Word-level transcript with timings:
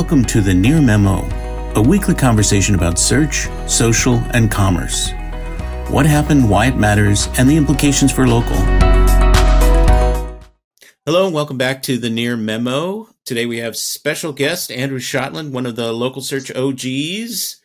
Welcome 0.00 0.24
to 0.24 0.40
the 0.40 0.54
Near 0.54 0.80
Memo, 0.80 1.28
a 1.74 1.82
weekly 1.82 2.14
conversation 2.14 2.74
about 2.74 2.98
search, 2.98 3.48
social, 3.68 4.14
and 4.32 4.50
commerce. 4.50 5.10
What 5.90 6.06
happened, 6.06 6.48
why 6.48 6.68
it 6.68 6.76
matters, 6.76 7.28
and 7.36 7.46
the 7.46 7.54
implications 7.54 8.10
for 8.10 8.26
local. 8.26 8.56
Hello, 11.04 11.26
and 11.26 11.34
welcome 11.34 11.58
back 11.58 11.82
to 11.82 11.98
the 11.98 12.08
Near 12.08 12.38
Memo. 12.38 13.08
Today 13.26 13.44
we 13.44 13.58
have 13.58 13.76
special 13.76 14.32
guest 14.32 14.72
Andrew 14.72 15.00
Shotland, 15.00 15.50
one 15.50 15.66
of 15.66 15.76
the 15.76 15.92
local 15.92 16.22
search 16.22 16.50
OGs. 16.50 17.60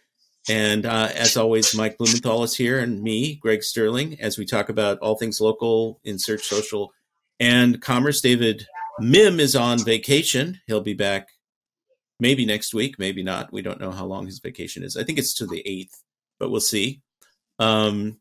And 0.50 0.86
uh, 0.86 1.12
as 1.16 1.38
always, 1.38 1.74
Mike 1.74 1.98
Blumenthal 1.98 2.44
is 2.44 2.58
here, 2.58 2.80
and 2.80 3.02
me, 3.02 3.36
Greg 3.36 3.64
Sterling, 3.64 4.20
as 4.20 4.38
we 4.38 4.44
talk 4.44 4.68
about 4.68 5.00
all 5.00 5.16
things 5.16 5.40
local 5.40 6.02
in 6.04 6.20
search, 6.20 6.44
social, 6.44 6.92
and 7.40 7.82
commerce. 7.82 8.20
David 8.20 8.68
Mihm 9.02 9.40
is 9.40 9.56
on 9.56 9.80
vacation. 9.80 10.60
He'll 10.68 10.82
be 10.82 10.94
back 10.94 11.30
maybe 12.20 12.46
next 12.46 12.74
week, 12.74 12.96
maybe 12.98 13.24
not. 13.24 13.52
We 13.52 13.62
don't 13.62 13.80
know 13.80 13.92
how 13.92 14.06
long 14.06 14.26
his 14.26 14.40
vacation 14.40 14.84
is. 14.84 14.98
I 14.98 15.04
think 15.04 15.20
it's 15.20 15.34
to 15.36 15.46
the 15.46 15.64
8th, 15.68 16.02
but 16.40 16.52
we'll 16.52 16.62
see. 16.62 17.02
Um, 17.60 18.20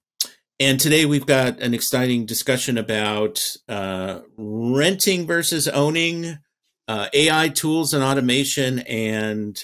and 0.60 0.78
today 0.78 1.04
we've 1.04 1.26
got 1.26 1.58
an 1.60 1.74
exciting 1.74 2.26
discussion 2.26 2.78
about 2.78 3.42
uh, 3.68 4.20
renting 4.36 5.26
versus 5.26 5.66
owning, 5.68 6.38
uh, 6.86 7.08
AI 7.12 7.48
tools 7.48 7.92
and 7.92 8.04
automation, 8.04 8.80
and 8.80 9.58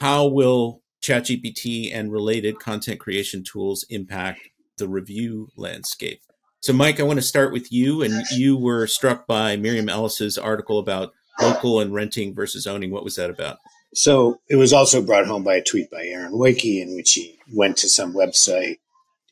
how 0.00 0.26
will 0.26 0.82
ChatGPT 1.02 1.94
and 1.94 2.12
related 2.12 2.58
content 2.58 3.00
creation 3.00 3.44
tools 3.44 3.84
impact 3.90 4.40
the 4.78 4.88
review 4.88 5.48
landscape. 5.56 6.20
So, 6.60 6.72
Mike, 6.72 7.00
I 7.00 7.02
want 7.02 7.18
to 7.18 7.26
start 7.26 7.52
with 7.52 7.72
you. 7.72 8.02
And 8.02 8.24
you 8.30 8.56
were 8.56 8.86
struck 8.86 9.26
by 9.26 9.56
Miriam 9.56 9.88
Ellis's 9.88 10.38
article 10.38 10.78
about 10.78 11.12
local 11.40 11.80
and 11.80 11.92
renting 11.92 12.34
versus 12.34 12.66
owning. 12.66 12.90
What 12.90 13.04
was 13.04 13.16
that 13.16 13.30
about? 13.30 13.58
So 13.94 14.40
it 14.48 14.56
was 14.56 14.72
also 14.72 15.02
brought 15.02 15.26
home 15.26 15.44
by 15.44 15.56
a 15.56 15.62
tweet 15.62 15.90
by 15.90 16.04
Aaron 16.04 16.32
Weiche 16.32 16.82
in 16.82 16.94
which 16.94 17.12
he 17.12 17.38
went 17.52 17.76
to 17.78 17.88
some 17.88 18.14
website, 18.14 18.78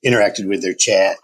interacted 0.05 0.49
with 0.49 0.63
their 0.63 0.75
chat, 0.75 1.17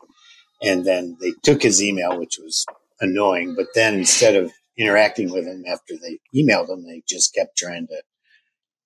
and 0.63 0.85
then 0.85 1.17
they 1.21 1.33
took 1.43 1.63
his 1.63 1.83
email, 1.83 2.19
which 2.19 2.39
was 2.43 2.65
annoying. 3.01 3.55
But 3.55 3.69
then 3.75 3.95
instead 3.95 4.37
of 4.37 4.51
interacting 4.79 5.31
with 5.31 5.47
him 5.47 5.65
after 5.69 5.95
they 5.97 6.19
emailed 6.35 6.71
him, 6.71 6.87
they 6.87 7.03
just 7.09 7.35
kept 7.35 7.59
trying 7.59 7.87
to 7.89 8.03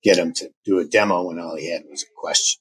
get 0.03 0.19
him 0.19 0.33
to 0.35 0.51
do 0.65 0.79
a 0.79 0.85
demo 0.85 1.23
when 1.23 1.39
all 1.39 1.57
he 1.57 1.71
had 1.71 1.83
was 1.89 2.03
a 2.03 2.07
question. 2.17 2.61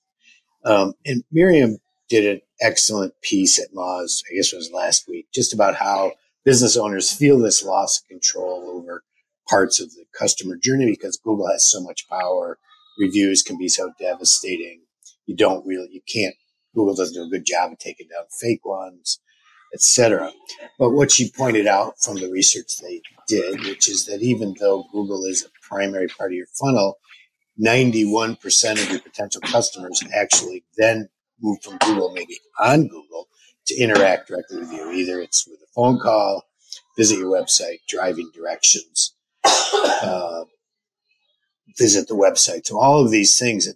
Um, 0.65 0.93
and 1.05 1.23
Miriam 1.31 1.77
did 2.09 2.25
an 2.25 2.41
excellent 2.61 3.13
piece 3.21 3.59
at 3.59 3.73
Moz, 3.73 4.21
I 4.29 4.35
guess 4.35 4.51
it 4.51 4.57
was 4.57 4.71
last 4.71 5.07
week, 5.07 5.27
just 5.33 5.53
about 5.53 5.75
how 5.75 6.13
business 6.43 6.75
owners 6.75 7.11
feel 7.11 7.39
this 7.39 7.63
loss 7.63 8.01
of 8.01 8.07
control 8.07 8.69
over 8.75 9.03
parts 9.49 9.79
of 9.79 9.91
the 9.91 10.05
customer 10.17 10.55
journey 10.61 10.85
because 10.85 11.17
Google 11.17 11.47
has 11.47 11.69
so 11.69 11.81
much 11.81 12.07
power. 12.09 12.59
Reviews 12.99 13.41
can 13.41 13.57
be 13.57 13.67
so 13.67 13.91
devastating. 13.99 14.81
You 15.25 15.35
don't 15.35 15.65
really, 15.65 15.89
you 15.91 16.01
can't, 16.11 16.35
Google 16.75 16.95
doesn't 16.95 17.15
do 17.15 17.23
a 17.23 17.29
good 17.29 17.45
job 17.45 17.71
of 17.71 17.79
taking 17.79 18.07
down 18.07 18.25
fake 18.39 18.65
ones, 18.65 19.19
etc. 19.73 20.31
But 20.77 20.91
what 20.91 21.11
she 21.11 21.31
pointed 21.31 21.67
out 21.67 21.95
from 22.01 22.17
the 22.17 22.29
research 22.29 22.77
they 22.77 23.01
did, 23.27 23.61
which 23.65 23.89
is 23.89 24.05
that 24.05 24.21
even 24.21 24.55
though 24.59 24.85
Google 24.91 25.25
is 25.25 25.43
a 25.43 25.49
primary 25.67 26.07
part 26.07 26.31
of 26.31 26.35
your 26.35 26.47
funnel, 26.59 26.97
91% 27.61 28.83
of 28.83 28.89
your 28.89 29.01
potential 29.01 29.41
customers 29.41 30.01
actually 30.15 30.63
then 30.77 31.09
move 31.41 31.57
from 31.63 31.77
Google, 31.77 32.11
maybe 32.13 32.37
on 32.59 32.87
Google, 32.87 33.27
to 33.67 33.75
interact 33.75 34.27
directly 34.27 34.59
with 34.59 34.71
you. 34.71 34.91
Either 34.91 35.19
it's 35.21 35.47
with 35.47 35.59
a 35.61 35.71
phone 35.75 35.99
call, 35.99 36.43
visit 36.97 37.19
your 37.19 37.31
website, 37.31 37.79
driving 37.87 38.31
directions, 38.33 39.13
uh, 39.45 40.43
visit 41.77 42.07
the 42.07 42.15
website. 42.15 42.67
So 42.67 42.79
all 42.79 43.03
of 43.03 43.11
these 43.11 43.37
things, 43.37 43.67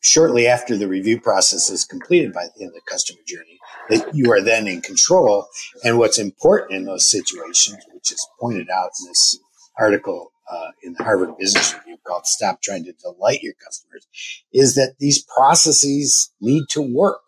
shortly 0.00 0.46
after 0.46 0.76
the 0.76 0.88
review 0.88 1.20
process 1.20 1.70
is 1.70 1.84
completed 1.84 2.32
by 2.32 2.46
in 2.58 2.68
the 2.68 2.80
customer 2.88 3.20
journey, 3.26 3.58
that 3.88 4.14
you 4.14 4.32
are 4.32 4.40
then 4.40 4.66
in 4.66 4.80
control. 4.80 5.46
And 5.84 5.98
what's 5.98 6.18
important 6.18 6.72
in 6.72 6.84
those 6.84 7.08
situations, 7.08 7.78
which 7.92 8.12
is 8.12 8.26
pointed 8.40 8.68
out 8.70 8.90
in 9.00 9.08
this 9.08 9.38
article 9.78 10.32
uh, 10.50 10.70
in 10.82 10.94
the 10.94 11.04
Harvard 11.04 11.36
Business 11.38 11.74
Review 11.74 11.96
called 12.06 12.26
"Stop 12.26 12.60
Trying 12.62 12.84
to 12.84 12.92
Delight 12.92 13.42
Your 13.42 13.54
Customers," 13.54 14.06
is 14.52 14.74
that 14.74 14.96
these 14.98 15.22
processes 15.22 16.32
need 16.40 16.64
to 16.70 16.82
work. 16.82 17.20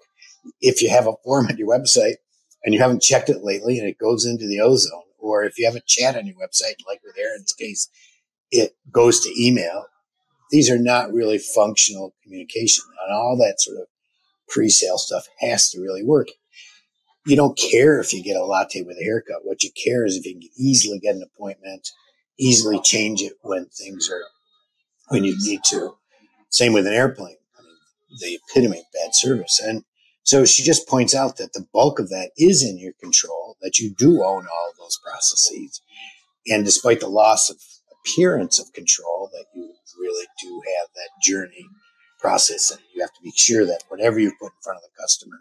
If 0.61 0.83
you 0.83 0.91
have 0.91 1.07
a 1.07 1.15
form 1.25 1.47
on 1.47 1.57
your 1.57 1.69
website 1.69 2.17
and 2.65 2.75
you 2.75 2.81
haven't 2.81 3.03
checked 3.03 3.31
it 3.31 3.45
lately, 3.45 3.79
and 3.79 3.89
it 3.89 3.99
goes 3.99 4.27
into 4.27 4.47
the 4.47 4.61
ozone 4.61 5.04
or 5.25 5.45
if 5.45 5.59
you 5.59 5.67
have 5.67 5.77
a 5.77 5.83
chat 5.87 6.17
on 6.17 6.27
your 6.27 6.37
website, 6.37 6.77
like 6.87 7.01
with 7.03 7.17
Aaron's 7.19 7.55
case, 7.55 7.89
it 8.51 8.77
goes 8.93 9.21
to 9.21 9.43
email. 9.43 9.87
These 10.51 10.71
are 10.71 10.79
not 10.79 11.13
really 11.13 11.39
functional 11.39 12.15
communication, 12.23 12.85
and 13.05 13.15
all 13.15 13.37
that 13.39 13.61
sort 13.61 13.79
of 13.79 13.87
pre-sale 14.49 14.99
stuff 14.99 15.27
has 15.41 15.71
to 15.71 15.81
really 15.81 16.05
work. 16.05 16.29
You 17.27 17.37
don't 17.37 17.59
care 17.59 17.99
if 17.99 18.13
you 18.13 18.23
get 18.23 18.37
a 18.37 18.45
latte 18.45 18.83
with 18.83 18.99
a 19.01 19.05
haircut. 19.05 19.45
What 19.45 19.65
you 19.65 19.71
care 19.73 20.05
is 20.05 20.17
if 20.17 20.27
you 20.27 20.35
can 20.35 20.49
easily 20.59 20.99
get 20.99 21.17
an 21.17 21.23
appointment, 21.23 21.89
easily 22.39 22.79
change 22.81 23.23
it 23.23 23.33
when 23.41 23.67
things 23.67 24.11
are 24.11 24.23
when 25.09 25.25
you 25.25 25.35
need 25.39 25.61
to. 25.65 25.97
Same 26.51 26.75
with 26.75 26.87
an 26.87 26.93
airplane. 26.93 27.37
I 27.59 27.63
mean, 27.63 27.77
the 28.21 28.39
epitome 28.49 28.79
of 28.79 28.85
bad 28.93 29.15
service. 29.15 29.59
And 29.59 29.85
so 30.25 30.47
she 30.47 30.63
just 30.63 30.89
points 30.89 31.15
out 31.15 31.37
that 31.37 31.53
the 31.53 31.67
bulk 31.73 32.01
of 32.01 32.09
that 32.09 32.31
is 32.39 32.63
in 32.63 32.79
your 32.79 32.95
control, 32.95 33.57
that 33.61 33.79
you 33.79 33.95
do 33.95 34.25
own 34.25 34.47
all 34.47 34.73
those 34.79 34.99
processes. 35.05 35.83
And 36.47 36.65
despite 36.65 37.01
the 37.01 37.09
loss 37.09 37.51
of 37.51 37.59
appearance 37.93 38.59
of 38.59 38.73
control, 38.73 39.31
that 39.33 39.45
you 39.55 39.71
really 40.01 40.27
do 40.43 40.63
have 40.79 40.89
that 40.95 41.11
journey 41.23 41.67
process. 42.19 42.71
And 42.71 42.81
you 42.95 43.03
have 43.03 43.13
to 43.13 43.23
be 43.23 43.33
sure 43.37 43.67
that 43.67 43.85
whatever 43.89 44.19
you 44.19 44.33
put 44.41 44.47
in 44.47 44.63
front 44.63 44.79
of 44.79 44.83
the 44.83 45.03
customer 45.03 45.41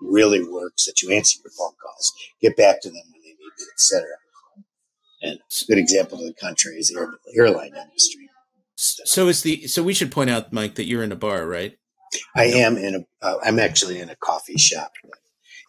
really 0.00 0.42
works, 0.42 0.86
that 0.86 1.02
you 1.02 1.12
answer 1.12 1.38
your 1.44 1.52
phone 1.52 1.76
calls, 1.82 2.12
get 2.40 2.56
back 2.56 2.80
to 2.82 2.88
them 2.88 3.02
when 3.12 3.20
they 3.22 3.28
need 3.28 3.36
you, 3.38 3.66
etc. 3.74 4.06
And 5.20 5.38
a 5.38 5.64
good 5.66 5.78
example 5.78 6.18
to 6.18 6.24
the 6.24 6.34
contrary 6.34 6.78
is 6.78 6.88
the 6.88 7.06
airline 7.36 7.74
industry. 7.76 8.30
So 8.76 9.28
is 9.28 9.42
the 9.42 9.68
so 9.68 9.82
we 9.82 9.94
should 9.94 10.10
point 10.10 10.30
out, 10.30 10.52
Mike, 10.52 10.74
that 10.76 10.86
you're 10.86 11.04
in 11.04 11.12
a 11.12 11.16
bar, 11.16 11.46
right? 11.46 11.76
I 12.34 12.44
am 12.44 12.76
in 12.76 12.94
a. 12.94 13.26
Uh, 13.26 13.38
I'm 13.42 13.58
actually 13.58 14.00
in 14.00 14.10
a 14.10 14.16
coffee 14.16 14.58
shop 14.58 14.92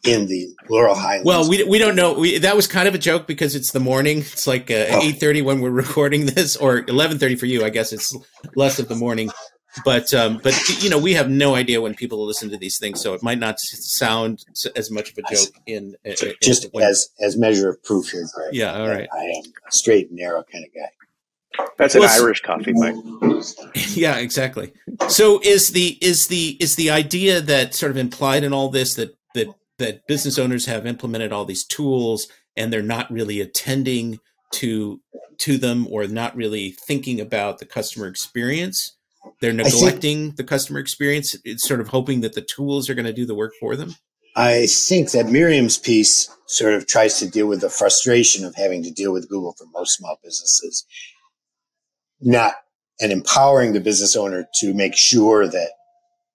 in 0.04 0.28
the 0.28 0.50
Laurel 0.70 0.96
Highlands. 0.96 1.26
Well, 1.26 1.50
we, 1.50 1.64
we 1.64 1.80
don't 1.80 1.96
know. 1.96 2.14
We, 2.14 2.38
that 2.40 2.56
was 2.56 2.68
kind 2.68 2.88
of 2.88 2.96
a 2.96 2.98
joke 2.98 3.26
because 3.26 3.56
it's 3.56 3.72
the 3.72 3.80
morning. 3.80 4.20
It's 4.20 4.48
like 4.48 4.70
uh, 4.70 4.86
oh. 4.90 5.02
eight 5.02 5.20
thirty 5.20 5.42
when 5.42 5.62
we're 5.62 5.70
recording 5.86 6.26
this, 6.28 6.56
or 6.56 6.80
eleven 6.88 7.20
thirty 7.20 7.36
for 7.36 7.46
you. 7.46 7.64
I 7.64 7.70
guess 7.70 7.94
it's 7.94 8.16
less 8.56 8.80
of 8.80 8.88
the 8.88 8.96
morning. 8.96 9.32
But 9.84 10.14
um, 10.14 10.40
but 10.44 10.56
you 10.84 10.90
know 10.90 11.00
we 11.00 11.14
have 11.14 11.30
no 11.30 11.56
idea 11.56 11.82
when 11.82 11.96
people 11.96 12.24
listen 12.26 12.50
to 12.52 12.58
these 12.58 12.78
things, 12.78 13.02
so 13.02 13.16
it 13.16 13.24
might 13.24 13.40
not 13.40 13.60
sound 13.60 14.46
as 14.76 14.92
much 14.92 15.12
of 15.12 15.18
a 15.18 15.36
joke 15.36 15.50
in, 15.66 15.96
in 16.04 16.16
just 16.44 16.68
when, 16.74 16.84
as 16.84 17.10
as 17.20 17.38
measure 17.38 17.70
of 17.70 17.84
proof 17.84 18.10
here, 18.10 18.28
Greg. 18.36 18.54
Yeah, 18.54 18.80
all 18.80 18.88
right. 18.88 19.10
I 19.12 19.24
am 19.24 19.44
a 19.68 19.72
straight 19.72 20.10
and 20.10 20.20
narrow 20.20 20.44
kind 20.44 20.64
of 20.64 20.72
guy. 20.76 20.92
That's 21.78 21.96
an 21.96 22.04
Irish 22.04 22.42
coffee, 22.42 22.74
Mike. 22.74 22.96
Yeah, 23.96 24.18
exactly. 24.18 24.74
So 25.08 25.40
is 25.44 25.70
the 25.72 25.98
is 26.02 26.28
the 26.28 26.58
is 26.60 26.76
the 26.76 26.90
idea 26.90 27.42
that 27.42 27.74
sort 27.74 27.92
of 27.92 27.98
implied 27.98 28.44
in 28.44 28.54
all 28.54 28.70
this 28.70 28.96
that 28.96 29.16
that 29.34 29.48
that 29.80 30.08
business 30.08 30.38
owners 30.38 30.66
have 30.66 30.86
implemented 30.86 31.32
all 31.32 31.46
these 31.46 31.66
tools 31.66 32.28
and 32.56 32.72
they're 32.72 32.82
not 32.82 33.12
really 33.12 33.42
attending 33.42 34.20
to 34.54 35.02
to 35.40 35.58
them 35.58 35.88
or 35.90 36.08
not 36.08 36.36
really 36.36 36.72
thinking 36.72 37.20
about 37.20 37.60
the 37.60 37.66
customer 37.66 38.08
experience. 38.08 38.96
They're 39.42 39.54
neglecting 39.54 40.26
think, 40.28 40.36
the 40.38 40.44
customer 40.44 40.80
experience. 40.80 41.36
It's 41.44 41.68
sort 41.68 41.82
of 41.82 41.90
hoping 41.90 42.22
that 42.22 42.34
the 42.34 42.42
tools 42.42 42.90
are 42.90 42.94
going 42.94 43.06
to 43.06 43.14
do 43.14 43.26
the 43.26 43.36
work 43.36 43.54
for 43.60 43.76
them. 43.76 43.96
I 44.36 44.66
think 44.66 45.12
that 45.12 45.28
Miriam's 45.28 45.78
piece 45.78 46.30
sort 46.48 46.74
of 46.74 46.88
tries 46.88 47.20
to 47.20 47.30
deal 47.30 47.48
with 47.48 47.62
the 47.62 47.70
frustration 47.70 48.46
of 48.46 48.56
having 48.56 48.84
to 48.84 48.92
deal 48.92 49.14
with 49.14 49.30
Google 49.30 49.54
for 49.54 49.66
most 49.74 49.98
small 49.98 50.20
businesses 50.24 50.86
not 52.24 52.56
and 53.00 53.12
empowering 53.12 53.74
the 53.74 53.80
business 53.80 54.16
owner 54.16 54.48
to 54.56 54.74
make 54.74 54.96
sure 54.96 55.48
that 55.48 55.72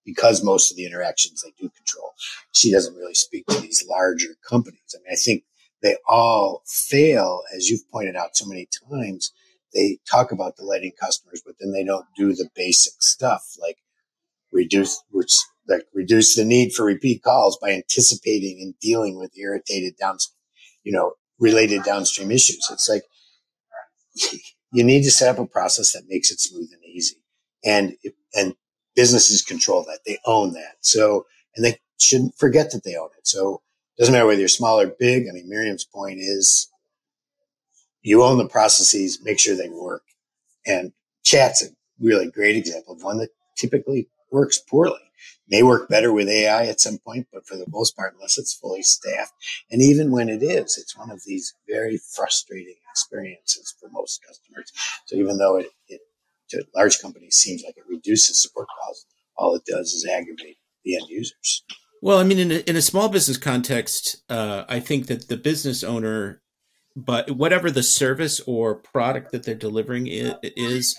because 0.05 0.43
most 0.43 0.71
of 0.71 0.77
the 0.77 0.85
interactions 0.85 1.41
they 1.41 1.53
do 1.59 1.69
control, 1.69 2.13
she 2.51 2.71
doesn't 2.71 2.95
really 2.95 3.13
speak 3.13 3.45
to 3.47 3.59
these 3.59 3.85
larger 3.87 4.35
companies. 4.47 4.95
I 4.95 4.97
mean, 4.99 5.13
I 5.13 5.15
think 5.15 5.43
they 5.81 5.95
all 6.07 6.63
fail, 6.67 7.41
as 7.55 7.69
you've 7.69 7.89
pointed 7.91 8.15
out 8.15 8.35
so 8.35 8.45
many 8.45 8.67
times. 8.89 9.31
They 9.73 9.99
talk 10.09 10.31
about 10.31 10.57
delighting 10.57 10.93
customers, 10.99 11.43
but 11.45 11.55
then 11.59 11.71
they 11.71 11.83
don't 11.83 12.05
do 12.17 12.33
the 12.33 12.49
basic 12.55 12.93
stuff 13.01 13.55
like 13.61 13.77
reduce, 14.51 15.01
which 15.11 15.37
like 15.67 15.85
reduce 15.93 16.35
the 16.35 16.43
need 16.43 16.73
for 16.73 16.85
repeat 16.85 17.21
calls 17.21 17.57
by 17.61 17.71
anticipating 17.71 18.59
and 18.61 18.73
dealing 18.79 19.19
with 19.19 19.37
irritated 19.37 19.93
downstream, 19.99 20.35
you 20.83 20.91
know, 20.91 21.13
related 21.39 21.83
downstream 21.83 22.31
issues. 22.31 22.67
It's 22.71 22.89
like 22.89 23.03
you 24.71 24.83
need 24.83 25.03
to 25.03 25.11
set 25.11 25.29
up 25.29 25.39
a 25.39 25.47
process 25.47 25.93
that 25.93 26.07
makes 26.07 26.31
it 26.31 26.39
smooth 26.39 26.69
and 26.71 26.83
easy. 26.83 27.17
And, 27.63 27.95
and 28.35 28.55
businesses 28.95 29.41
control 29.41 29.83
that. 29.83 29.99
They 30.05 30.17
own 30.25 30.53
that. 30.53 30.77
So, 30.81 31.25
and 31.55 31.65
they 31.65 31.79
shouldn't 31.99 32.37
forget 32.37 32.71
that 32.71 32.83
they 32.83 32.95
own 32.95 33.09
it. 33.17 33.27
So 33.27 33.61
it 33.97 34.01
doesn't 34.01 34.13
matter 34.13 34.25
whether 34.25 34.39
you're 34.39 34.47
small 34.47 34.79
or 34.79 34.87
big. 34.87 35.27
I 35.27 35.33
mean, 35.33 35.49
Miriam's 35.49 35.85
point 35.85 36.19
is 36.19 36.69
you 38.01 38.23
own 38.23 38.37
the 38.37 38.47
processes, 38.47 39.19
make 39.23 39.39
sure 39.39 39.55
they 39.55 39.69
work. 39.69 40.03
And 40.65 40.93
chat's 41.23 41.63
a 41.63 41.67
really 41.99 42.29
great 42.29 42.55
example 42.55 42.93
of 42.93 43.03
one 43.03 43.17
that 43.17 43.29
typically 43.57 44.07
works 44.31 44.59
poorly. 44.59 44.99
May 45.49 45.63
work 45.63 45.89
better 45.89 46.13
with 46.13 46.29
AI 46.29 46.67
at 46.67 46.79
some 46.79 46.99
point, 46.99 47.27
but 47.33 47.45
for 47.45 47.57
the 47.57 47.65
most 47.67 47.95
part, 47.95 48.13
unless 48.13 48.37
it's 48.37 48.53
fully 48.53 48.83
staffed, 48.83 49.33
and 49.71 49.81
even 49.81 50.11
when 50.11 50.29
it 50.29 50.43
is, 50.43 50.77
it's 50.77 50.97
one 50.97 51.11
of 51.11 51.21
these 51.25 51.53
very 51.67 51.99
frustrating 52.15 52.75
experiences 52.91 53.75
for 53.79 53.89
most 53.89 54.21
customers. 54.25 54.71
So 55.07 55.15
even 55.15 55.37
though 55.37 55.57
it, 55.57 55.71
it 55.87 56.01
to 56.49 56.65
large 56.75 56.99
companies 57.01 57.35
seems 57.35 57.63
like 57.63 57.77
it 57.77 57.83
reduces 57.89 58.41
support 58.41 58.67
costs, 58.67 59.05
all 59.37 59.55
it 59.55 59.65
does 59.65 59.93
is 59.93 60.05
aggravate 60.05 60.57
the 60.83 60.95
end 60.95 61.07
users. 61.09 61.63
Well, 62.01 62.19
I 62.19 62.23
mean, 62.23 62.39
in 62.39 62.51
a, 62.51 62.59
in 62.59 62.75
a 62.75 62.81
small 62.81 63.09
business 63.09 63.37
context, 63.37 64.23
uh, 64.29 64.63
I 64.69 64.79
think 64.79 65.07
that 65.07 65.27
the 65.27 65.37
business 65.37 65.83
owner, 65.83 66.41
but 66.95 67.31
whatever 67.31 67.69
the 67.69 67.83
service 67.83 68.39
or 68.47 68.75
product 68.75 69.31
that 69.31 69.43
they're 69.43 69.55
delivering 69.55 70.07
is, 70.07 70.97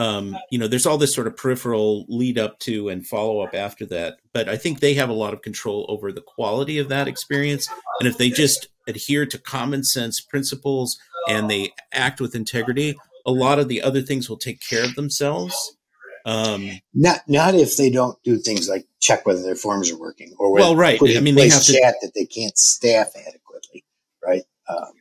um, 0.00 0.34
you 0.50 0.58
know, 0.58 0.66
there's 0.66 0.86
all 0.86 0.96
this 0.96 1.14
sort 1.14 1.26
of 1.26 1.36
peripheral 1.36 2.06
lead 2.08 2.38
up 2.38 2.58
to 2.60 2.88
and 2.88 3.06
follow 3.06 3.40
up 3.40 3.54
after 3.54 3.84
that. 3.84 4.16
But 4.32 4.48
I 4.48 4.56
think 4.56 4.80
they 4.80 4.94
have 4.94 5.10
a 5.10 5.14
lot 5.14 5.34
of 5.34 5.42
control 5.42 5.84
over 5.90 6.10
the 6.10 6.22
quality 6.22 6.78
of 6.78 6.88
that 6.88 7.06
experience. 7.06 7.68
And 8.00 8.08
if 8.08 8.16
they 8.16 8.30
just 8.30 8.68
adhere 8.88 9.26
to 9.26 9.36
common 9.36 9.84
sense 9.84 10.18
principles 10.18 10.98
and 11.28 11.50
they 11.50 11.74
act 11.92 12.18
with 12.18 12.34
integrity, 12.34 12.96
a 13.26 13.30
lot 13.30 13.58
of 13.58 13.68
the 13.68 13.82
other 13.82 14.00
things 14.00 14.30
will 14.30 14.38
take 14.38 14.66
care 14.66 14.84
of 14.84 14.94
themselves. 14.94 15.76
Um, 16.24 16.70
not 16.94 17.20
not 17.28 17.54
if 17.54 17.76
they 17.76 17.90
don't 17.90 18.22
do 18.22 18.38
things 18.38 18.70
like 18.70 18.86
check 19.00 19.26
whether 19.26 19.42
their 19.42 19.54
forms 19.54 19.90
are 19.90 19.98
working 19.98 20.34
or 20.38 20.50
well, 20.50 20.76
right. 20.76 20.98
I 21.02 21.20
mean, 21.20 21.34
they 21.34 21.50
have 21.50 21.62
to 21.62 21.72
chat 21.74 21.96
that 22.00 22.12
they 22.14 22.24
can't 22.24 22.56
staff 22.56 23.08
adequately, 23.16 23.84
right? 24.24 24.44
Um, 24.66 24.92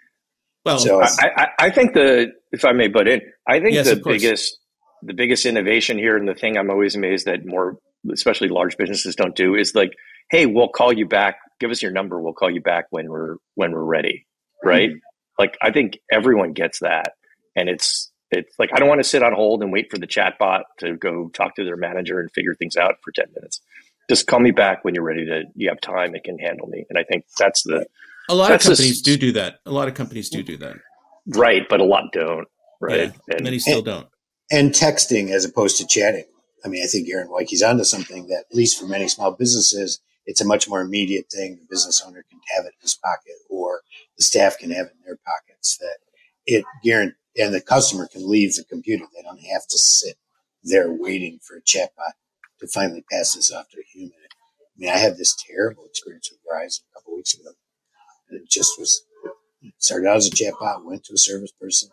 well, 0.65 0.79
so 0.79 1.01
I, 1.01 1.07
I, 1.19 1.47
I, 1.59 1.69
think 1.69 1.93
the 1.93 2.33
if 2.51 2.63
I 2.63 2.71
may 2.73 2.87
butt 2.87 3.07
in, 3.07 3.21
I 3.47 3.59
think 3.59 3.73
yes, 3.73 3.89
the 3.89 3.97
biggest 3.97 4.58
the 5.01 5.13
biggest 5.13 5.45
innovation 5.45 5.97
here, 5.97 6.17
and 6.17 6.27
the 6.27 6.35
thing 6.35 6.57
I'm 6.57 6.69
always 6.69 6.95
amazed 6.95 7.25
that 7.25 7.45
more, 7.45 7.77
especially 8.11 8.49
large 8.49 8.77
businesses, 8.77 9.15
don't 9.15 9.35
do 9.35 9.55
is 9.55 9.75
like, 9.75 9.93
hey, 10.29 10.45
we'll 10.45 10.69
call 10.69 10.93
you 10.93 11.07
back. 11.07 11.39
Give 11.59 11.71
us 11.71 11.81
your 11.81 11.91
number. 11.91 12.21
We'll 12.21 12.33
call 12.33 12.49
you 12.49 12.61
back 12.61 12.85
when 12.89 13.09
we're 13.09 13.35
when 13.55 13.71
we're 13.71 13.83
ready, 13.83 14.25
right? 14.63 14.89
Mm-hmm. 14.89 14.97
Like 15.37 15.57
I 15.61 15.71
think 15.71 15.99
everyone 16.11 16.53
gets 16.53 16.79
that, 16.79 17.13
and 17.55 17.69
it's 17.69 18.11
it's 18.31 18.57
like 18.59 18.69
I 18.73 18.79
don't 18.79 18.89
want 18.89 19.01
to 19.01 19.07
sit 19.07 19.23
on 19.23 19.33
hold 19.33 19.63
and 19.63 19.71
wait 19.71 19.89
for 19.89 19.97
the 19.97 20.07
chatbot 20.07 20.63
to 20.79 20.95
go 20.95 21.29
talk 21.29 21.55
to 21.55 21.63
their 21.63 21.77
manager 21.77 22.19
and 22.19 22.31
figure 22.31 22.55
things 22.55 22.77
out 22.77 22.95
for 23.03 23.11
10 23.11 23.25
minutes. 23.35 23.61
Just 24.09 24.27
call 24.27 24.39
me 24.39 24.51
back 24.51 24.83
when 24.83 24.95
you're 24.95 25.03
ready 25.03 25.25
to 25.25 25.43
you 25.55 25.69
have 25.69 25.81
time 25.81 26.13
and 26.13 26.23
can 26.23 26.37
handle 26.39 26.67
me. 26.67 26.85
And 26.89 26.97
I 26.97 27.03
think 27.03 27.25
that's 27.37 27.63
the 27.63 27.85
A 28.27 28.35
lot 28.35 28.51
of 28.51 28.61
companies 28.61 29.01
do 29.01 29.17
do 29.17 29.31
that. 29.33 29.59
A 29.65 29.71
lot 29.71 29.87
of 29.87 29.93
companies 29.93 30.29
do 30.29 30.43
do 30.43 30.57
that. 30.57 30.77
Right, 31.27 31.63
but 31.69 31.79
a 31.79 31.83
lot 31.83 32.05
don't, 32.11 32.47
right? 32.79 33.13
Yeah, 33.27 33.35
and 33.35 33.43
many 33.43 33.59
still 33.59 33.77
and, 33.77 33.85
don't. 33.85 34.07
And 34.51 34.71
texting 34.71 35.29
as 35.29 35.45
opposed 35.45 35.77
to 35.77 35.87
chatting. 35.87 36.25
I 36.65 36.67
mean, 36.67 36.83
I 36.83 36.87
think 36.87 37.07
Aaron 37.09 37.29
Weiche's 37.29 37.63
onto 37.63 37.83
something 37.83 38.27
that 38.27 38.45
at 38.49 38.55
least 38.55 38.79
for 38.79 38.87
many 38.87 39.07
small 39.07 39.31
businesses, 39.31 39.99
it's 40.25 40.41
a 40.41 40.45
much 40.45 40.67
more 40.67 40.81
immediate 40.81 41.25
thing. 41.31 41.55
The 41.55 41.67
business 41.69 42.03
owner 42.05 42.25
can 42.29 42.39
have 42.55 42.65
it 42.65 42.73
in 42.73 42.81
his 42.81 42.95
pocket 42.95 43.35
or 43.49 43.81
the 44.17 44.23
staff 44.23 44.57
can 44.57 44.71
have 44.71 44.87
it 44.87 44.93
in 44.99 45.05
their 45.05 45.19
pockets 45.25 45.77
that 45.77 45.97
it 46.45 46.65
guarantees 46.83 47.15
and 47.37 47.53
the 47.53 47.61
customer 47.61 48.07
can 48.07 48.29
leave 48.29 48.55
the 48.55 48.65
computer. 48.65 49.05
They 49.15 49.21
don't 49.21 49.39
have 49.39 49.65
to 49.67 49.77
sit 49.77 50.17
there 50.63 50.91
waiting 50.91 51.39
for 51.41 51.55
a 51.57 51.61
chatbot 51.61 52.13
to 52.59 52.67
finally 52.67 53.03
pass 53.09 53.33
this 53.33 53.51
off 53.51 53.69
to 53.69 53.77
a 53.79 53.83
human. 53.91 54.17
I 54.17 54.75
mean, 54.77 54.89
I 54.89 54.97
had 54.97 55.17
this 55.17 55.35
terrible 55.35 55.85
experience 55.85 56.31
with 56.31 56.39
Verizon 56.41 56.81
a 56.91 56.99
couple 56.99 57.15
weeks 57.15 57.33
ago. 57.33 57.51
It 58.29 58.49
just 58.49 58.77
was 58.79 59.03
started 59.77 60.07
out 60.07 60.17
as 60.17 60.27
a 60.27 60.31
chatbot, 60.31 60.85
went 60.85 61.03
to 61.05 61.13
a 61.13 61.17
service 61.17 61.51
person. 61.51 61.89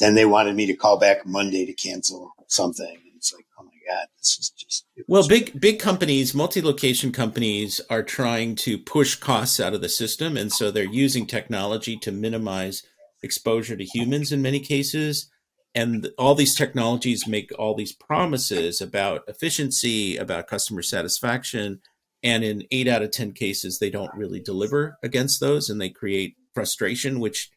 Then 0.00 0.14
they 0.14 0.24
wanted 0.24 0.56
me 0.56 0.66
to 0.66 0.74
call 0.74 0.98
back 0.98 1.26
Monday 1.26 1.66
to 1.66 1.74
cancel 1.74 2.32
something. 2.48 2.88
And 2.88 3.16
it's 3.16 3.34
like, 3.34 3.44
oh 3.58 3.64
my 3.64 3.70
God, 3.86 4.06
this 4.18 4.38
is 4.38 4.50
just. 4.50 4.86
Well, 5.06 5.28
big, 5.28 5.60
big 5.60 5.78
companies, 5.78 6.34
multi 6.34 6.62
location 6.62 7.12
companies 7.12 7.80
are 7.90 8.02
trying 8.02 8.56
to 8.56 8.78
push 8.78 9.14
costs 9.14 9.60
out 9.60 9.74
of 9.74 9.82
the 9.82 9.90
system. 9.90 10.36
And 10.36 10.50
so 10.50 10.70
they're 10.70 10.84
using 10.84 11.26
technology 11.26 11.98
to 11.98 12.10
minimize 12.10 12.82
exposure 13.22 13.76
to 13.76 13.84
humans 13.84 14.32
in 14.32 14.40
many 14.40 14.58
cases. 14.58 15.30
And 15.74 16.08
all 16.18 16.34
these 16.34 16.56
technologies 16.56 17.28
make 17.28 17.50
all 17.58 17.74
these 17.74 17.92
promises 17.92 18.80
about 18.80 19.22
efficiency, 19.28 20.16
about 20.16 20.48
customer 20.48 20.82
satisfaction. 20.82 21.80
And 22.22 22.42
in 22.42 22.64
eight 22.70 22.88
out 22.88 23.02
of 23.02 23.12
10 23.12 23.32
cases, 23.32 23.78
they 23.78 23.90
don't 23.90 24.14
really 24.14 24.40
deliver 24.40 24.98
against 25.02 25.40
those 25.40 25.68
and 25.68 25.80
they 25.80 25.90
create 25.90 26.36
frustration, 26.54 27.20
which 27.20 27.50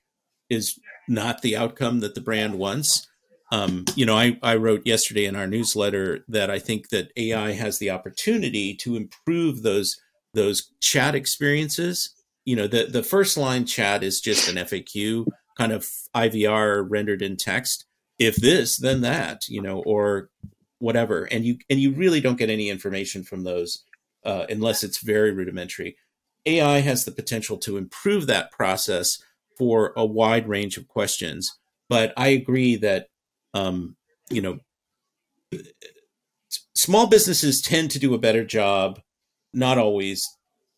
is 0.49 0.77
not 1.07 1.41
the 1.41 1.55
outcome 1.55 2.00
that 2.01 2.15
the 2.15 2.21
brand 2.21 2.55
wants. 2.57 3.07
Um, 3.51 3.85
you 3.95 4.05
know, 4.05 4.17
I, 4.17 4.39
I 4.41 4.55
wrote 4.55 4.85
yesterday 4.85 5.25
in 5.25 5.35
our 5.35 5.47
newsletter 5.47 6.25
that 6.27 6.50
I 6.50 6.59
think 6.59 6.89
that 6.89 7.11
AI 7.15 7.51
has 7.51 7.77
the 7.77 7.91
opportunity 7.91 8.73
to 8.77 8.95
improve 8.95 9.61
those 9.61 9.97
those 10.33 10.71
chat 10.81 11.13
experiences. 11.13 12.15
You 12.45 12.55
know, 12.55 12.67
the 12.67 12.85
the 12.85 13.03
first 13.03 13.38
line 13.38 13.65
chat 13.65 14.03
is 14.03 14.21
just 14.21 14.50
an 14.50 14.55
FAQ 14.55 15.27
kind 15.57 15.71
of 15.71 15.88
IVR 16.15 16.85
rendered 16.89 17.21
in 17.21 17.38
text. 17.38 17.85
If 18.19 18.35
this, 18.38 18.77
then 18.77 19.01
that, 19.01 19.47
you 19.47 19.61
know, 19.61 19.83
or 19.85 20.29
whatever. 20.79 21.25
And 21.25 21.45
you 21.45 21.57
and 21.69 21.79
you 21.79 21.94
really 21.94 22.21
don't 22.21 22.38
get 22.38 22.50
any 22.50 22.69
information 22.69 23.23
from 23.23 23.44
those 23.44 23.83
uh, 24.25 24.45
unless 24.50 24.83
it's 24.83 25.01
very 25.03 25.31
rudimentary. 25.31 25.95
AI 26.45 26.79
has 26.79 27.05
the 27.05 27.11
potential 27.11 27.57
to 27.59 27.77
improve 27.77 28.27
that 28.27 28.51
process 28.51 29.19
for 29.57 29.94
a 29.95 30.05
wide 30.05 30.47
range 30.47 30.77
of 30.77 30.88
questions. 30.88 31.51
But 31.89 32.13
I 32.17 32.29
agree 32.29 32.75
that 32.77 33.07
um, 33.53 33.95
you 34.29 34.41
know 34.41 34.59
small 36.75 37.07
businesses 37.07 37.61
tend 37.61 37.91
to 37.91 38.00
do 38.00 38.13
a 38.13 38.19
better 38.19 38.44
job. 38.44 39.00
Not 39.53 39.77
always. 39.77 40.27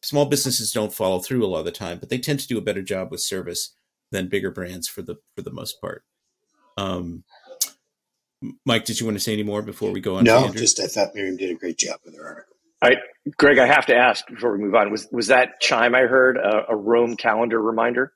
Small 0.01 0.25
businesses 0.25 0.71
don't 0.71 0.93
follow 0.93 1.19
through 1.19 1.43
a 1.43 1.47
lot 1.47 1.59
of 1.59 1.65
the 1.65 1.71
time, 1.71 1.97
but 1.97 2.09
they 2.09 2.19
tend 2.19 2.39
to 2.39 2.47
do 2.47 2.57
a 2.57 2.61
better 2.61 2.83
job 2.83 3.09
with 3.09 3.21
service 3.21 3.75
than 4.11 4.29
bigger 4.29 4.51
brands 4.51 4.87
for 4.87 5.01
the 5.01 5.15
for 5.35 5.41
the 5.41 5.51
most 5.51 5.81
part. 5.81 6.03
Um, 6.77 7.23
Mike, 8.65 8.85
did 8.85 8.99
you 8.99 9.05
want 9.05 9.17
to 9.17 9.23
say 9.23 9.33
any 9.33 9.43
more 9.43 9.61
before 9.61 9.91
we 9.91 10.01
go 10.01 10.17
on? 10.17 10.25
No, 10.25 10.51
just 10.51 10.79
I 10.79 10.87
thought 10.87 11.15
Miriam 11.15 11.37
did 11.37 11.49
a 11.49 11.55
great 11.55 11.77
job 11.77 11.99
with 12.05 12.15
her 12.17 12.27
article. 12.27 12.55
I, 12.81 12.95
Greg, 13.37 13.57
I 13.57 13.65
have 13.65 13.87
to 13.87 13.95
ask 13.95 14.27
before 14.27 14.51
we 14.51 14.59
move 14.59 14.75
on. 14.75 14.91
Was 14.91 15.07
was 15.11 15.27
that 15.27 15.59
chime 15.59 15.95
I 15.95 16.01
heard 16.01 16.37
a, 16.37 16.65
a 16.69 16.75
Roam 16.75 17.15
calendar 17.15 17.59
reminder? 17.59 18.13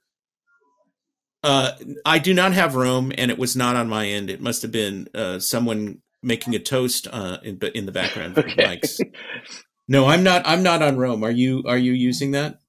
Uh, 1.44 1.72
I 2.06 2.20
do 2.20 2.34
not 2.34 2.54
have 2.54 2.76
Roam, 2.76 3.12
and 3.18 3.32
it 3.32 3.38
was 3.38 3.56
not 3.56 3.76
on 3.76 3.88
my 3.88 4.08
end. 4.08 4.30
It 4.30 4.42
must 4.42 4.62
have 4.62 4.72
been 4.72 5.08
uh, 5.16 5.40
someone 5.40 6.02
making 6.22 6.54
a 6.56 6.60
toast 6.60 7.08
uh, 7.12 7.38
in 7.44 7.60
in 7.74 7.86
the 7.86 7.92
background. 7.92 8.38
okay. 8.38 8.82
No, 9.88 10.06
I'm 10.08 10.24
not. 10.24 10.44
I'm 10.46 10.62
not 10.64 10.82
on 10.82 10.98
Roam. 10.98 11.24
Are 11.24 11.32
you? 11.32 11.64
Are 11.66 11.78
you 11.78 11.94
using 11.94 12.32
that? 12.32 12.60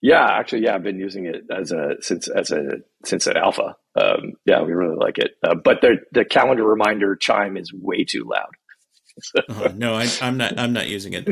Yeah, 0.00 0.26
actually, 0.26 0.64
yeah, 0.64 0.74
I've 0.74 0.82
been 0.82 0.98
using 0.98 1.24
it 1.24 1.44
as 1.50 1.72
a 1.72 1.96
since 2.00 2.28
as 2.28 2.50
a 2.50 2.78
since 3.04 3.26
an 3.26 3.36
alpha. 3.36 3.74
Um, 3.98 4.34
yeah, 4.44 4.62
we 4.62 4.72
really 4.72 4.96
like 4.96 5.18
it. 5.18 5.32
Uh, 5.42 5.54
but 5.54 5.80
the 5.80 5.96
the 6.12 6.24
calendar 6.24 6.64
reminder 6.64 7.16
chime 7.16 7.56
is 7.56 7.72
way 7.72 8.04
too 8.04 8.28
loud. 8.30 9.44
uh, 9.48 9.72
no, 9.74 9.94
I, 9.94 10.06
am 10.20 10.36
not. 10.36 10.58
I'm 10.58 10.72
not 10.72 10.88
using 10.88 11.14
it. 11.14 11.28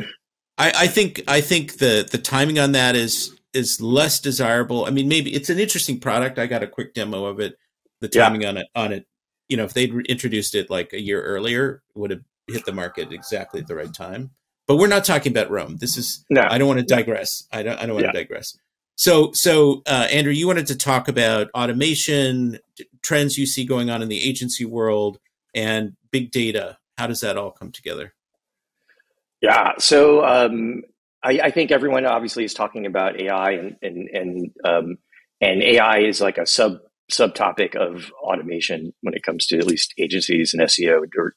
I, 0.59 0.73
I 0.75 0.87
think 0.87 1.23
I 1.29 1.41
think 1.41 1.79
the 1.79 2.09
the 2.11 2.19
timing 2.19 2.59
on 2.59 2.73
that 2.73 2.97
is 2.97 3.39
is 3.55 3.81
less 3.81 4.21
desirable. 4.21 4.85
I 4.85 4.91
mean, 4.91 5.09
maybe 5.09 5.35
it's 5.35 5.51
an 5.51 5.59
interesting 5.59 6.01
product. 6.01 6.39
I 6.39 6.47
got 6.47 6.63
a 6.63 6.67
quick 6.67 6.95
demo 6.95 7.25
of 7.25 7.41
it. 7.41 7.59
The 8.01 8.09
timing 8.09 8.43
yeah. 8.43 8.49
on 8.49 8.57
it 8.57 8.67
on 8.75 8.93
it, 8.93 9.07
you 9.49 9.57
know, 9.57 9.65
if 9.65 9.75
they'd 9.75 9.95
introduced 10.07 10.55
it 10.55 10.71
like 10.71 10.93
a 10.93 11.01
year 11.01 11.23
earlier, 11.23 11.83
would 11.95 12.11
have 12.11 12.23
hit 12.49 12.65
the 12.65 12.73
market 12.73 13.13
exactly 13.13 13.61
at 13.61 13.69
the 13.69 13.77
right 13.77 13.93
time. 13.93 14.31
But 14.67 14.77
we're 14.77 14.89
not 14.89 15.05
talking 15.05 15.33
about 15.33 15.51
Roam. 15.51 15.77
This 15.77 15.97
is 15.97 16.25
no. 16.31 16.43
I 16.49 16.59
don't 16.59 16.69
want 16.69 16.81
to 16.81 16.87
digress. 16.87 17.47
I 17.53 17.63
don't 17.63 17.79
I 17.79 17.87
don't 17.87 17.95
want 17.95 18.07
yeah. 18.07 18.13
to 18.13 18.19
digress. 18.19 18.57
So 18.97 19.33
so 19.33 19.83
uh, 19.87 20.09
Andrew, 20.11 20.33
you 20.33 20.47
wanted 20.47 20.67
to 20.69 20.77
talk 20.77 21.09
about 21.09 21.49
automation 21.55 22.59
trends 23.03 23.39
you 23.39 23.47
see 23.47 23.65
going 23.65 23.91
on 23.91 24.03
in 24.03 24.09
the 24.09 24.23
agency 24.23 24.65
world 24.65 25.19
and 25.55 25.97
big 26.11 26.31
data. 26.31 26.79
How 26.99 27.07
does 27.07 27.21
that 27.21 27.37
all 27.37 27.51
come 27.51 27.73
together? 27.73 28.15
Yeah. 29.41 29.73
So 29.79 30.25
um, 30.25 30.85
I, 31.23 31.41
I, 31.45 31.51
think 31.51 31.71
everyone 31.71 32.07
obviously 32.07 32.45
is 32.45 32.55
talking 32.55 32.87
about 32.87 33.21
AI 33.21 33.53
and 33.53 33.77
and 33.83 34.09
and 34.09 34.51
um, 34.65 34.97
and 35.41 35.63
AI 35.63 36.01
is 36.01 36.21
like 36.21 36.39
a 36.39 36.47
sub 36.47 36.79
subtopic 37.11 37.75
of 37.77 38.11
automation 38.23 38.93
when 39.03 39.15
it 39.15 39.23
comes 39.23 39.47
to 39.47 39.59
at 39.59 39.67
least 39.67 39.95
agencies 39.99 40.55
and 40.55 40.63
SEO 40.63 41.03
or 41.19 41.35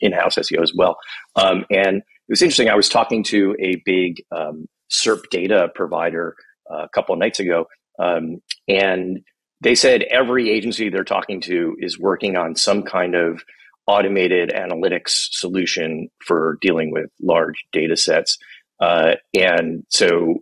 in-house 0.00 0.36
SEO 0.36 0.62
as 0.62 0.72
well. 0.74 0.96
Um, 1.34 1.64
and 1.70 1.98
it 1.98 2.28
was 2.28 2.42
interesting. 2.42 2.68
I 2.68 2.76
was 2.76 2.88
talking 2.88 3.24
to 3.24 3.56
a 3.58 3.82
big 3.84 4.22
um, 4.30 4.68
SERP 4.90 5.28
data 5.30 5.68
provider 5.74 6.36
uh, 6.70 6.84
a 6.84 6.88
couple 6.90 7.14
of 7.14 7.18
nights 7.18 7.40
ago, 7.40 7.66
um, 7.98 8.40
and 8.68 9.20
they 9.60 9.74
said 9.74 10.02
every 10.02 10.50
agency 10.50 10.88
they're 10.88 11.04
talking 11.04 11.40
to 11.42 11.76
is 11.78 11.98
working 11.98 12.36
on 12.36 12.54
some 12.54 12.82
kind 12.82 13.14
of 13.14 13.42
automated 13.86 14.50
analytics 14.50 15.28
solution 15.30 16.08
for 16.24 16.58
dealing 16.60 16.90
with 16.90 17.10
large 17.20 17.64
data 17.72 17.96
sets. 17.96 18.36
Uh, 18.80 19.14
and 19.34 19.84
so 19.90 20.36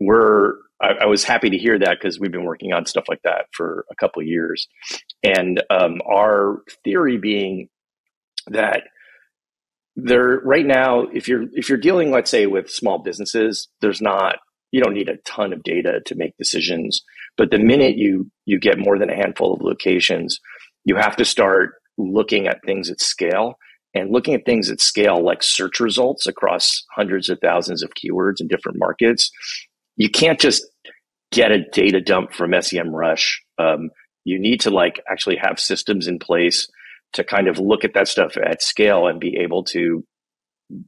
we're 0.00 0.54
I, 0.80 0.92
I, 1.02 1.06
was 1.06 1.24
happy 1.24 1.50
to 1.50 1.58
hear 1.58 1.78
that 1.78 1.98
because 2.00 2.18
we've 2.18 2.32
been 2.32 2.44
working 2.44 2.72
on 2.72 2.86
stuff 2.86 3.04
like 3.08 3.20
that 3.24 3.46
for 3.52 3.84
a 3.90 3.94
couple 3.94 4.22
years. 4.22 4.66
And 5.22 5.62
um, 5.70 6.00
our 6.06 6.62
theory 6.84 7.18
being 7.18 7.68
that 8.48 8.84
there 9.96 10.40
right 10.44 10.66
now, 10.66 11.02
if 11.12 11.28
you're 11.28 11.44
if 11.52 11.68
you're 11.68 11.78
dealing, 11.78 12.10
let's 12.10 12.30
say, 12.30 12.46
with 12.46 12.70
small 12.70 12.98
businesses, 12.98 13.68
there's 13.80 14.00
not 14.00 14.36
you 14.72 14.80
don't 14.80 14.94
need 14.94 15.08
a 15.08 15.16
ton 15.24 15.52
of 15.52 15.62
data 15.62 16.00
to 16.06 16.14
make 16.14 16.36
decisions. 16.36 17.02
But 17.36 17.50
the 17.50 17.58
minute 17.58 17.96
you 17.96 18.30
you 18.46 18.58
get 18.58 18.78
more 18.78 18.98
than 18.98 19.10
a 19.10 19.16
handful 19.16 19.52
of 19.52 19.62
locations, 19.62 20.38
you 20.84 20.96
have 20.96 21.16
to 21.16 21.24
start 21.24 21.74
looking 21.98 22.46
at 22.46 22.64
things 22.64 22.90
at 22.90 23.00
scale 23.00 23.56
and 23.94 24.10
looking 24.10 24.34
at 24.34 24.44
things 24.44 24.70
at 24.70 24.80
scale 24.80 25.22
like 25.24 25.42
search 25.42 25.80
results 25.80 26.26
across 26.26 26.84
hundreds 26.94 27.28
of 27.28 27.38
thousands 27.40 27.82
of 27.82 27.92
keywords 27.94 28.40
in 28.40 28.48
different 28.48 28.78
markets. 28.78 29.30
You 29.96 30.10
can't 30.10 30.40
just 30.40 30.64
get 31.32 31.52
a 31.52 31.64
data 31.72 32.00
dump 32.00 32.32
from 32.32 32.52
SEMrush. 32.52 33.36
Um, 33.58 33.90
you 34.24 34.38
need 34.38 34.60
to 34.62 34.70
like 34.70 35.00
actually 35.10 35.36
have 35.36 35.58
systems 35.58 36.06
in 36.06 36.18
place 36.18 36.68
to 37.12 37.24
kind 37.24 37.48
of 37.48 37.58
look 37.58 37.84
at 37.84 37.94
that 37.94 38.08
stuff 38.08 38.36
at 38.36 38.62
scale 38.62 39.06
and 39.06 39.18
be 39.18 39.36
able 39.38 39.64
to 39.64 40.04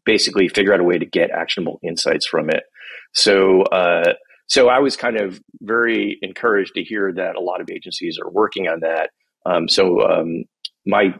basically 0.04 0.48
figure 0.48 0.72
out 0.72 0.80
a 0.80 0.84
way 0.84 0.98
to 0.98 1.06
get 1.06 1.30
actionable 1.30 1.80
insights 1.82 2.26
from 2.26 2.50
it. 2.50 2.62
So, 3.14 3.62
uh, 3.62 4.14
so 4.46 4.68
I 4.68 4.78
was 4.78 4.96
kind 4.96 5.18
of 5.18 5.40
very 5.60 6.18
encouraged 6.22 6.74
to 6.74 6.84
hear 6.84 7.12
that 7.14 7.36
a 7.36 7.40
lot 7.40 7.60
of 7.60 7.68
agencies 7.70 8.18
are 8.22 8.30
working 8.30 8.68
on 8.68 8.80
that. 8.80 9.10
Um, 9.44 9.68
so 9.68 10.00
um, 10.02 10.44
my 10.86 11.14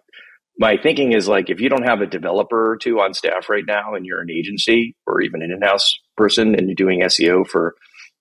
my 0.58 0.76
thinking 0.76 1.12
is 1.12 1.28
like 1.28 1.50
if 1.50 1.60
you 1.60 1.68
don't 1.68 1.86
have 1.86 2.00
a 2.00 2.06
developer 2.06 2.72
or 2.72 2.76
two 2.76 3.00
on 3.00 3.14
staff 3.14 3.48
right 3.48 3.64
now, 3.66 3.94
and 3.94 4.04
you're 4.06 4.20
an 4.20 4.30
agency 4.30 4.94
or 5.06 5.20
even 5.20 5.42
an 5.42 5.50
in-house 5.50 5.98
person, 6.16 6.54
and 6.54 6.68
you're 6.68 6.74
doing 6.74 7.00
SEO 7.00 7.46
for 7.46 7.74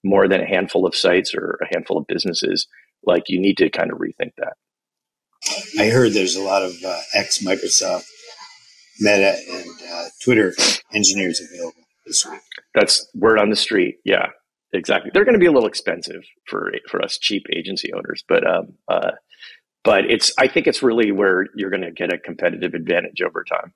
more 0.03 0.27
than 0.27 0.41
a 0.41 0.47
handful 0.47 0.85
of 0.85 0.95
sites 0.95 1.35
or 1.35 1.59
a 1.61 1.73
handful 1.73 1.97
of 1.97 2.07
businesses, 2.07 2.67
like 3.03 3.23
you 3.27 3.39
need 3.39 3.57
to 3.57 3.69
kind 3.69 3.91
of 3.91 3.99
rethink 3.99 4.31
that. 4.37 4.53
I 5.79 5.89
heard 5.89 6.13
there's 6.13 6.35
a 6.35 6.43
lot 6.43 6.63
of 6.63 6.73
uh, 6.85 6.99
ex 7.13 7.39
Microsoft, 7.39 8.05
Meta, 8.99 9.35
and 9.49 9.69
uh, 9.91 10.05
Twitter 10.23 10.53
engineers 10.93 11.41
available 11.41 11.81
this 12.05 12.25
week. 12.25 12.41
That's 12.75 13.07
word 13.15 13.39
on 13.39 13.49
the 13.49 13.55
street. 13.55 13.97
Yeah, 14.05 14.27
exactly. 14.71 15.11
They're 15.13 15.25
going 15.25 15.33
to 15.33 15.39
be 15.39 15.47
a 15.47 15.51
little 15.51 15.67
expensive 15.67 16.23
for 16.45 16.71
for 16.89 17.01
us 17.03 17.17
cheap 17.17 17.43
agency 17.55 17.91
owners, 17.93 18.23
but 18.27 18.47
um, 18.47 18.73
uh, 18.87 19.11
but 19.83 20.05
it's 20.09 20.31
I 20.37 20.47
think 20.47 20.67
it's 20.67 20.83
really 20.83 21.11
where 21.11 21.47
you're 21.55 21.69
going 21.69 21.81
to 21.81 21.91
get 21.91 22.13
a 22.13 22.17
competitive 22.17 22.73
advantage 22.73 23.21
over 23.21 23.43
time. 23.43 23.73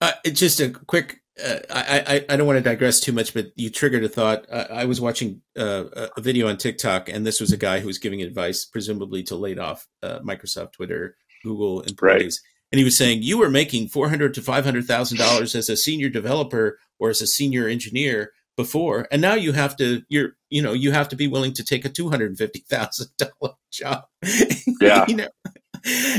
Uh, 0.00 0.12
just 0.32 0.60
a 0.60 0.70
quick. 0.70 1.20
Uh, 1.42 1.58
I, 1.70 2.04
I 2.06 2.34
I 2.34 2.36
don't 2.36 2.46
want 2.46 2.58
to 2.58 2.62
digress 2.62 3.00
too 3.00 3.12
much, 3.12 3.34
but 3.34 3.46
you 3.56 3.70
triggered 3.70 4.04
a 4.04 4.08
thought. 4.08 4.46
I 4.52 4.84
was 4.84 5.00
watching 5.00 5.42
uh, 5.56 6.08
a 6.16 6.20
video 6.20 6.48
on 6.48 6.56
TikTok, 6.56 7.08
and 7.08 7.26
this 7.26 7.40
was 7.40 7.52
a 7.52 7.56
guy 7.56 7.80
who 7.80 7.86
was 7.86 7.98
giving 7.98 8.22
advice, 8.22 8.64
presumably 8.64 9.22
to 9.24 9.36
laid 9.36 9.58
off 9.58 9.86
uh, 10.02 10.20
Microsoft, 10.20 10.72
Twitter, 10.72 11.16
Google 11.42 11.80
employees, 11.82 12.40
right. 12.42 12.70
and 12.72 12.78
he 12.78 12.84
was 12.84 12.96
saying 12.96 13.22
you 13.22 13.38
were 13.38 13.50
making 13.50 13.88
four 13.88 14.08
hundred 14.08 14.34
to 14.34 14.42
five 14.42 14.64
hundred 14.64 14.86
thousand 14.86 15.18
dollars 15.18 15.54
as 15.54 15.68
a 15.68 15.76
senior 15.76 16.08
developer 16.08 16.78
or 16.98 17.10
as 17.10 17.20
a 17.20 17.26
senior 17.26 17.68
engineer 17.68 18.32
before, 18.58 19.06
and 19.12 19.22
now 19.22 19.34
you 19.34 19.52
have 19.52 19.76
to 19.76 20.02
you're 20.08 20.32
you 20.50 20.60
know 20.60 20.72
you 20.74 20.90
have 20.90 21.08
to 21.10 21.16
be 21.16 21.28
willing 21.28 21.54
to 21.54 21.64
take 21.64 21.84
a 21.84 21.88
two 21.88 22.10
hundred 22.10 22.36
fifty 22.36 22.64
thousand 22.68 23.08
dollar 23.16 23.54
job. 23.72 24.04
Yeah, 24.80 25.06
you 25.08 25.16
know, 25.16 25.28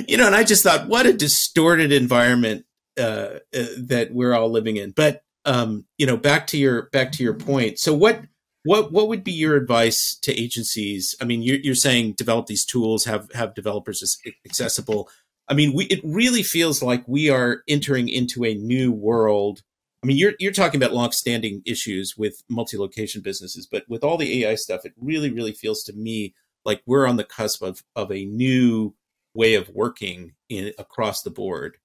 you 0.06 0.18
know, 0.18 0.26
and 0.26 0.36
I 0.36 0.44
just 0.44 0.64
thought, 0.64 0.90
what 0.90 1.06
a 1.06 1.14
distorted 1.14 1.94
environment 1.94 2.66
uh, 3.00 3.40
uh, 3.56 3.66
that 3.78 4.10
we're 4.12 4.34
all 4.34 4.52
living 4.52 4.76
in. 4.76 4.92
But 4.92 5.22
um, 5.46 5.86
you 5.98 6.06
know, 6.06 6.18
back 6.18 6.48
to 6.48 6.58
your 6.58 6.90
back 6.92 7.14
to 7.14 7.24
your 7.24 7.36
point. 7.36 7.80
So 7.80 7.94
what 7.94 8.22
what 8.64 8.92
what 8.92 9.08
would 9.08 9.24
be 9.24 9.32
your 9.32 9.56
advice 9.56 10.18
to 10.24 10.38
agencies? 10.38 11.16
I 11.22 11.26
mean, 11.26 11.42
you're, 11.42 11.60
you're 11.60 11.76
saying 11.76 12.14
develop 12.14 12.48
these 12.48 12.66
tools, 12.66 13.06
have 13.06 13.32
have 13.34 13.56
developers 13.56 14.20
accessible. 14.46 15.10
I 15.48 15.54
mean, 15.54 15.74
we, 15.74 15.86
it 15.86 16.02
really 16.04 16.44
feels 16.44 16.84
like 16.84 17.08
we 17.08 17.30
are 17.30 17.64
entering 17.68 18.10
into 18.10 18.44
a 18.44 18.56
new 18.56 18.92
world. 18.92 19.62
I 20.04 20.08
mean, 20.08 20.18
you're 20.18 20.34
you're 20.40 20.54
talking 20.54 20.82
about 20.82 20.94
long-standing 20.94 21.62
issues 21.66 22.16
with 22.18 22.42
multi-location 22.50 23.22
businesses, 23.22 23.68
but 23.70 23.84
with 23.90 24.04
all 24.04 24.18
the 24.18 24.46
AI 24.46 24.56
stuff, 24.56 24.86
it 24.86 24.94
really, 25.00 25.30
really 25.30 25.52
feels 25.52 25.84
to 25.84 25.94
me 25.94 26.34
like 26.66 26.82
we're 26.86 27.08
on 27.08 27.18
the 27.18 27.24
cusp 27.24 27.62
of 27.62 27.84
of 27.96 28.12
a 28.12 28.26
new 28.26 28.94
way 29.34 29.56
of 29.56 29.70
working 29.70 30.34
in 30.48 30.74
across 30.78 31.22
the 31.22 31.30
board. 31.30 31.78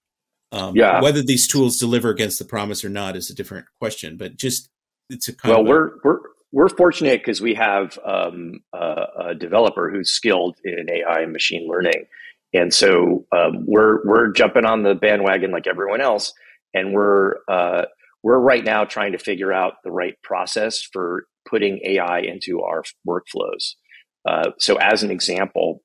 Um, 0.52 0.76
yeah. 0.76 1.00
Whether 1.00 1.22
these 1.22 1.48
tools 1.48 1.78
deliver 1.78 2.10
against 2.10 2.38
the 2.38 2.44
promise 2.44 2.84
or 2.84 2.88
not 2.88 3.16
is 3.16 3.30
a 3.30 3.34
different 3.34 3.66
question, 3.80 4.16
but 4.16 4.36
just 4.36 4.68
it's 5.10 5.28
a 5.28 5.34
well, 5.44 5.60
of 5.60 5.66
we're 5.66 5.90
we're 6.04 6.20
we're 6.52 6.68
fortunate 6.68 7.20
because 7.20 7.40
we 7.40 7.54
have 7.54 7.98
um, 8.04 8.60
a, 8.72 9.06
a, 9.18 9.34
developer 9.34 9.90
who's 9.90 10.10
skilled 10.10 10.56
in 10.64 10.88
AI 10.88 11.22
and 11.22 11.32
machine 11.32 11.68
learning, 11.68 12.06
and 12.52 12.72
so 12.72 13.26
um, 13.32 13.64
we're 13.66 14.06
we're 14.06 14.30
jumping 14.30 14.64
on 14.64 14.84
the 14.84 14.94
bandwagon 14.94 15.50
like 15.50 15.66
everyone 15.66 16.00
else, 16.00 16.32
and 16.72 16.92
we're 16.92 17.38
uh, 17.48 17.86
we're 18.24 18.38
right 18.38 18.64
now 18.64 18.84
trying 18.84 19.12
to 19.12 19.18
figure 19.18 19.52
out 19.52 19.74
the 19.84 19.92
right 19.92 20.14
process 20.22 20.80
for 20.80 21.26
putting 21.48 21.78
AI 21.84 22.20
into 22.20 22.62
our 22.62 22.82
workflows. 23.06 23.74
Uh, 24.26 24.50
so, 24.58 24.76
as 24.76 25.02
an 25.02 25.10
example, 25.10 25.82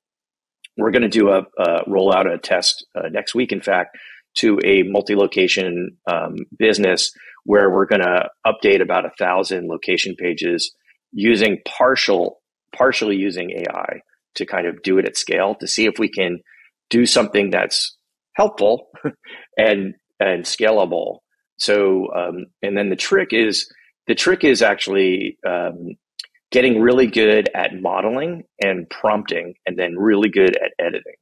we're 0.78 0.90
going 0.90 1.02
to 1.02 1.08
do 1.08 1.28
a, 1.28 1.42
a 1.58 1.82
roll 1.86 2.12
out 2.12 2.26
a 2.26 2.38
test 2.38 2.86
uh, 2.96 3.08
next 3.10 3.34
week. 3.34 3.52
In 3.52 3.60
fact, 3.60 3.96
to 4.38 4.58
a 4.64 4.82
multi-location 4.84 5.98
um, 6.10 6.36
business 6.58 7.12
where 7.44 7.68
we're 7.70 7.86
going 7.86 8.00
to 8.00 8.28
update 8.46 8.80
about 8.80 9.04
a 9.04 9.12
thousand 9.18 9.68
location 9.68 10.14
pages 10.16 10.74
using 11.12 11.58
partial 11.66 12.40
partially 12.72 13.16
using 13.16 13.50
ai 13.50 14.00
to 14.36 14.46
kind 14.46 14.68
of 14.68 14.80
do 14.82 14.96
it 14.98 15.04
at 15.04 15.16
scale 15.16 15.56
to 15.56 15.66
see 15.66 15.86
if 15.86 15.98
we 15.98 16.08
can 16.08 16.38
do 16.88 17.04
something 17.04 17.50
that's 17.50 17.96
helpful 18.34 18.86
and 19.58 19.94
and 20.20 20.44
scalable 20.44 21.18
so 21.60 22.12
um, 22.14 22.46
and 22.62 22.76
then 22.76 22.90
the 22.90 22.96
trick 22.96 23.28
is 23.32 23.72
the 24.06 24.14
trick 24.14 24.44
is 24.44 24.62
actually 24.62 25.38
um, 25.46 25.90
getting 26.50 26.80
really 26.80 27.06
good 27.06 27.48
at 27.54 27.80
modeling 27.80 28.44
and 28.62 28.88
prompting 28.90 29.54
and 29.66 29.78
then 29.78 29.96
really 29.96 30.28
good 30.28 30.56
at 30.56 30.72
editing 30.78 31.14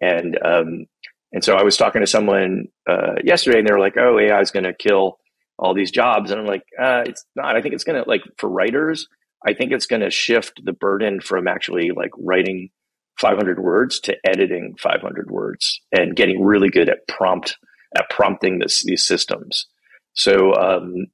and 0.00 0.38
um, 0.44 0.86
and 1.32 1.42
so 1.42 1.56
I 1.56 1.64
was 1.64 1.76
talking 1.76 2.00
to 2.00 2.06
someone 2.06 2.68
uh, 2.88 3.16
yesterday, 3.24 3.58
and 3.58 3.68
they 3.68 3.72
were 3.72 3.80
like, 3.80 3.96
"Oh, 3.96 4.18
AI 4.18 4.40
is 4.40 4.52
going 4.52 4.64
to 4.64 4.72
kill 4.72 5.18
all 5.58 5.74
these 5.74 5.90
jobs," 5.90 6.30
and 6.30 6.40
I'm 6.40 6.46
like, 6.46 6.64
uh, 6.80 7.02
"It's 7.06 7.24
not. 7.34 7.56
I 7.56 7.60
think 7.60 7.74
it's 7.74 7.84
going 7.84 8.02
to 8.02 8.08
like 8.08 8.22
for 8.38 8.48
writers. 8.48 9.08
I 9.44 9.52
think 9.52 9.72
it's 9.72 9.86
going 9.86 10.02
to 10.02 10.10
shift 10.10 10.60
the 10.64 10.72
burden 10.72 11.20
from 11.20 11.48
actually 11.48 11.90
like 11.90 12.10
writing 12.18 12.70
500 13.18 13.58
words 13.58 14.00
to 14.00 14.16
editing 14.24 14.76
500 14.80 15.30
words 15.30 15.80
and 15.92 16.16
getting 16.16 16.42
really 16.42 16.70
good 16.70 16.88
at 16.88 17.06
prompt 17.08 17.58
at 17.96 18.08
prompting 18.10 18.58
this, 18.58 18.82
these 18.84 19.04
systems. 19.04 19.66
So, 20.14 20.54
um, 20.54 21.06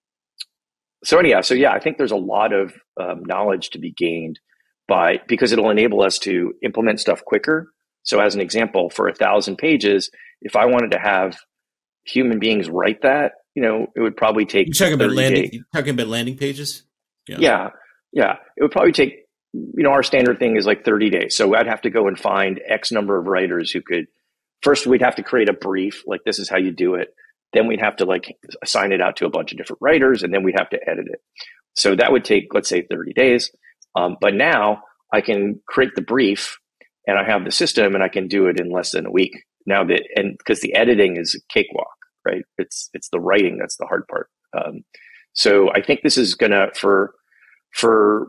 so 1.05 1.19
anyhow, 1.19 1.41
so 1.41 1.55
yeah, 1.55 1.73
I 1.73 1.81
think 1.81 1.99
there's 1.99 2.11
a 2.13 2.17
lot 2.17 2.53
of 2.53 2.75
um, 3.01 3.25
knowledge 3.25 3.71
to 3.71 3.79
be 3.79 3.91
gained 3.91 4.39
by 4.87 5.21
because 5.27 5.53
it'll 5.53 5.71
enable 5.71 6.03
us 6.03 6.19
to 6.21 6.55
implement 6.63 7.01
stuff 7.01 7.25
quicker 7.25 7.73
so, 8.03 8.21
as 8.21 8.35
an 8.35 8.41
example, 8.41 8.91
for 8.91 9.09
a 9.09 9.15
thousand 9.15 9.57
pages, 9.57 10.11
if 10.41 10.57
I 10.57 10.67
wanted 10.67 10.93
to 10.93 10.99
have 10.99 11.37
human 12.05 12.39
beings 12.39 12.69
write 12.69 13.03
that, 13.03 13.33
you 13.55 13.63
know, 13.63 13.87
it 13.95 14.01
would 14.01 14.17
probably 14.17 14.47
take. 14.47 14.69
You're 14.69 14.75
talking 14.75 14.95
about 14.95 15.13
landing. 15.13 15.51
You're 15.53 15.65
talking 15.75 15.91
about 15.91 16.09
landing 16.09 16.37
pages. 16.37 16.85
Yeah. 17.29 17.37
yeah, 17.39 17.69
yeah. 18.13 18.37
It 18.57 18.63
would 18.63 18.73
probably 18.73 18.93
take. 18.93 19.27
You 19.53 19.83
know, 19.83 19.91
our 19.91 20.05
standard 20.05 20.39
thing 20.39 20.57
is 20.57 20.65
like 20.65 20.85
30 20.85 21.11
days. 21.11 21.37
So 21.37 21.55
I'd 21.57 21.67
have 21.67 21.83
to 21.83 21.91
go 21.91 22.07
and 22.07 22.17
find 22.17 22.61
X 22.69 22.93
number 22.93 23.19
of 23.19 23.27
writers 23.27 23.71
who 23.71 23.83
could. 23.83 24.07
First, 24.63 24.87
we'd 24.87 25.03
have 25.03 25.17
to 25.17 25.23
create 25.23 25.49
a 25.49 25.55
brief, 25.55 26.05
like 26.07 26.21
this 26.25 26.39
is 26.39 26.49
how 26.49 26.59
you 26.59 26.71
do 26.71 26.95
it. 26.95 27.15
Then 27.53 27.67
we'd 27.67 27.81
have 27.81 27.97
to 27.97 28.05
like 28.05 28.37
assign 28.63 28.93
it 28.93 29.01
out 29.01 29.17
to 29.17 29.27
a 29.27 29.31
bunch 29.31 29.53
of 29.53 29.59
different 29.59 29.83
writers, 29.83 30.23
and 30.23 30.33
then 30.33 30.43
we'd 30.43 30.59
have 30.59 30.71
to 30.71 30.89
edit 30.89 31.07
it. 31.09 31.21
So 31.77 31.95
that 31.97 32.13
would 32.13 32.25
take, 32.25 32.53
let's 32.55 32.69
say, 32.69 32.83
30 32.83 33.13
days. 33.13 33.51
Um, 33.97 34.17
but 34.21 34.35
now 34.35 34.83
I 35.13 35.21
can 35.21 35.61
create 35.67 35.95
the 35.95 36.03
brief 36.03 36.59
and 37.07 37.19
I 37.19 37.25
have 37.25 37.45
the 37.45 37.51
system 37.51 37.95
and 37.95 38.05
I 38.05 38.09
can 38.09 38.29
do 38.29 38.47
it 38.47 38.61
in 38.61 38.71
less 38.71 38.93
than 38.93 39.07
a 39.07 39.11
week 39.11 39.33
now 39.67 39.85
that 39.85 40.03
and 40.17 40.37
because 40.39 40.61
the 40.61 40.75
editing 40.75 41.17
is 41.17 41.35
a 41.35 41.53
cakewalk, 41.53 41.95
right? 42.27 42.45
It's 42.59 42.91
it's 42.95 43.09
the 43.11 43.21
writing 43.21 43.59
that's 43.59 43.77
the 43.77 43.87
hard 43.87 44.07
part. 44.09 44.29
Um, 44.57 44.83
so 45.33 45.71
I 45.73 45.83
think 45.83 46.01
this 46.03 46.19
is 46.19 46.35
gonna 46.35 46.69
for 46.75 47.15
for 47.73 48.29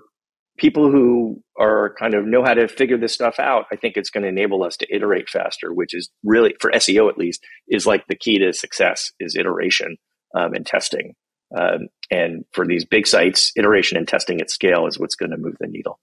people 0.58 0.92
who 0.92 1.42
are 1.58 1.96
kind 2.00 2.14
of 2.14 2.26
know 2.26 2.44
how 2.44 2.54
to 2.54 2.68
figure 2.68 2.98
this 2.98 3.14
stuff 3.14 3.40
out. 3.40 3.66
I 3.72 3.76
think 3.76 3.98
it's 3.98 4.10
going 4.10 4.24
to 4.24 4.30
enable 4.30 4.64
us 4.64 4.78
to 4.78 4.96
iterate 4.96 5.30
faster, 5.30 5.74
which 5.74 5.94
is 5.94 6.10
really 6.24 6.56
for 6.60 6.72
SEO 6.72 7.10
at 7.10 7.18
least 7.18 7.44
is 7.68 7.86
like 7.86 8.06
the 8.08 8.16
key 8.16 8.40
to 8.40 8.54
success 8.54 9.12
is 9.20 9.36
iteration 9.36 9.98
um, 10.36 10.54
and 10.54 10.66
testing. 10.66 11.16
Um, 11.58 11.88
and 12.10 12.46
for 12.52 12.66
these 12.66 12.86
big 12.86 13.08
sites, 13.08 13.52
iteration 13.56 13.98
and 13.98 14.08
testing 14.08 14.42
at 14.42 14.50
scale 14.50 14.88
is 14.88 15.00
what's 15.00 15.16
going 15.16 15.32
to 15.32 15.38
move 15.38 15.56
the 15.60 15.68
needle. 15.68 16.00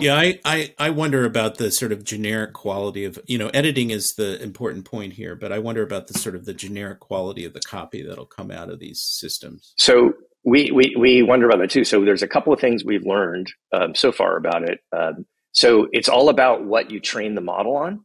Yeah, 0.00 0.16
I, 0.16 0.40
I, 0.44 0.74
I 0.78 0.90
wonder 0.90 1.24
about 1.24 1.56
the 1.56 1.70
sort 1.70 1.92
of 1.92 2.04
generic 2.04 2.54
quality 2.54 3.04
of 3.04 3.18
you 3.26 3.36
know 3.36 3.48
editing 3.48 3.90
is 3.90 4.14
the 4.14 4.42
important 4.42 4.86
point 4.86 5.12
here, 5.12 5.34
but 5.34 5.52
I 5.52 5.58
wonder 5.58 5.82
about 5.82 6.06
the 6.06 6.14
sort 6.14 6.34
of 6.34 6.46
the 6.46 6.54
generic 6.54 7.00
quality 7.00 7.44
of 7.44 7.52
the 7.52 7.60
copy 7.60 8.02
that'll 8.02 8.26
come 8.26 8.50
out 8.50 8.70
of 8.70 8.78
these 8.78 9.00
systems. 9.02 9.74
So 9.76 10.12
we 10.44 10.70
we, 10.70 10.94
we 10.98 11.22
wonder 11.22 11.46
about 11.46 11.58
that 11.60 11.70
too. 11.70 11.84
So 11.84 12.04
there's 12.04 12.22
a 12.22 12.28
couple 12.28 12.52
of 12.52 12.60
things 12.60 12.84
we've 12.84 13.06
learned 13.06 13.52
um, 13.72 13.94
so 13.94 14.12
far 14.12 14.36
about 14.36 14.68
it. 14.68 14.80
Um, 14.96 15.26
so 15.52 15.88
it's 15.92 16.08
all 16.08 16.28
about 16.28 16.64
what 16.64 16.90
you 16.90 17.00
train 17.00 17.34
the 17.34 17.40
model 17.40 17.76
on. 17.76 18.04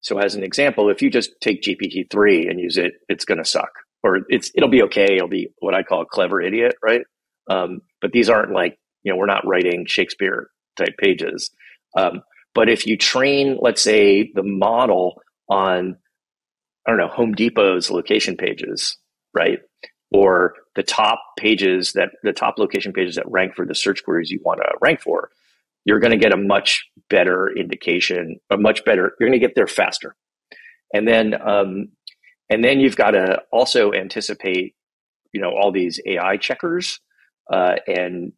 So 0.00 0.18
as 0.18 0.34
an 0.34 0.42
example, 0.42 0.90
if 0.90 1.00
you 1.00 1.10
just 1.10 1.30
take 1.40 1.62
GPT-3 1.62 2.50
and 2.50 2.60
use 2.60 2.76
it, 2.76 2.94
it's 3.08 3.24
going 3.24 3.38
to 3.38 3.44
suck 3.44 3.70
or 4.02 4.20
it's, 4.28 4.50
it'll 4.54 4.68
be 4.68 4.82
okay. 4.82 5.14
It'll 5.16 5.28
be 5.28 5.48
what 5.60 5.74
I 5.74 5.82
call 5.82 6.02
a 6.02 6.06
clever 6.06 6.40
idiot, 6.40 6.74
right? 6.82 7.02
Um, 7.48 7.80
but 8.00 8.12
these 8.12 8.28
aren't 8.28 8.52
like, 8.52 8.78
you 9.02 9.12
know, 9.12 9.16
we're 9.18 9.26
not 9.26 9.46
writing 9.46 9.86
Shakespeare 9.86 10.48
type 10.76 10.96
pages. 10.98 11.50
Um, 11.96 12.22
but 12.54 12.68
if 12.68 12.86
you 12.86 12.96
train, 12.96 13.58
let's 13.60 13.82
say, 13.82 14.30
the 14.34 14.42
model 14.42 15.20
on, 15.48 15.96
I 16.86 16.90
don't 16.90 16.98
know, 16.98 17.08
Home 17.08 17.34
Depot's 17.34 17.90
location 17.90 18.36
pages, 18.36 18.96
right? 19.34 19.60
Or 20.14 20.54
the 20.74 20.82
top 20.82 21.20
pages 21.38 21.92
that 21.92 22.10
the 22.22 22.32
top 22.32 22.58
location 22.58 22.92
pages 22.92 23.16
that 23.16 23.30
rank 23.30 23.54
for 23.54 23.64
the 23.64 23.74
search 23.74 24.04
queries 24.04 24.30
you 24.30 24.40
want 24.44 24.60
to 24.62 24.70
rank 24.80 25.00
for, 25.00 25.30
you're 25.84 26.00
going 26.00 26.12
to 26.12 26.18
get 26.18 26.32
a 26.32 26.36
much 26.36 26.86
better 27.08 27.50
indication, 27.56 28.38
a 28.50 28.56
much 28.56 28.84
better, 28.84 29.14
you're 29.18 29.28
going 29.28 29.38
to 29.38 29.44
get 29.44 29.54
there 29.54 29.66
faster. 29.66 30.14
And 30.94 31.08
then, 31.08 31.34
um, 31.40 31.88
and 32.50 32.62
then 32.62 32.80
you've 32.80 32.96
got 32.96 33.12
to 33.12 33.40
also 33.50 33.92
anticipate, 33.92 34.74
you 35.32 35.40
know, 35.40 35.50
all 35.50 35.72
these 35.72 36.00
AI 36.06 36.36
checkers. 36.36 37.00
Uh, 37.50 37.76
and 37.86 38.32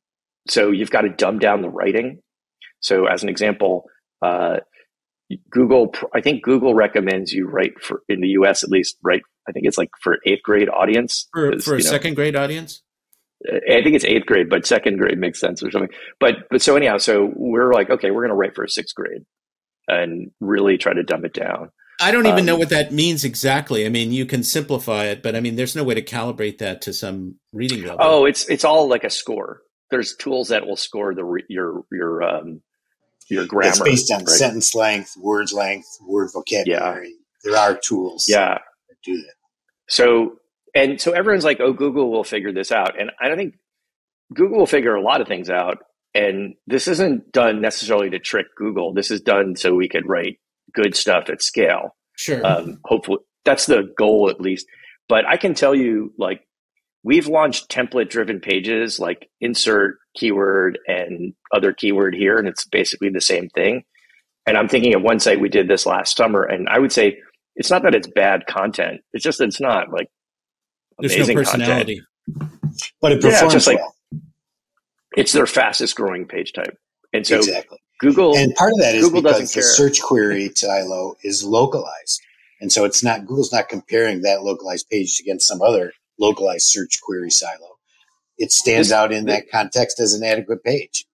so 0.48 0.70
you've 0.70 0.90
got 0.90 1.02
to 1.02 1.08
dumb 1.08 1.38
down 1.38 1.62
the 1.62 1.68
writing. 1.68 2.20
So 2.80 3.06
as 3.06 3.22
an 3.22 3.28
example, 3.28 3.84
uh, 4.22 4.58
Google, 5.50 5.92
I 6.14 6.20
think 6.20 6.42
Google 6.42 6.74
recommends 6.74 7.32
you 7.32 7.46
write 7.48 7.80
for 7.80 8.02
in 8.08 8.20
the 8.20 8.28
U.S. 8.28 8.62
at 8.62 8.70
least 8.70 8.96
write. 9.02 9.22
I 9.48 9.52
think 9.52 9.66
it's 9.66 9.78
like 9.78 9.90
for 10.00 10.18
eighth 10.26 10.42
grade 10.42 10.68
audience 10.68 11.28
for, 11.32 11.58
for 11.58 11.74
a 11.74 11.78
know, 11.78 11.84
second 11.84 12.14
grade 12.14 12.36
audience. 12.36 12.82
I 13.46 13.82
think 13.82 13.94
it's 13.94 14.04
eighth 14.04 14.26
grade, 14.26 14.48
but 14.48 14.66
second 14.66 14.98
grade 14.98 15.18
makes 15.18 15.38
sense 15.38 15.62
or 15.62 15.70
something. 15.70 15.90
But 16.18 16.48
but 16.50 16.62
so 16.62 16.76
anyhow, 16.76 16.98
so 16.98 17.30
we're 17.34 17.72
like, 17.72 17.90
okay, 17.90 18.10
we're 18.10 18.22
going 18.22 18.30
to 18.30 18.36
write 18.36 18.54
for 18.54 18.64
a 18.64 18.68
sixth 18.68 18.94
grade 18.94 19.24
and 19.86 20.30
really 20.40 20.78
try 20.78 20.94
to 20.94 21.02
dumb 21.02 21.24
it 21.24 21.34
down. 21.34 21.70
I 22.00 22.10
don't 22.10 22.26
even 22.26 22.40
um, 22.40 22.46
know 22.46 22.56
what 22.56 22.70
that 22.70 22.92
means 22.92 23.22
exactly. 23.22 23.86
I 23.86 23.88
mean, 23.88 24.12
you 24.12 24.26
can 24.26 24.42
simplify 24.42 25.04
it, 25.04 25.22
but 25.22 25.36
I 25.36 25.40
mean, 25.40 25.56
there's 25.56 25.76
no 25.76 25.84
way 25.84 25.94
to 25.94 26.02
calibrate 26.02 26.58
that 26.58 26.82
to 26.82 26.92
some 26.92 27.36
reading 27.52 27.82
level. 27.82 27.98
Oh, 28.00 28.24
it's 28.24 28.48
it's 28.48 28.64
all 28.64 28.88
like 28.88 29.04
a 29.04 29.10
score. 29.10 29.60
There's 29.90 30.16
tools 30.16 30.48
that 30.48 30.66
will 30.66 30.76
score 30.76 31.14
the 31.14 31.42
your 31.48 31.84
your 31.92 32.22
um, 32.22 32.62
your 33.28 33.46
grammar. 33.46 33.68
It's 33.68 33.80
based 33.80 34.12
on 34.12 34.20
right? 34.20 34.28
sentence 34.28 34.74
length, 34.74 35.14
words 35.18 35.52
length, 35.52 35.86
word 36.06 36.30
vocabulary. 36.32 37.08
Yeah. 37.08 37.50
There 37.50 37.58
are 37.58 37.76
tools. 37.76 38.26
Yeah. 38.28 38.58
That 39.04 39.10
do 39.10 39.16
that. 39.16 39.34
So 39.88 40.36
and 40.74 41.00
so 41.00 41.12
everyone's 41.12 41.44
like, 41.44 41.60
"Oh, 41.60 41.72
Google 41.72 42.10
will 42.10 42.24
figure 42.24 42.52
this 42.52 42.72
out," 42.72 42.98
and 42.98 43.10
I 43.20 43.28
don't 43.28 43.36
think 43.36 43.54
Google 44.32 44.58
will 44.58 44.66
figure 44.66 44.94
a 44.94 45.02
lot 45.02 45.20
of 45.20 45.28
things 45.28 45.50
out. 45.50 45.78
And 46.14 46.54
this 46.66 46.86
isn't 46.88 47.32
done 47.32 47.60
necessarily 47.60 48.10
to 48.10 48.18
trick 48.18 48.46
Google. 48.56 48.94
This 48.94 49.10
is 49.10 49.20
done 49.20 49.56
so 49.56 49.74
we 49.74 49.88
could 49.88 50.08
write 50.08 50.38
good 50.72 50.94
stuff 50.94 51.28
at 51.28 51.42
scale. 51.42 51.96
Sure. 52.16 52.44
Um, 52.46 52.78
hopefully, 52.84 53.18
that's 53.44 53.66
the 53.66 53.92
goal 53.98 54.30
at 54.30 54.40
least. 54.40 54.66
But 55.08 55.26
I 55.26 55.36
can 55.36 55.54
tell 55.54 55.74
you, 55.74 56.12
like, 56.16 56.46
we've 57.02 57.26
launched 57.26 57.68
template 57.68 58.08
driven 58.08 58.40
pages 58.40 58.98
like 58.98 59.28
insert 59.40 59.98
keyword 60.16 60.78
and 60.86 61.34
other 61.52 61.72
keyword 61.72 62.14
here, 62.14 62.38
and 62.38 62.48
it's 62.48 62.64
basically 62.64 63.10
the 63.10 63.20
same 63.20 63.48
thing. 63.50 63.84
And 64.46 64.56
I'm 64.56 64.68
thinking 64.68 64.94
of 64.94 65.02
one 65.02 65.20
site 65.20 65.40
we 65.40 65.48
did 65.48 65.68
this 65.68 65.86
last 65.86 66.16
summer, 66.16 66.42
and 66.42 66.68
I 66.68 66.78
would 66.78 66.92
say 66.92 67.18
it's 67.56 67.70
not 67.70 67.82
that 67.82 67.94
it's 67.94 68.08
bad 68.08 68.46
content; 68.46 69.00
it's 69.12 69.24
just 69.24 69.38
that 69.38 69.48
it's 69.48 69.60
not 69.60 69.92
like 69.92 70.08
there's 70.98 71.16
no 71.16 71.34
personality, 71.34 72.02
content. 72.32 72.60
but 73.00 73.12
it 73.12 73.20
performs 73.20 73.42
yeah, 73.42 73.48
just 73.48 73.66
well. 73.66 73.76
like 73.76 74.20
it's 75.16 75.32
their 75.32 75.46
fastest 75.46 75.96
growing 75.96 76.26
page 76.26 76.52
type, 76.52 76.76
and 77.12 77.26
so 77.26 77.36
exactly. 77.36 77.78
Google 78.00 78.36
and 78.36 78.54
part 78.54 78.72
of 78.72 78.78
that 78.80 78.94
is 78.94 79.04
Google 79.04 79.22
because 79.22 79.52
the 79.52 79.62
search 79.62 80.02
query 80.02 80.50
silo 80.54 81.14
is 81.22 81.44
localized, 81.44 82.20
and 82.60 82.72
so 82.72 82.84
it's 82.84 83.02
not 83.02 83.20
Google's 83.26 83.52
not 83.52 83.68
comparing 83.68 84.22
that 84.22 84.42
localized 84.42 84.88
page 84.90 85.20
against 85.20 85.46
some 85.46 85.62
other 85.62 85.92
localized 86.18 86.66
search 86.66 87.00
query 87.02 87.30
silo. 87.30 87.78
It 88.36 88.50
stands 88.50 88.88
this, 88.88 88.94
out 88.94 89.12
in 89.12 89.26
that 89.26 89.50
context 89.50 90.00
as 90.00 90.12
an 90.12 90.24
adequate 90.24 90.64
page. 90.64 91.06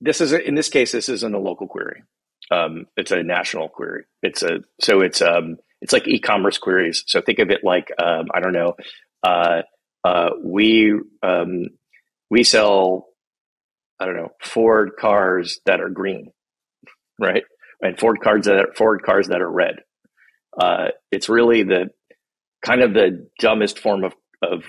This 0.00 0.20
is 0.20 0.32
a, 0.32 0.46
in 0.46 0.54
this 0.54 0.68
case, 0.68 0.92
this 0.92 1.08
isn't 1.08 1.34
a 1.34 1.38
local 1.40 1.66
query. 1.66 2.04
Um, 2.50 2.86
it's 2.96 3.10
a 3.10 3.22
national 3.22 3.68
query. 3.68 4.04
It's 4.22 4.42
a 4.42 4.60
so 4.80 5.00
it's 5.00 5.22
um, 5.22 5.56
it's 5.80 5.92
like 5.92 6.08
e-commerce 6.08 6.58
queries. 6.58 7.04
So 7.06 7.20
think 7.20 7.38
of 7.38 7.50
it 7.50 7.60
like 7.62 7.90
um, 8.02 8.26
I 8.34 8.40
don't 8.40 8.52
know. 8.52 8.74
Uh, 9.22 9.62
uh, 10.04 10.30
we 10.42 10.94
um, 11.22 11.66
we 12.30 12.44
sell 12.44 13.08
I 14.00 14.06
don't 14.06 14.16
know, 14.16 14.30
Ford 14.40 14.92
cars 14.98 15.60
that 15.66 15.80
are 15.80 15.88
green, 15.88 16.30
right? 17.18 17.42
And 17.80 17.98
Ford 17.98 18.20
cars 18.22 18.44
that 18.46 18.56
are, 18.56 18.72
Ford 18.76 19.02
cars 19.02 19.28
that 19.28 19.40
are 19.40 19.50
red. 19.50 19.76
Uh, 20.58 20.88
it's 21.10 21.28
really 21.28 21.64
the 21.64 21.88
kind 22.64 22.82
of 22.82 22.94
the 22.94 23.28
dumbest 23.40 23.78
form 23.78 24.04
of, 24.04 24.14
of 24.42 24.62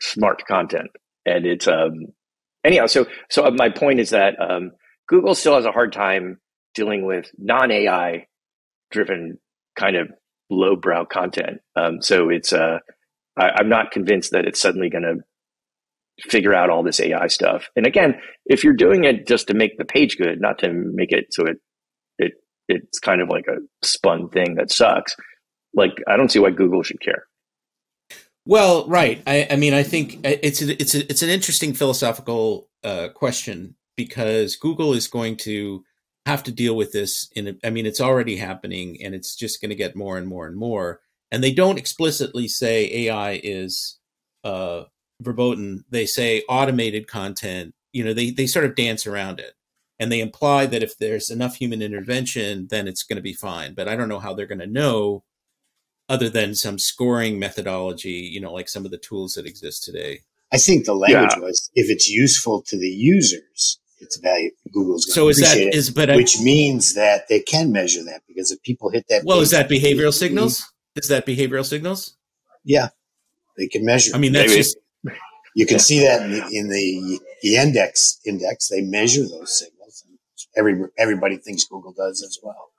smart 0.00 0.46
content. 0.46 0.90
And 1.26 1.46
it's, 1.46 1.68
um, 1.68 2.06
anyhow, 2.64 2.86
so, 2.86 3.06
so 3.30 3.48
my 3.50 3.68
point 3.68 4.00
is 4.00 4.10
that, 4.10 4.34
um, 4.40 4.72
Google 5.08 5.34
still 5.34 5.54
has 5.54 5.64
a 5.64 5.72
hard 5.72 5.92
time 5.92 6.38
dealing 6.78 7.04
with 7.04 7.30
non 7.36 7.70
AI 7.72 8.26
driven 8.92 9.38
kind 9.76 9.96
of 9.96 10.08
lowbrow 10.48 11.04
content. 11.04 11.60
Um, 11.76 12.00
so 12.00 12.30
it's, 12.30 12.52
uh, 12.52 12.78
I, 13.36 13.50
I'm 13.56 13.68
not 13.68 13.90
convinced 13.90 14.30
that 14.30 14.46
it's 14.46 14.60
suddenly 14.60 14.88
going 14.88 15.02
to 15.02 15.16
figure 16.30 16.54
out 16.54 16.70
all 16.70 16.82
this 16.82 17.00
AI 17.00 17.26
stuff. 17.26 17.68
And 17.76 17.86
again, 17.86 18.20
if 18.46 18.62
you're 18.62 18.74
doing 18.74 19.04
it 19.04 19.26
just 19.26 19.48
to 19.48 19.54
make 19.54 19.76
the 19.76 19.84
page 19.84 20.16
good, 20.16 20.40
not 20.40 20.60
to 20.60 20.72
make 20.72 21.12
it 21.12 21.26
so 21.30 21.44
it 21.46 21.58
it 22.18 22.32
it's 22.68 22.98
kind 22.98 23.20
of 23.20 23.28
like 23.28 23.46
a 23.48 23.58
spun 23.86 24.28
thing 24.28 24.54
that 24.54 24.70
sucks, 24.70 25.16
like 25.74 25.92
I 26.08 26.16
don't 26.16 26.30
see 26.30 26.38
why 26.38 26.50
Google 26.50 26.82
should 26.82 27.00
care. 27.00 27.26
Well, 28.44 28.88
right. 28.88 29.22
I, 29.26 29.46
I 29.50 29.56
mean, 29.56 29.74
I 29.74 29.82
think 29.82 30.20
it's 30.24 30.62
a, 30.62 30.80
it's 30.80 30.94
a, 30.94 31.10
it's 31.10 31.22
an 31.22 31.28
interesting 31.28 31.74
philosophical 31.74 32.68
uh, 32.82 33.08
question 33.14 33.76
because 33.94 34.56
Google 34.56 34.94
is 34.94 35.06
going 35.06 35.36
to 35.38 35.84
have 36.28 36.42
to 36.44 36.52
deal 36.52 36.76
with 36.76 36.92
this. 36.92 37.28
In 37.34 37.48
a, 37.48 37.54
I 37.64 37.70
mean, 37.70 37.86
it's 37.86 38.00
already 38.00 38.36
happening, 38.36 38.98
and 39.02 39.14
it's 39.14 39.34
just 39.34 39.60
going 39.60 39.70
to 39.70 39.74
get 39.74 39.96
more 39.96 40.18
and 40.18 40.28
more 40.28 40.46
and 40.46 40.56
more. 40.56 41.00
And 41.30 41.42
they 41.42 41.52
don't 41.52 41.78
explicitly 41.78 42.48
say 42.48 42.90
AI 43.06 43.40
is 43.42 43.98
uh, 44.44 44.84
verboten, 45.20 45.84
they 45.90 46.06
say 46.06 46.42
automated 46.48 47.06
content, 47.06 47.74
you 47.92 48.04
know, 48.04 48.12
they, 48.12 48.30
they 48.30 48.46
sort 48.46 48.64
of 48.64 48.76
dance 48.76 49.06
around 49.06 49.40
it. 49.40 49.54
And 49.98 50.12
they 50.12 50.20
imply 50.20 50.66
that 50.66 50.82
if 50.82 50.96
there's 50.96 51.28
enough 51.28 51.56
human 51.56 51.82
intervention, 51.82 52.68
then 52.70 52.86
it's 52.86 53.02
going 53.02 53.16
to 53.16 53.22
be 53.22 53.32
fine. 53.32 53.74
But 53.74 53.88
I 53.88 53.96
don't 53.96 54.08
know 54.08 54.20
how 54.20 54.32
they're 54.32 54.46
going 54.46 54.60
to 54.60 54.66
know 54.66 55.24
other 56.08 56.28
than 56.28 56.54
some 56.54 56.78
scoring 56.78 57.38
methodology, 57.38 58.30
you 58.32 58.40
know, 58.40 58.52
like 58.52 58.68
some 58.68 58.84
of 58.84 58.90
the 58.90 58.98
tools 58.98 59.34
that 59.34 59.46
exist 59.46 59.82
today. 59.82 60.20
I 60.52 60.58
think 60.58 60.84
the 60.86 60.94
language 60.94 61.32
yeah. 61.36 61.42
was 61.42 61.70
if 61.74 61.90
it's 61.90 62.08
useful 62.08 62.62
to 62.62 62.78
the 62.78 62.88
users, 62.88 63.78
it's 64.00 64.16
value. 64.16 64.50
Google's 64.72 65.04
going 65.06 65.14
so 65.14 65.24
to 65.24 65.28
is 65.30 65.40
that 65.40 65.56
it, 65.56 65.74
is 65.74 65.90
but 65.90 66.14
which 66.14 66.40
I, 66.40 66.44
means 66.44 66.94
that 66.94 67.28
they 67.28 67.40
can 67.40 67.72
measure 67.72 68.04
that 68.04 68.22
because 68.26 68.50
if 68.50 68.62
people 68.62 68.90
hit 68.90 69.06
that, 69.08 69.24
well, 69.24 69.40
is 69.40 69.50
that 69.50 69.68
behavioral 69.68 70.12
signals? 70.12 70.72
Is 70.96 71.08
that 71.08 71.26
behavioral 71.26 71.64
signals? 71.64 72.16
Yeah, 72.64 72.88
they 73.56 73.68
can 73.68 73.84
measure. 73.84 74.12
I 74.14 74.18
mean, 74.18 74.32
that's 74.32 74.48
Maybe. 74.48 74.58
just 74.58 74.78
you 75.54 75.66
can 75.66 75.78
see 75.78 76.00
that 76.00 76.22
in 76.22 76.32
the, 76.32 76.48
in 76.52 76.68
the, 76.68 77.20
Yandex 77.44 78.18
index. 78.26 78.68
They 78.68 78.80
measure 78.80 79.22
those 79.22 79.58
signals. 79.58 80.04
And 80.06 80.18
every 80.56 80.88
everybody 80.98 81.36
thinks 81.36 81.64
Google 81.64 81.92
does 81.92 82.22
as 82.22 82.38
well. 82.42 82.70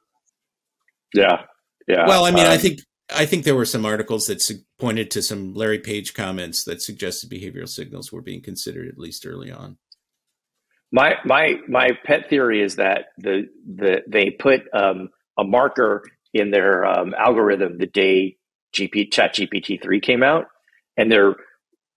Yeah, 1.14 1.44
yeah. 1.88 2.06
Well, 2.08 2.26
I 2.26 2.32
mean, 2.32 2.46
um, 2.46 2.52
I 2.52 2.58
think 2.58 2.82
I 3.14 3.26
think 3.26 3.44
there 3.44 3.56
were 3.56 3.66
some 3.66 3.86
articles 3.86 4.28
that 4.28 4.42
su- 4.42 4.60
pointed 4.78 5.12
to 5.12 5.22
some 5.22 5.54
Larry 5.54 5.80
Page 5.80 6.14
comments 6.14 6.64
that 6.66 6.82
suggested 6.82 7.30
behavioral 7.30 7.70
signals 7.70 8.12
were 8.12 8.22
being 8.22 8.42
considered 8.42 8.88
at 8.88 8.98
least 8.98 9.26
early 9.26 9.52
on. 9.52 9.78
My 10.92 11.16
my 11.26 11.56
my 11.68 11.92
pet 12.04 12.30
theory 12.30 12.62
is 12.62 12.78
that 12.78 13.08
the 13.18 13.48
the 13.66 14.02
they 14.08 14.32
put 14.32 14.62
um, 14.74 15.10
a 15.38 15.44
marker 15.44 16.04
in 16.34 16.52
their 16.52 16.86
um, 16.86 17.14
algorithm 17.18 17.78
the 17.78 17.86
day 17.88 18.38
GP 18.76 19.12
Chat 19.12 19.36
GPT 19.36 19.82
three 19.82 20.00
came 20.00 20.24
out, 20.24 20.46
and 20.98 21.12
they're 21.12 21.36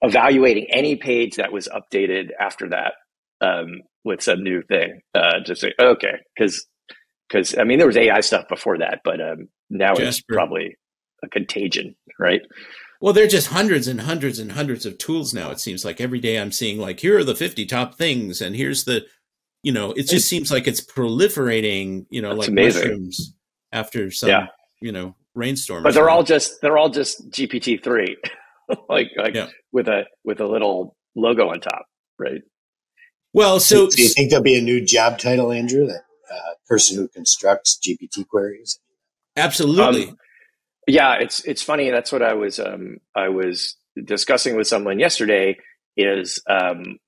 evaluating 0.03 0.67
any 0.71 0.97
page 0.97 1.37
that 1.37 1.53
was 1.53 1.69
updated 1.69 2.31
after 2.39 2.69
that 2.71 2.95
um, 3.41 3.83
with 4.05 4.23
some 4.23 4.43
new 4.43 4.63
thing. 4.63 5.01
Uh, 5.15 5.41
just 5.45 5.61
say, 5.61 5.73
okay, 5.81 6.19
because 6.37 6.67
because 7.29 7.57
I 7.59 7.65
mean 7.65 7.79
there 7.79 7.87
was 7.87 7.97
AI 7.97 8.21
stuff 8.21 8.47
before 8.49 8.79
that, 8.79 9.01
but 9.05 9.21
um, 9.21 9.49
now 9.71 9.95
Jasper. 9.95 10.09
it's 10.09 10.21
probably 10.23 10.77
a 11.25 11.29
contagion, 11.29 11.95
right? 12.19 12.43
Well, 13.03 13.13
there 13.13 13.25
are 13.25 13.29
just 13.29 13.49
hundreds 13.49 13.89
and 13.89 14.01
hundreds 14.01 14.39
and 14.39 14.53
hundreds 14.53 14.87
of 14.87 14.97
tools 14.97 15.35
now. 15.35 15.51
It 15.51 15.59
seems 15.59 15.85
like 15.85 16.01
every 16.01 16.21
day 16.21 16.39
I'm 16.39 16.53
seeing 16.53 16.79
like 16.79 17.01
here 17.01 17.19
are 17.19 17.25
the 17.25 17.35
50 17.35 17.67
top 17.67 17.97
things, 17.97 18.41
and 18.41 18.55
here's 18.55 18.85
the, 18.85 19.05
you 19.65 19.73
know, 19.73 19.91
it 19.91 20.07
just 20.07 20.29
seems 20.29 20.53
like 20.53 20.69
it's 20.69 20.81
proliferating. 20.81 22.07
You 22.11 22.23
know, 22.23 22.29
That's 22.29 22.39
like 22.39 22.49
amazing. 22.51 22.83
mushrooms 22.83 23.35
after 23.73 24.13
some, 24.13 24.29
yeah. 24.29 24.47
you 24.81 24.93
know, 24.93 25.17
rainstorm. 25.35 25.83
But 25.83 25.95
they're 25.95 26.11
all 26.11 26.23
just 26.23 26.61
they're 26.61 26.79
all 26.79 26.91
just 26.91 27.29
GPT 27.31 27.83
three. 27.83 28.17
like 28.89 29.09
like 29.17 29.35
yeah. 29.35 29.49
with 29.73 29.89
a 29.89 30.05
with 30.23 30.41
a 30.41 30.47
little 30.47 30.95
logo 31.17 31.49
on 31.49 31.59
top, 31.59 31.87
right? 32.21 32.43
Well, 33.33 33.59
so 33.59 33.91
do 33.91 34.01
you 34.01 34.11
think 34.11 34.31
there'll 34.31 34.45
be 34.45 34.57
a 34.57 34.63
new 34.63 34.81
job 34.81 35.19
title, 35.19 35.51
Andrew? 35.51 35.87
That 35.89 36.03
uh, 36.33 36.55
person 36.69 36.99
who 36.99 37.09
constructs 37.09 37.81
GPT 37.85 38.29
queries? 38.29 38.79
Absolutely. 39.37 40.11
Um, 40.11 40.19
yeah, 40.87 41.15
it's 41.15 41.41
it's 41.45 41.63
funny. 41.63 41.91
That's 41.91 42.13
what 42.13 42.23
I 42.23 42.35
was 42.35 42.59
um, 42.59 42.99
I 43.15 43.29
was 43.29 43.77
discussing 44.03 44.57
with 44.57 44.67
someone 44.67 44.99
yesterday. 44.99 45.59
Is 45.97 46.43
um, 46.49 46.99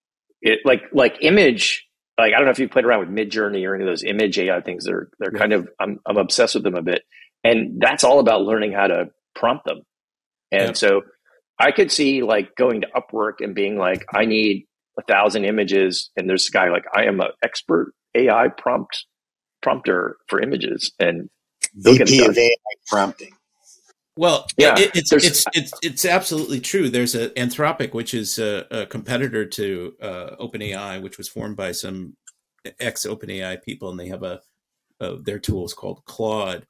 it 0.40 0.60
like 0.64 0.82
like 0.92 1.16
image? 1.20 1.86
Like 2.16 2.32
I 2.32 2.36
don't 2.36 2.44
know 2.44 2.52
if 2.52 2.58
you 2.58 2.68
played 2.68 2.84
around 2.84 3.00
with 3.00 3.08
Midjourney 3.08 3.66
or 3.66 3.74
any 3.74 3.84
of 3.84 3.88
those 3.88 4.04
image 4.04 4.38
AI 4.38 4.60
things. 4.60 4.84
They're 4.84 5.08
they're 5.18 5.32
yeah. 5.32 5.38
kind 5.38 5.52
of 5.52 5.68
I'm 5.80 5.98
I'm 6.06 6.16
obsessed 6.16 6.54
with 6.54 6.64
them 6.64 6.76
a 6.76 6.82
bit, 6.82 7.02
and 7.42 7.80
that's 7.80 8.04
all 8.04 8.20
about 8.20 8.42
learning 8.42 8.72
how 8.72 8.86
to 8.86 9.06
prompt 9.34 9.64
them. 9.64 9.82
And 10.52 10.68
yeah. 10.68 10.72
so 10.74 11.02
I 11.58 11.72
could 11.72 11.90
see 11.90 12.22
like 12.22 12.54
going 12.56 12.82
to 12.82 12.88
Upwork 12.94 13.40
and 13.40 13.54
being 13.54 13.76
like, 13.76 14.04
I 14.14 14.24
need 14.24 14.66
a 14.98 15.02
thousand 15.02 15.44
images, 15.44 16.10
and 16.16 16.28
there's 16.28 16.48
a 16.48 16.52
guy 16.52 16.70
like, 16.70 16.84
I 16.94 17.04
am 17.04 17.20
an 17.20 17.30
expert 17.42 17.92
AI 18.14 18.48
prompt 18.48 19.06
prompter 19.62 20.16
for 20.28 20.40
images, 20.40 20.92
and 21.00 21.28
VP 21.74 22.24
of 22.24 22.38
AI 22.38 22.50
prompting. 22.86 23.32
Well, 24.16 24.46
yeah, 24.56 24.78
it, 24.78 24.92
it's 24.94 25.12
it's 25.12 25.44
it's 25.54 25.72
it's 25.82 26.04
absolutely 26.04 26.60
true. 26.60 26.88
There's 26.88 27.16
a 27.16 27.30
Anthropic, 27.30 27.94
which 27.94 28.14
is 28.14 28.38
a, 28.38 28.64
a 28.70 28.86
competitor 28.86 29.44
to 29.44 29.94
uh, 30.00 30.36
OpenAI, 30.40 31.02
which 31.02 31.18
was 31.18 31.28
formed 31.28 31.56
by 31.56 31.72
some 31.72 32.16
ex 32.78 33.06
OpenAI 33.06 33.60
people, 33.62 33.90
and 33.90 33.98
they 33.98 34.08
have 34.08 34.22
a, 34.22 34.40
a 35.00 35.16
their 35.16 35.40
tool 35.40 35.64
is 35.64 35.74
called 35.74 36.04
Claude. 36.04 36.64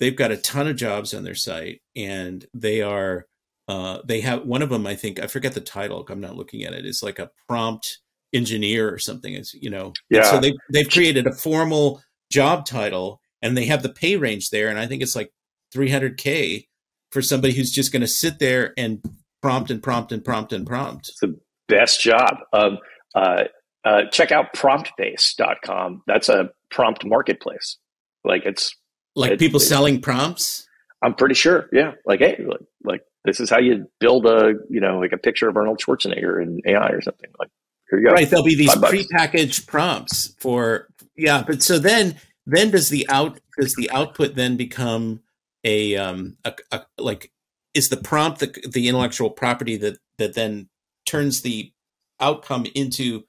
They've 0.00 0.16
got 0.16 0.32
a 0.32 0.36
ton 0.36 0.66
of 0.66 0.76
jobs 0.76 1.14
on 1.14 1.22
their 1.22 1.36
site, 1.36 1.80
and 1.94 2.44
they 2.54 2.82
are 2.82 3.26
uh, 3.68 3.98
they 4.04 4.20
have 4.22 4.44
one 4.44 4.62
of 4.62 4.68
them. 4.68 4.84
I 4.84 4.96
think 4.96 5.20
I 5.20 5.28
forget 5.28 5.52
the 5.52 5.60
title. 5.60 6.04
I'm 6.08 6.20
not 6.20 6.36
looking 6.36 6.64
at 6.64 6.72
it. 6.72 6.86
It's 6.86 7.04
like 7.04 7.20
a 7.20 7.30
prompt 7.48 8.00
engineer 8.32 8.92
or 8.92 8.98
something. 8.98 9.34
Is 9.34 9.54
you 9.54 9.70
know, 9.70 9.92
yeah. 10.08 10.28
so 10.28 10.40
they 10.40 10.54
they've 10.72 10.90
created 10.90 11.28
a 11.28 11.32
formal 11.32 12.02
job 12.32 12.66
title, 12.66 13.20
and 13.42 13.56
they 13.56 13.66
have 13.66 13.84
the 13.84 13.92
pay 13.92 14.16
range 14.16 14.50
there, 14.50 14.70
and 14.70 14.78
I 14.78 14.88
think 14.88 15.02
it's 15.02 15.14
like 15.14 15.32
300k 15.72 16.66
for 17.10 17.22
somebody 17.22 17.54
who's 17.54 17.70
just 17.70 17.92
going 17.92 18.02
to 18.02 18.08
sit 18.08 18.38
there 18.38 18.72
and 18.76 19.02
prompt 19.42 19.70
and 19.70 19.82
prompt 19.82 20.12
and 20.12 20.24
prompt 20.24 20.52
and 20.52 20.66
prompt. 20.66 21.08
It's 21.08 21.20
the 21.20 21.38
best 21.68 22.00
job. 22.00 22.36
Um, 22.52 22.78
uh, 23.14 23.44
uh, 23.84 24.02
check 24.12 24.32
out 24.32 24.54
promptbase.com. 24.54 26.02
That's 26.06 26.28
a 26.28 26.50
prompt 26.70 27.04
marketplace. 27.04 27.76
Like 28.24 28.42
it's 28.44 28.74
like 29.16 29.32
it, 29.32 29.38
people 29.38 29.60
selling 29.60 30.00
prompts. 30.00 30.68
I'm 31.02 31.14
pretty 31.14 31.34
sure. 31.34 31.68
Yeah. 31.72 31.92
Like, 32.04 32.20
hey, 32.20 32.42
like, 32.46 32.60
like, 32.84 33.00
this 33.24 33.40
is 33.40 33.50
how 33.50 33.58
you 33.58 33.86
build 34.00 34.26
a, 34.26 34.54
you 34.68 34.80
know, 34.80 34.98
like 34.98 35.12
a 35.12 35.18
picture 35.18 35.48
of 35.48 35.56
Arnold 35.56 35.80
Schwarzenegger 35.80 36.42
in 36.42 36.60
AI 36.66 36.90
or 36.90 37.00
something. 37.00 37.30
Like, 37.38 37.48
here 37.90 37.98
you 37.98 38.06
go. 38.06 38.12
Right. 38.12 38.28
There'll 38.28 38.44
be 38.44 38.54
these 38.54 38.74
prepackaged 38.74 39.66
prompts 39.66 40.34
for, 40.38 40.88
yeah. 41.16 41.42
But 41.46 41.62
so 41.62 41.78
then, 41.78 42.16
then 42.46 42.70
does 42.70 42.88
the 42.88 43.08
out, 43.08 43.40
does 43.58 43.74
the 43.74 43.90
output 43.90 44.34
then 44.34 44.56
become 44.56 45.20
a 45.64 45.96
um 45.96 46.36
a, 46.44 46.54
a, 46.72 46.82
like 46.98 47.32
is 47.74 47.88
the 47.88 47.96
prompt 47.96 48.40
the, 48.40 48.68
the 48.70 48.88
intellectual 48.88 49.30
property 49.30 49.76
that 49.76 49.98
that 50.18 50.34
then 50.34 50.68
turns 51.06 51.42
the 51.42 51.72
outcome 52.20 52.66
into 52.74 53.24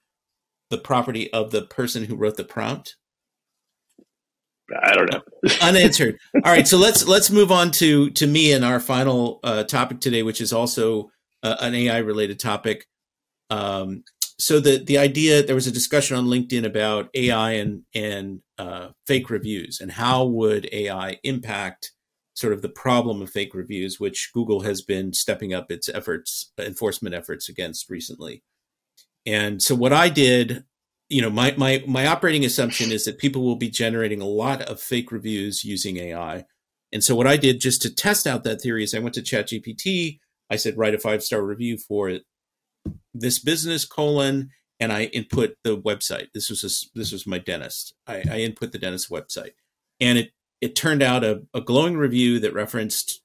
the 0.69 0.77
property 0.77 1.31
of 1.33 1.51
the 1.51 1.63
person 1.63 2.05
who 2.05 2.15
wrote 2.15 2.37
the 2.37 2.43
prompt? 2.43 2.95
I 4.83 4.93
don't 4.93 5.11
know. 5.11 5.21
Unanswered. 5.61 6.17
All 6.35 6.51
right 6.51 6.67
so 6.67 6.77
let's 6.77 7.05
let's 7.05 7.29
move 7.29 7.51
on 7.51 7.71
to 7.71 8.09
to 8.11 8.27
me 8.27 8.53
and 8.53 8.63
our 8.63 8.79
final 8.79 9.39
uh, 9.43 9.63
topic 9.63 9.99
today 9.99 10.23
which 10.23 10.41
is 10.41 10.53
also 10.53 11.11
uh, 11.43 11.57
an 11.59 11.75
ai 11.75 11.97
related 11.97 12.39
topic. 12.39 12.87
Um 13.49 14.03
so 14.41 14.59
the 14.59 14.83
the 14.83 14.97
idea 14.97 15.43
there 15.43 15.55
was 15.55 15.67
a 15.67 15.71
discussion 15.71 16.17
on 16.17 16.25
linkedin 16.25 16.65
about 16.65 17.09
ai 17.13 17.51
and 17.51 17.83
and 17.93 18.41
uh, 18.57 18.89
fake 19.05 19.29
reviews 19.29 19.79
and 19.81 19.91
how 19.91 20.25
would 20.25 20.67
ai 20.71 21.19
impact 21.23 21.91
sort 22.41 22.53
of 22.53 22.61
the 22.61 22.69
problem 22.69 23.21
of 23.21 23.29
fake 23.29 23.53
reviews, 23.53 23.99
which 23.99 24.31
Google 24.33 24.61
has 24.61 24.81
been 24.81 25.13
stepping 25.13 25.53
up 25.53 25.71
its 25.71 25.87
efforts, 25.87 26.51
enforcement 26.57 27.15
efforts 27.15 27.47
against 27.47 27.89
recently. 27.89 28.43
And 29.25 29.61
so 29.61 29.75
what 29.75 29.93
I 29.93 30.09
did, 30.09 30.65
you 31.07 31.21
know, 31.21 31.29
my 31.29 31.53
my 31.57 31.83
my 31.87 32.07
operating 32.07 32.43
assumption 32.43 32.91
is 32.91 33.05
that 33.05 33.19
people 33.19 33.43
will 33.43 33.55
be 33.55 33.69
generating 33.69 34.21
a 34.21 34.25
lot 34.25 34.61
of 34.63 34.81
fake 34.81 35.11
reviews 35.11 35.63
using 35.63 35.97
AI. 35.97 36.45
And 36.91 37.03
so 37.03 37.15
what 37.15 37.27
I 37.27 37.37
did 37.37 37.61
just 37.61 37.81
to 37.83 37.93
test 37.93 38.25
out 38.25 38.43
that 38.43 38.61
theory 38.61 38.83
is 38.83 38.93
I 38.93 38.99
went 38.99 39.15
to 39.15 39.21
ChatGPT. 39.21 40.19
I 40.49 40.55
said 40.55 40.77
write 40.77 40.95
a 40.95 40.99
five 40.99 41.23
star 41.23 41.43
review 41.43 41.77
for 41.77 42.19
this 43.13 43.39
business 43.39 43.85
colon, 43.85 44.49
and 44.79 44.91
I 44.91 45.05
input 45.05 45.55
the 45.63 45.77
website. 45.77 46.29
This 46.33 46.49
was 46.49 46.63
a, 46.63 46.97
this 46.97 47.11
was 47.11 47.27
my 47.27 47.37
dentist. 47.37 47.93
I, 48.07 48.23
I 48.29 48.39
input 48.39 48.71
the 48.71 48.79
dentist 48.79 49.09
website, 49.09 49.51
and 49.99 50.17
it 50.17 50.31
it 50.61 50.75
turned 50.75 51.01
out 51.01 51.23
a, 51.23 51.41
a 51.53 51.61
glowing 51.61 51.97
review 51.97 52.39
that 52.39 52.53
referenced 52.53 53.21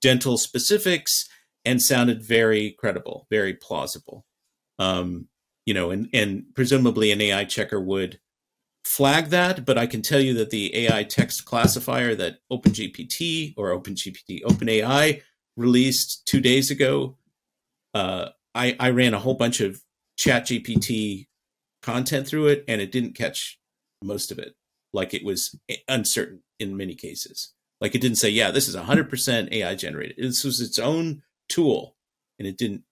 dental 0.00 0.38
specifics 0.38 1.28
and 1.64 1.82
sounded 1.82 2.22
very 2.22 2.70
credible, 2.78 3.26
very 3.28 3.54
plausible. 3.54 4.24
Um, 4.78 5.26
you 5.64 5.74
know, 5.74 5.90
and, 5.90 6.08
and 6.12 6.44
presumably 6.54 7.10
an 7.10 7.20
AI 7.20 7.44
checker 7.44 7.80
would 7.80 8.20
flag 8.84 9.30
that, 9.30 9.64
but 9.64 9.76
I 9.76 9.86
can 9.86 10.00
tell 10.00 10.20
you 10.20 10.34
that 10.34 10.50
the 10.50 10.86
AI 10.86 11.02
text 11.02 11.44
classifier 11.44 12.14
that 12.14 12.38
OpenGPT 12.52 13.54
or 13.56 13.76
OpenGPT, 13.76 14.44
OpenAI 14.44 15.22
released 15.56 16.24
two 16.26 16.40
days 16.40 16.70
ago, 16.70 17.16
uh, 17.94 18.28
I, 18.54 18.76
I 18.78 18.90
ran 18.90 19.12
a 19.12 19.18
whole 19.18 19.34
bunch 19.34 19.60
of 19.60 19.82
ChatGPT 20.20 21.26
content 21.82 22.28
through 22.28 22.46
it, 22.46 22.64
and 22.68 22.80
it 22.80 22.92
didn't 22.92 23.14
catch 23.14 23.58
most 24.04 24.30
of 24.30 24.38
it. 24.38 24.54
Like 24.92 25.14
it 25.14 25.24
was 25.24 25.58
uncertain 25.88 26.42
in 26.58 26.76
many 26.76 26.94
cases. 26.94 27.52
Like 27.80 27.94
it 27.94 28.00
didn't 28.00 28.18
say, 28.18 28.30
yeah, 28.30 28.50
this 28.50 28.68
is 28.68 28.76
100% 28.76 29.52
AI 29.52 29.74
generated. 29.74 30.16
This 30.18 30.44
was 30.44 30.60
its 30.60 30.78
own 30.78 31.22
tool 31.48 31.96
and 32.38 32.48
it 32.48 32.56
didn't, 32.56 32.82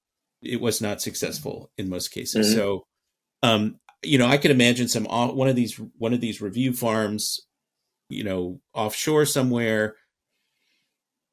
it 0.43 0.61
was 0.61 0.81
not 0.81 1.01
successful 1.01 1.71
in 1.79 1.89
most 1.89 2.09
cases. 2.09 2.49
Mm-hmm. 2.49 2.59
So, 2.59 2.87
um, 3.43 3.81
you 4.03 4.19
know, 4.19 4.27
I 4.27 4.37
could 4.37 4.51
imagine 4.51 4.89
some, 4.89 5.05
one 5.05 5.49
of 5.49 5.57
these, 5.57 5.81
one 5.99 6.13
of 6.13 6.21
these 6.21 6.43
review 6.43 6.75
farms, 6.75 7.41
you 8.11 8.25
know, 8.25 8.61
offshore 8.75 9.25
somewhere 9.25 9.97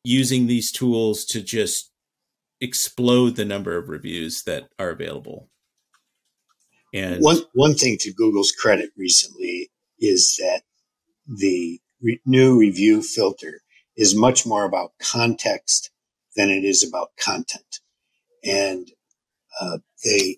using 0.04 0.48
these 0.48 0.72
tools 0.72 1.26
to 1.26 1.42
just 1.42 1.92
explode 2.62 3.36
the 3.36 3.46
number 3.46 3.78
of 3.78 3.90
reviews 3.90 4.44
that 4.44 4.70
are 4.80 4.90
available. 4.90 5.50
And 6.94 7.22
one, 7.22 7.40
one 7.54 7.76
thing 7.76 7.98
to 8.02 8.14
Google's 8.14 8.52
credit 8.52 8.92
recently 8.98 9.72
is 10.00 10.38
that 10.38 10.62
the 11.28 11.80
re- 12.02 12.22
new 12.26 12.60
review 12.60 13.02
filter 13.02 13.62
is 13.96 14.16
much 14.16 14.46
more 14.46 14.66
about 14.66 14.94
context 15.00 15.92
than 16.36 16.50
it 16.50 16.64
is 16.64 16.88
about 16.88 17.12
content. 17.18 17.80
And 18.44 18.90
uh, 19.60 19.80
they, 20.04 20.38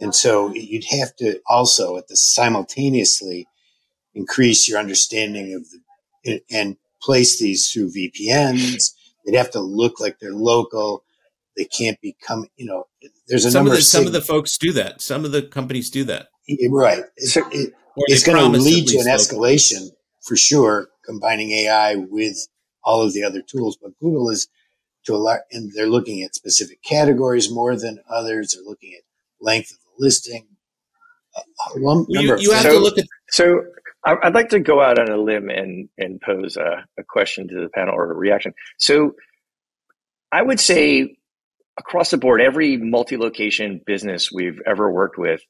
and 0.00 0.14
so 0.14 0.52
you'd 0.54 0.84
have 0.84 1.14
to 1.16 1.40
also 1.46 1.96
at 1.96 2.08
the 2.08 2.16
simultaneously 2.16 3.46
increase 4.14 4.68
your 4.68 4.78
understanding 4.78 5.54
of 5.54 5.66
the, 6.24 6.42
and 6.50 6.76
place 7.02 7.38
these 7.40 7.70
through 7.70 7.90
VPNs. 7.90 8.92
They'd 9.24 9.36
have 9.36 9.50
to 9.52 9.60
look 9.60 10.00
like 10.00 10.18
they're 10.20 10.32
local. 10.32 11.04
They 11.56 11.64
can't 11.64 12.00
become, 12.00 12.46
you 12.56 12.66
know, 12.66 12.86
there's 13.28 13.44
a 13.44 13.50
some 13.50 13.60
number 13.60 13.72
of 13.72 13.76
the, 13.76 13.80
of 13.80 13.84
some 13.84 14.06
of 14.06 14.12
the 14.12 14.20
folks 14.20 14.56
do 14.56 14.72
that. 14.72 15.02
Some 15.02 15.24
of 15.24 15.32
the 15.32 15.42
companies 15.42 15.90
do 15.90 16.04
that. 16.04 16.28
Right. 16.70 17.02
It, 17.16 17.36
it, 17.52 17.74
it's 17.96 18.24
going 18.24 18.52
to 18.52 18.58
lead 18.58 18.88
to 18.88 18.98
an 18.98 19.06
escalation 19.06 19.90
for 20.22 20.36
sure, 20.36 20.88
combining 21.04 21.50
AI 21.52 21.96
with 21.96 22.48
all 22.84 23.02
of 23.02 23.12
the 23.12 23.24
other 23.24 23.42
tools. 23.42 23.76
But 23.80 23.98
Google 23.98 24.30
is 24.30 24.48
to 25.04 25.14
a 25.14 25.16
lot, 25.16 25.40
and 25.50 25.72
they're 25.74 25.86
looking 25.88 26.22
at 26.22 26.34
specific 26.34 26.82
categories 26.82 27.50
more 27.50 27.76
than 27.76 28.00
others. 28.08 28.52
They're 28.52 28.64
looking 28.64 28.94
at 28.94 29.02
length 29.40 29.72
of 29.72 29.78
the 29.78 30.04
listing. 30.04 30.46
One 31.76 32.06
you, 32.08 32.36
you 32.38 32.52
have 32.52 32.62
so, 32.62 32.72
to 32.72 32.78
look 32.78 32.98
at. 32.98 33.06
So 33.30 33.62
I'd 34.04 34.34
like 34.34 34.50
to 34.50 34.60
go 34.60 34.82
out 34.82 34.98
on 34.98 35.08
a 35.08 35.16
limb 35.16 35.48
and 35.48 35.88
and 35.96 36.20
pose 36.20 36.56
a, 36.56 36.84
a 36.98 37.04
question 37.04 37.48
to 37.48 37.54
the 37.54 37.68
panel 37.68 37.94
or 37.94 38.10
a 38.10 38.14
reaction. 38.14 38.52
So 38.76 39.14
I 40.30 40.42
would 40.42 40.60
say 40.60 41.16
across 41.78 42.10
the 42.10 42.18
board, 42.18 42.40
every 42.40 42.76
multi-location 42.76 43.80
business 43.84 44.30
we've 44.32 44.60
ever 44.66 44.90
worked 44.90 45.18
with, 45.18 45.40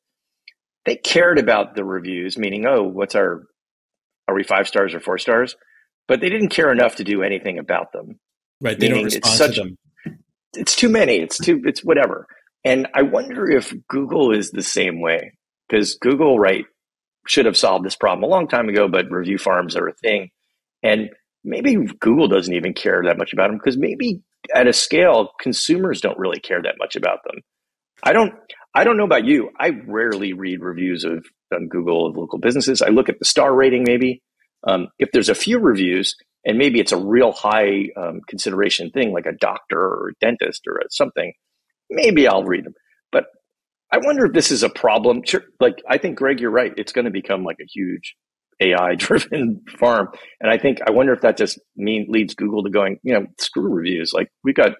they 0.84 0.96
cared 0.96 1.38
about 1.38 1.74
the 1.74 1.84
reviews, 1.84 2.38
meaning, 2.38 2.66
oh, 2.66 2.82
what's 2.82 3.14
our 3.14 3.44
are 4.28 4.34
we 4.34 4.44
five 4.44 4.68
stars 4.68 4.94
or 4.94 5.00
four 5.00 5.18
stars? 5.18 5.56
But 6.08 6.20
they 6.20 6.28
didn't 6.28 6.48
care 6.48 6.72
enough 6.72 6.96
to 6.96 7.04
do 7.04 7.22
anything 7.22 7.58
about 7.58 7.92
them. 7.92 8.18
Right. 8.60 8.78
They 8.78 8.88
don't 8.88 9.04
respond 9.04 9.34
such, 9.34 9.54
to 9.56 9.62
them. 9.62 9.78
It's 10.54 10.76
too 10.76 10.88
many. 10.88 11.16
It's 11.16 11.38
too, 11.38 11.62
it's 11.64 11.84
whatever. 11.84 12.26
And 12.64 12.88
I 12.94 13.02
wonder 13.02 13.50
if 13.50 13.74
Google 13.88 14.32
is 14.32 14.50
the 14.50 14.62
same 14.62 15.00
way 15.00 15.32
because 15.68 15.96
Google, 16.00 16.38
right, 16.38 16.64
should 17.26 17.46
have 17.46 17.56
solved 17.56 17.84
this 17.84 17.96
problem 17.96 18.24
a 18.24 18.32
long 18.32 18.48
time 18.48 18.68
ago, 18.68 18.88
but 18.88 19.10
review 19.10 19.38
farms 19.38 19.76
are 19.76 19.88
a 19.88 19.94
thing. 19.94 20.30
And 20.82 21.10
maybe 21.44 21.76
Google 22.00 22.28
doesn't 22.28 22.54
even 22.54 22.74
care 22.74 23.02
that 23.04 23.18
much 23.18 23.32
about 23.32 23.48
them 23.48 23.58
because 23.58 23.78
maybe 23.78 24.22
at 24.54 24.66
a 24.66 24.72
scale, 24.72 25.30
consumers 25.40 26.00
don't 26.00 26.18
really 26.18 26.40
care 26.40 26.60
that 26.62 26.76
much 26.78 26.96
about 26.96 27.20
them. 27.24 27.42
I 28.02 28.12
don't, 28.12 28.34
I 28.74 28.84
don't 28.84 28.96
know 28.96 29.04
about 29.04 29.24
you. 29.24 29.50
I 29.58 29.70
rarely 29.86 30.32
read 30.32 30.60
reviews 30.60 31.04
of 31.04 31.24
on 31.52 31.68
Google 31.68 32.06
of 32.06 32.16
local 32.16 32.38
businesses. 32.38 32.82
I 32.82 32.88
look 32.88 33.08
at 33.08 33.18
the 33.18 33.24
star 33.24 33.54
rating 33.54 33.84
maybe. 33.84 34.22
Um, 34.66 34.88
if 34.98 35.10
there's 35.12 35.28
a 35.28 35.34
few 35.34 35.58
reviews, 35.58 36.14
and 36.44 36.58
maybe 36.58 36.80
it's 36.80 36.92
a 36.92 36.96
real 36.96 37.32
high 37.32 37.88
um, 37.96 38.20
consideration 38.28 38.90
thing 38.90 39.12
like 39.12 39.26
a 39.26 39.32
doctor 39.32 39.78
or 39.78 40.10
a 40.10 40.24
dentist 40.24 40.62
or 40.66 40.80
something, 40.90 41.32
maybe 41.90 42.26
I'll 42.26 42.44
read 42.44 42.64
them. 42.64 42.74
But 43.10 43.26
I 43.92 43.98
wonder 43.98 44.26
if 44.26 44.32
this 44.32 44.50
is 44.50 44.62
a 44.62 44.68
problem. 44.68 45.22
Like 45.60 45.82
I 45.88 45.98
think 45.98 46.16
Greg, 46.16 46.40
you're 46.40 46.50
right. 46.50 46.72
It's 46.76 46.92
going 46.92 47.04
to 47.04 47.10
become 47.10 47.44
like 47.44 47.58
a 47.60 47.66
huge 47.66 48.16
AI 48.60 48.94
driven 48.96 49.62
farm, 49.78 50.08
and 50.40 50.50
I 50.50 50.58
think 50.58 50.78
I 50.86 50.90
wonder 50.90 51.12
if 51.12 51.20
that 51.22 51.36
just 51.36 51.60
mean 51.76 52.06
leads 52.08 52.34
Google 52.34 52.62
to 52.64 52.70
going, 52.70 52.98
you 53.02 53.14
know, 53.14 53.26
screw 53.38 53.68
reviews. 53.72 54.12
Like 54.12 54.28
we 54.44 54.52
got, 54.52 54.72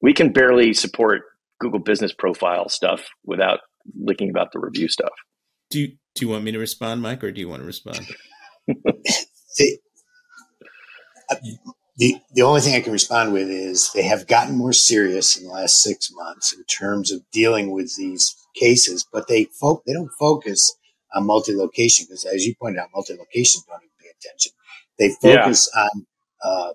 we 0.00 0.12
can 0.12 0.32
barely 0.32 0.72
support 0.74 1.22
Google 1.60 1.80
Business 1.80 2.12
Profile 2.12 2.68
stuff 2.68 3.08
without 3.24 3.60
licking 3.96 4.30
about 4.30 4.52
the 4.52 4.60
review 4.60 4.88
stuff. 4.88 5.12
Do 5.70 5.80
you, 5.80 5.88
do 6.14 6.24
you 6.24 6.30
want 6.30 6.44
me 6.44 6.52
to 6.52 6.58
respond, 6.58 7.02
Mike, 7.02 7.24
or 7.24 7.32
do 7.32 7.40
you 7.40 7.48
want 7.48 7.62
to 7.62 7.66
respond? 7.66 8.06
the, 8.66 9.78
the 11.96 12.16
the 12.34 12.42
only 12.42 12.60
thing 12.60 12.74
I 12.74 12.80
can 12.80 12.92
respond 12.92 13.32
with 13.32 13.48
is 13.48 13.90
they 13.92 14.02
have 14.02 14.26
gotten 14.26 14.56
more 14.56 14.72
serious 14.72 15.36
in 15.36 15.44
the 15.44 15.50
last 15.50 15.82
six 15.82 16.10
months 16.12 16.52
in 16.52 16.64
terms 16.64 17.12
of 17.12 17.22
dealing 17.32 17.70
with 17.70 17.96
these 17.96 18.36
cases, 18.54 19.06
but 19.10 19.28
they 19.28 19.44
fo- 19.44 19.82
they 19.86 19.92
don't 19.92 20.12
focus 20.18 20.76
on 21.14 21.26
multi-location 21.26 22.06
because, 22.08 22.24
as 22.24 22.44
you 22.44 22.54
pointed 22.60 22.80
out, 22.80 22.88
multi-location 22.94 23.62
don't 23.68 23.80
even 23.82 23.90
pay 24.00 24.08
attention. 24.20 24.52
They 24.98 25.10
focus 25.20 25.70
yeah. 25.74 25.82
on 25.82 26.06
uh, 26.44 26.72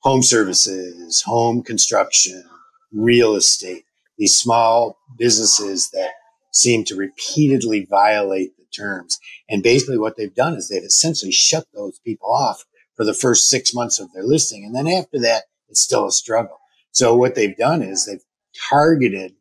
home 0.00 0.22
services, 0.22 1.22
home 1.22 1.62
construction, 1.62 2.44
real 2.92 3.34
estate, 3.34 3.84
these 4.16 4.36
small 4.36 4.98
businesses 5.16 5.90
that 5.90 6.10
seem 6.52 6.84
to 6.84 6.96
repeatedly 6.96 7.86
violate 7.88 8.56
the 8.56 8.57
terms. 8.70 9.18
And 9.48 9.62
basically, 9.62 9.98
what 9.98 10.16
they've 10.16 10.34
done 10.34 10.54
is 10.54 10.68
they've 10.68 10.82
essentially 10.82 11.32
shut 11.32 11.66
those 11.74 11.98
people 12.00 12.32
off 12.32 12.64
for 12.94 13.04
the 13.04 13.14
first 13.14 13.48
six 13.48 13.74
months 13.74 13.98
of 13.98 14.12
their 14.12 14.24
listing. 14.24 14.64
And 14.64 14.74
then 14.74 14.88
after 14.88 15.18
that, 15.20 15.44
it's 15.68 15.80
still 15.80 16.06
a 16.06 16.12
struggle. 16.12 16.58
So 16.90 17.14
what 17.14 17.34
they've 17.34 17.56
done 17.56 17.82
is 17.82 18.06
they've 18.06 18.24
targeted 18.70 19.34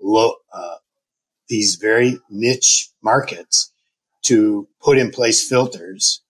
low, 0.00 0.34
uh, 0.52 0.76
these 1.48 1.76
very 1.76 2.18
niche 2.30 2.90
markets 3.02 3.72
to 4.22 4.68
put 4.80 4.98
in 4.98 5.10
place 5.10 5.46
filters 5.46 6.22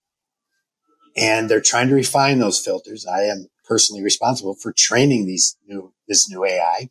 and 1.17 1.49
they're 1.51 1.61
trying 1.61 1.89
to 1.89 1.95
refine 1.95 2.39
those 2.39 2.59
filters. 2.59 3.07
I 3.07 3.25
am 3.25 3.49
personally 3.65 4.03
responsible 4.03 4.55
for 4.55 4.73
training 4.73 5.27
these 5.27 5.57
new, 5.67 5.93
this 6.09 6.31
new 6.31 6.45
AI. 6.45 6.89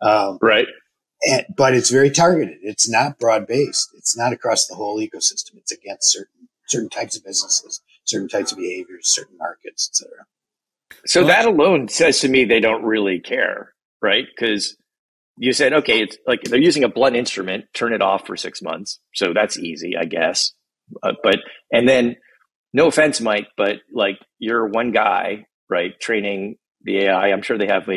Um, 0.00 0.38
right. 0.40 0.66
And, 1.30 1.46
but 1.56 1.74
it's 1.74 1.90
very 1.90 2.10
targeted. 2.10 2.58
It's 2.62 2.88
not 2.88 3.18
broad 3.18 3.46
based. 3.46 3.90
It's 3.96 4.16
not 4.16 4.32
across 4.32 4.66
the 4.66 4.74
whole 4.74 4.98
ecosystem. 4.98 5.56
It's 5.56 5.72
against 5.72 6.12
certain, 6.12 6.48
certain 6.66 6.90
types 6.90 7.16
of 7.16 7.24
businesses 7.24 7.80
certain 8.04 8.28
types 8.28 8.52
of 8.52 8.58
behaviors, 8.58 9.08
certain 9.08 9.36
markets, 9.38 9.90
etc. 9.90 10.26
So 11.06 11.20
well, 11.20 11.28
that 11.28 11.46
alone 11.46 11.88
says 11.88 12.20
to 12.20 12.28
me 12.28 12.44
they 12.44 12.60
don't 12.60 12.84
really 12.84 13.20
care, 13.20 13.74
right? 14.00 14.24
Because 14.34 14.76
you 15.36 15.52
said, 15.52 15.72
okay, 15.72 16.00
it's 16.00 16.16
like 16.26 16.42
they're 16.42 16.60
using 16.60 16.84
a 16.84 16.88
blunt 16.88 17.16
instrument, 17.16 17.66
turn 17.74 17.92
it 17.92 18.02
off 18.02 18.26
for 18.26 18.36
six 18.36 18.62
months. 18.62 19.00
So 19.14 19.32
that's 19.34 19.58
easy, 19.58 19.96
I 19.96 20.04
guess. 20.04 20.52
Uh, 21.02 21.12
but, 21.22 21.38
and 21.72 21.88
then 21.88 22.16
no 22.72 22.86
offense, 22.86 23.20
Mike, 23.20 23.48
but 23.56 23.76
like 23.92 24.18
you're 24.38 24.66
one 24.66 24.92
guy, 24.92 25.46
right? 25.68 25.98
Training 26.00 26.56
the 26.82 26.98
AI. 27.04 27.32
I'm 27.32 27.42
sure 27.42 27.58
they 27.58 27.66
have 27.66 27.88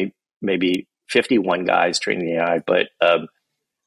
maybe 0.42 0.88
51 1.10 1.66
guys 1.66 2.00
training 2.00 2.26
the 2.26 2.38
AI, 2.38 2.60
but, 2.66 2.88
um, 3.02 3.28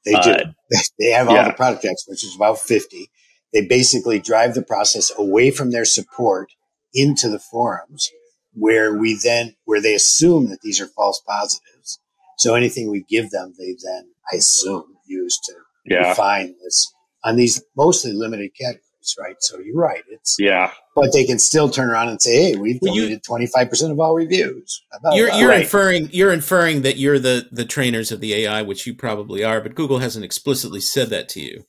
they 0.04 0.12
do. 0.12 0.30
Uh, 0.30 0.44
they 0.98 1.10
have 1.10 1.28
all 1.28 1.34
yeah. 1.34 1.48
the 1.48 1.54
product 1.54 1.84
experts, 1.84 2.08
which 2.08 2.24
is 2.24 2.34
about 2.34 2.58
50. 2.58 3.10
They 3.52 3.66
basically 3.66 4.18
drive 4.18 4.54
the 4.54 4.62
process 4.62 5.12
away 5.16 5.50
from 5.50 5.70
their 5.70 5.84
support 5.84 6.52
into 6.94 7.28
the 7.28 7.38
forums 7.38 8.10
where 8.52 8.96
we 8.96 9.14
then, 9.14 9.54
where 9.64 9.80
they 9.80 9.94
assume 9.94 10.48
that 10.50 10.60
these 10.62 10.80
are 10.80 10.86
false 10.86 11.20
positives. 11.26 12.00
So 12.38 12.54
anything 12.54 12.90
we 12.90 13.04
give 13.08 13.30
them, 13.30 13.54
they 13.58 13.76
then, 13.82 14.10
I 14.32 14.36
assume, 14.36 14.84
use 15.06 15.38
to 15.44 15.54
yeah. 15.84 16.08
refine 16.08 16.54
this 16.62 16.92
on 17.24 17.36
these 17.36 17.62
mostly 17.76 18.12
limited 18.12 18.52
categories, 18.58 18.84
right? 19.18 19.36
So 19.40 19.58
you're 19.58 19.76
right. 19.76 20.02
It's 20.10 20.36
yeah, 20.38 20.72
but 20.94 21.12
they 21.12 21.24
can 21.24 21.38
still 21.38 21.68
turn 21.70 21.90
around 21.90 22.08
and 22.08 22.20
say, 22.20 22.52
"Hey, 22.52 22.56
we've 22.56 22.80
deleted 22.80 23.22
twenty 23.22 23.46
five 23.46 23.68
percent 23.68 23.92
of 23.92 24.00
all 24.00 24.14
reviews." 24.14 24.82
You're, 25.12 25.32
you're 25.32 25.48
right. 25.48 25.62
inferring 25.62 26.08
you're 26.12 26.32
inferring 26.32 26.82
that 26.82 26.96
you're 26.96 27.18
the 27.18 27.48
the 27.50 27.64
trainers 27.64 28.12
of 28.12 28.20
the 28.20 28.34
AI, 28.34 28.62
which 28.62 28.86
you 28.86 28.94
probably 28.94 29.44
are, 29.44 29.60
but 29.60 29.74
Google 29.74 29.98
hasn't 29.98 30.24
explicitly 30.24 30.80
said 30.80 31.10
that 31.10 31.28
to 31.30 31.40
you. 31.40 31.64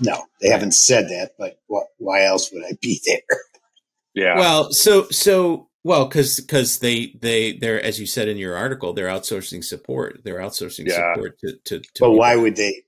No, 0.00 0.24
they 0.40 0.48
haven't 0.48 0.72
said 0.72 1.08
that, 1.08 1.32
but 1.38 1.58
what, 1.68 1.86
why 1.98 2.24
else 2.24 2.52
would 2.52 2.64
I 2.64 2.72
be 2.80 3.00
there? 3.06 3.20
Yeah. 4.16 4.38
Well, 4.38 4.72
so 4.72 5.02
so 5.10 5.68
well 5.84 6.06
because 6.06 6.40
because 6.40 6.78
they 6.78 7.14
they 7.20 7.52
they're 7.52 7.82
as 7.82 8.00
you 8.00 8.06
said 8.06 8.28
in 8.28 8.38
your 8.38 8.56
article 8.56 8.94
they're 8.94 9.08
outsourcing 9.08 9.62
support 9.62 10.22
they're 10.24 10.38
outsourcing 10.38 10.88
yeah. 10.88 11.12
support 11.12 11.38
to 11.40 11.52
to. 11.66 11.80
to 11.80 11.86
but 12.00 12.12
why 12.12 12.34
would 12.34 12.56
they 12.56 12.82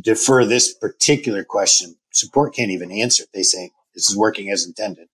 defer 0.00 0.44
this 0.44 0.72
particular 0.74 1.42
question? 1.42 1.96
Support 2.18 2.54
can't 2.54 2.70
even 2.70 2.90
answer. 2.90 3.24
They 3.32 3.42
say 3.42 3.70
this 3.94 4.10
is 4.10 4.16
working 4.16 4.50
as 4.50 4.66
intended, 4.66 5.08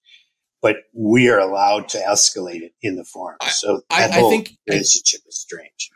but 0.62 0.76
we 0.92 1.28
are 1.28 1.38
allowed 1.38 1.88
to 1.90 1.98
escalate 1.98 2.62
it 2.62 2.72
in 2.82 2.96
the 2.96 3.04
forum. 3.04 3.38
So 3.48 3.82
that 3.90 4.10
I, 4.10 4.14
whole 4.14 4.28
I 4.28 4.30
think 4.30 4.56
relationship 4.68 5.20
is 5.26 5.38
strange. 5.38 5.90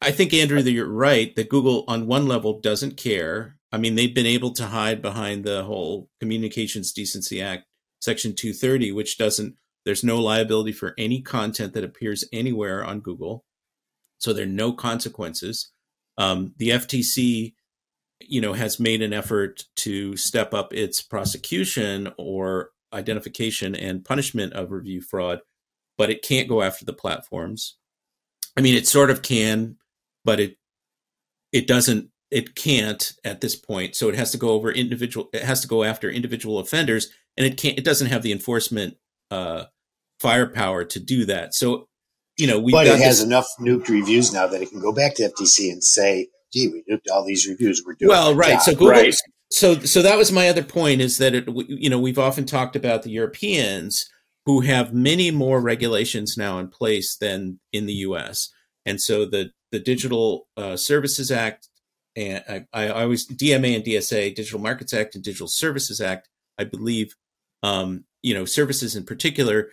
I 0.00 0.12
think 0.12 0.32
Andrew 0.32 0.62
that 0.62 0.70
you're 0.70 0.88
right 0.88 1.34
that 1.36 1.48
Google 1.48 1.84
on 1.88 2.06
one 2.06 2.26
level 2.26 2.60
doesn't 2.60 2.96
care 2.96 3.58
I 3.70 3.76
mean, 3.76 3.94
they've 3.94 4.14
been 4.14 4.26
able 4.26 4.52
to 4.54 4.66
hide 4.66 5.02
behind 5.02 5.44
the 5.44 5.64
whole 5.64 6.08
Communications 6.20 6.92
Decency 6.92 7.42
Act, 7.42 7.64
Section 8.00 8.34
230, 8.34 8.92
which 8.92 9.18
doesn't, 9.18 9.56
there's 9.84 10.04
no 10.04 10.18
liability 10.18 10.72
for 10.72 10.94
any 10.96 11.20
content 11.20 11.74
that 11.74 11.84
appears 11.84 12.24
anywhere 12.32 12.84
on 12.84 13.00
Google. 13.00 13.44
So 14.18 14.32
there 14.32 14.44
are 14.44 14.48
no 14.48 14.72
consequences. 14.72 15.70
Um, 16.16 16.54
the 16.56 16.70
FTC, 16.70 17.54
you 18.20 18.40
know, 18.40 18.52
has 18.52 18.80
made 18.80 19.02
an 19.02 19.12
effort 19.12 19.64
to 19.76 20.16
step 20.16 20.52
up 20.52 20.72
its 20.72 21.00
prosecution 21.00 22.12
or 22.18 22.70
identification 22.92 23.74
and 23.74 24.04
punishment 24.04 24.52
of 24.52 24.70
review 24.70 25.00
fraud, 25.00 25.40
but 25.96 26.10
it 26.10 26.22
can't 26.22 26.48
go 26.48 26.62
after 26.62 26.84
the 26.84 26.92
platforms. 26.92 27.76
I 28.56 28.60
mean, 28.60 28.74
it 28.74 28.86
sort 28.86 29.10
of 29.10 29.22
can, 29.22 29.76
but 30.24 30.40
it 30.40 30.56
it 31.52 31.66
doesn't 31.66 32.10
it 32.30 32.54
can't 32.54 33.12
at 33.24 33.40
this 33.40 33.56
point 33.56 33.96
so 33.96 34.08
it 34.08 34.14
has 34.14 34.30
to 34.30 34.38
go 34.38 34.50
over 34.50 34.70
individual 34.70 35.28
it 35.32 35.42
has 35.42 35.60
to 35.60 35.68
go 35.68 35.84
after 35.84 36.10
individual 36.10 36.58
offenders 36.58 37.08
and 37.36 37.46
it 37.46 37.56
can't 37.56 37.78
it 37.78 37.84
doesn't 37.84 38.08
have 38.08 38.22
the 38.22 38.32
enforcement 38.32 38.96
uh 39.30 39.64
firepower 40.20 40.84
to 40.84 41.00
do 41.00 41.24
that 41.24 41.54
so 41.54 41.88
you 42.36 42.46
know 42.46 42.58
we 42.58 42.72
but 42.72 42.86
it 42.86 42.98
has 42.98 43.18
this, 43.18 43.26
enough 43.26 43.46
nuked 43.60 43.88
reviews 43.88 44.32
now 44.32 44.46
that 44.46 44.60
it 44.60 44.70
can 44.70 44.80
go 44.80 44.92
back 44.92 45.14
to 45.14 45.22
ftc 45.30 45.72
and 45.72 45.82
say 45.82 46.28
gee 46.52 46.68
we 46.68 46.82
nuked 46.90 47.10
all 47.12 47.24
these 47.24 47.46
reviews 47.46 47.82
we're 47.84 47.94
doing 47.94 48.08
well 48.08 48.34
right 48.34 48.52
job. 48.52 48.62
so 48.62 48.72
google 48.72 48.88
right. 48.88 49.14
so 49.50 49.74
so 49.80 50.02
that 50.02 50.18
was 50.18 50.32
my 50.32 50.48
other 50.48 50.62
point 50.62 51.00
is 51.00 51.18
that 51.18 51.34
it 51.34 51.48
you 51.68 51.90
know 51.90 51.98
we've 51.98 52.18
often 52.18 52.44
talked 52.44 52.76
about 52.76 53.02
the 53.02 53.10
europeans 53.10 54.08
who 54.46 54.60
have 54.60 54.94
many 54.94 55.30
more 55.30 55.60
regulations 55.60 56.36
now 56.36 56.58
in 56.58 56.68
place 56.68 57.16
than 57.16 57.60
in 57.72 57.86
the 57.86 57.94
us 57.94 58.52
and 58.86 59.00
so 59.00 59.24
the 59.24 59.50
the 59.70 59.78
digital 59.78 60.48
uh, 60.56 60.76
services 60.76 61.30
act 61.30 61.68
and 62.18 62.42
I, 62.48 62.66
I 62.72 62.88
always 62.88 63.28
DMA 63.28 63.76
and 63.76 63.84
DSA, 63.84 64.34
Digital 64.34 64.58
Markets 64.58 64.92
Act 64.92 65.14
and 65.14 65.22
Digital 65.22 65.46
Services 65.46 66.00
Act, 66.00 66.28
I 66.58 66.64
believe, 66.64 67.14
um, 67.62 68.04
you 68.22 68.34
know, 68.34 68.44
services 68.44 68.96
in 68.96 69.04
particular 69.04 69.68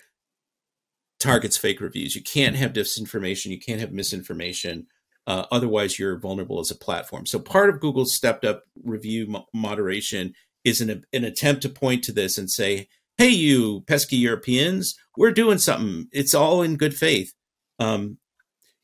targets 1.19 1.57
fake 1.57 1.81
reviews. 1.81 2.15
You 2.15 2.21
can't 2.21 2.55
have 2.55 2.73
disinformation, 2.73 3.47
you 3.47 3.59
can't 3.59 3.81
have 3.81 3.91
misinformation. 3.91 4.85
Uh, 5.27 5.45
otherwise, 5.51 5.97
you're 5.97 6.19
vulnerable 6.19 6.59
as 6.59 6.69
a 6.69 6.75
platform. 6.75 7.25
So, 7.25 7.39
part 7.39 7.69
of 7.69 7.79
Google's 7.79 8.15
stepped 8.15 8.45
up 8.45 8.63
review 8.83 9.27
mo- 9.27 9.45
moderation 9.53 10.33
is 10.63 10.81
an, 10.81 11.03
an 11.13 11.23
attempt 11.23 11.61
to 11.63 11.69
point 11.69 12.03
to 12.03 12.11
this 12.11 12.37
and 12.37 12.49
say, 12.49 12.87
hey, 13.17 13.29
you 13.29 13.81
pesky 13.87 14.17
Europeans, 14.17 14.95
we're 15.17 15.31
doing 15.31 15.57
something. 15.57 16.07
It's 16.11 16.33
all 16.33 16.61
in 16.61 16.75
good 16.75 16.95
faith. 16.95 17.33
Um, 17.79 18.17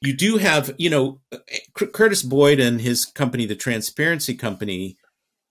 you 0.02 0.16
do 0.16 0.38
have, 0.38 0.74
you 0.78 0.90
know, 0.90 1.22
Curtis 1.76 2.24
Boyd 2.24 2.60
and 2.60 2.82
his 2.82 3.06
company, 3.06 3.46
the 3.46 3.56
Transparency 3.56 4.36
Company, 4.36 4.98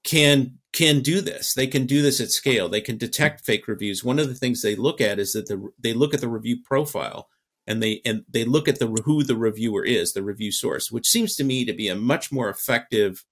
can 0.02 0.58
can 0.72 1.00
do 1.00 1.20
this. 1.20 1.54
They 1.54 1.66
can 1.66 1.86
do 1.86 2.00
this 2.02 2.20
at 2.20 2.30
scale. 2.30 2.68
They 2.68 2.80
can 2.80 2.96
detect 2.96 3.44
fake 3.44 3.68
reviews. 3.68 4.04
One 4.04 4.18
of 4.18 4.28
the 4.28 4.34
things 4.34 4.62
they 4.62 4.76
look 4.76 5.00
at 5.00 5.18
is 5.18 5.32
that 5.32 5.46
the 5.46 5.68
they 5.78 5.92
look 5.92 6.14
at 6.14 6.20
the 6.20 6.28
review 6.28 6.58
profile 6.64 7.28
and 7.70 7.80
they 7.80 8.00
and 8.04 8.24
they 8.28 8.44
look 8.44 8.66
at 8.66 8.80
the 8.80 8.88
who 9.04 9.22
the 9.22 9.36
reviewer 9.36 9.84
is, 9.84 10.12
the 10.12 10.24
review 10.24 10.50
source, 10.50 10.90
which 10.90 11.08
seems 11.08 11.36
to 11.36 11.44
me 11.44 11.64
to 11.64 11.72
be 11.72 11.86
a 11.88 11.94
much 11.94 12.32
more 12.32 12.50
effective 12.50 13.24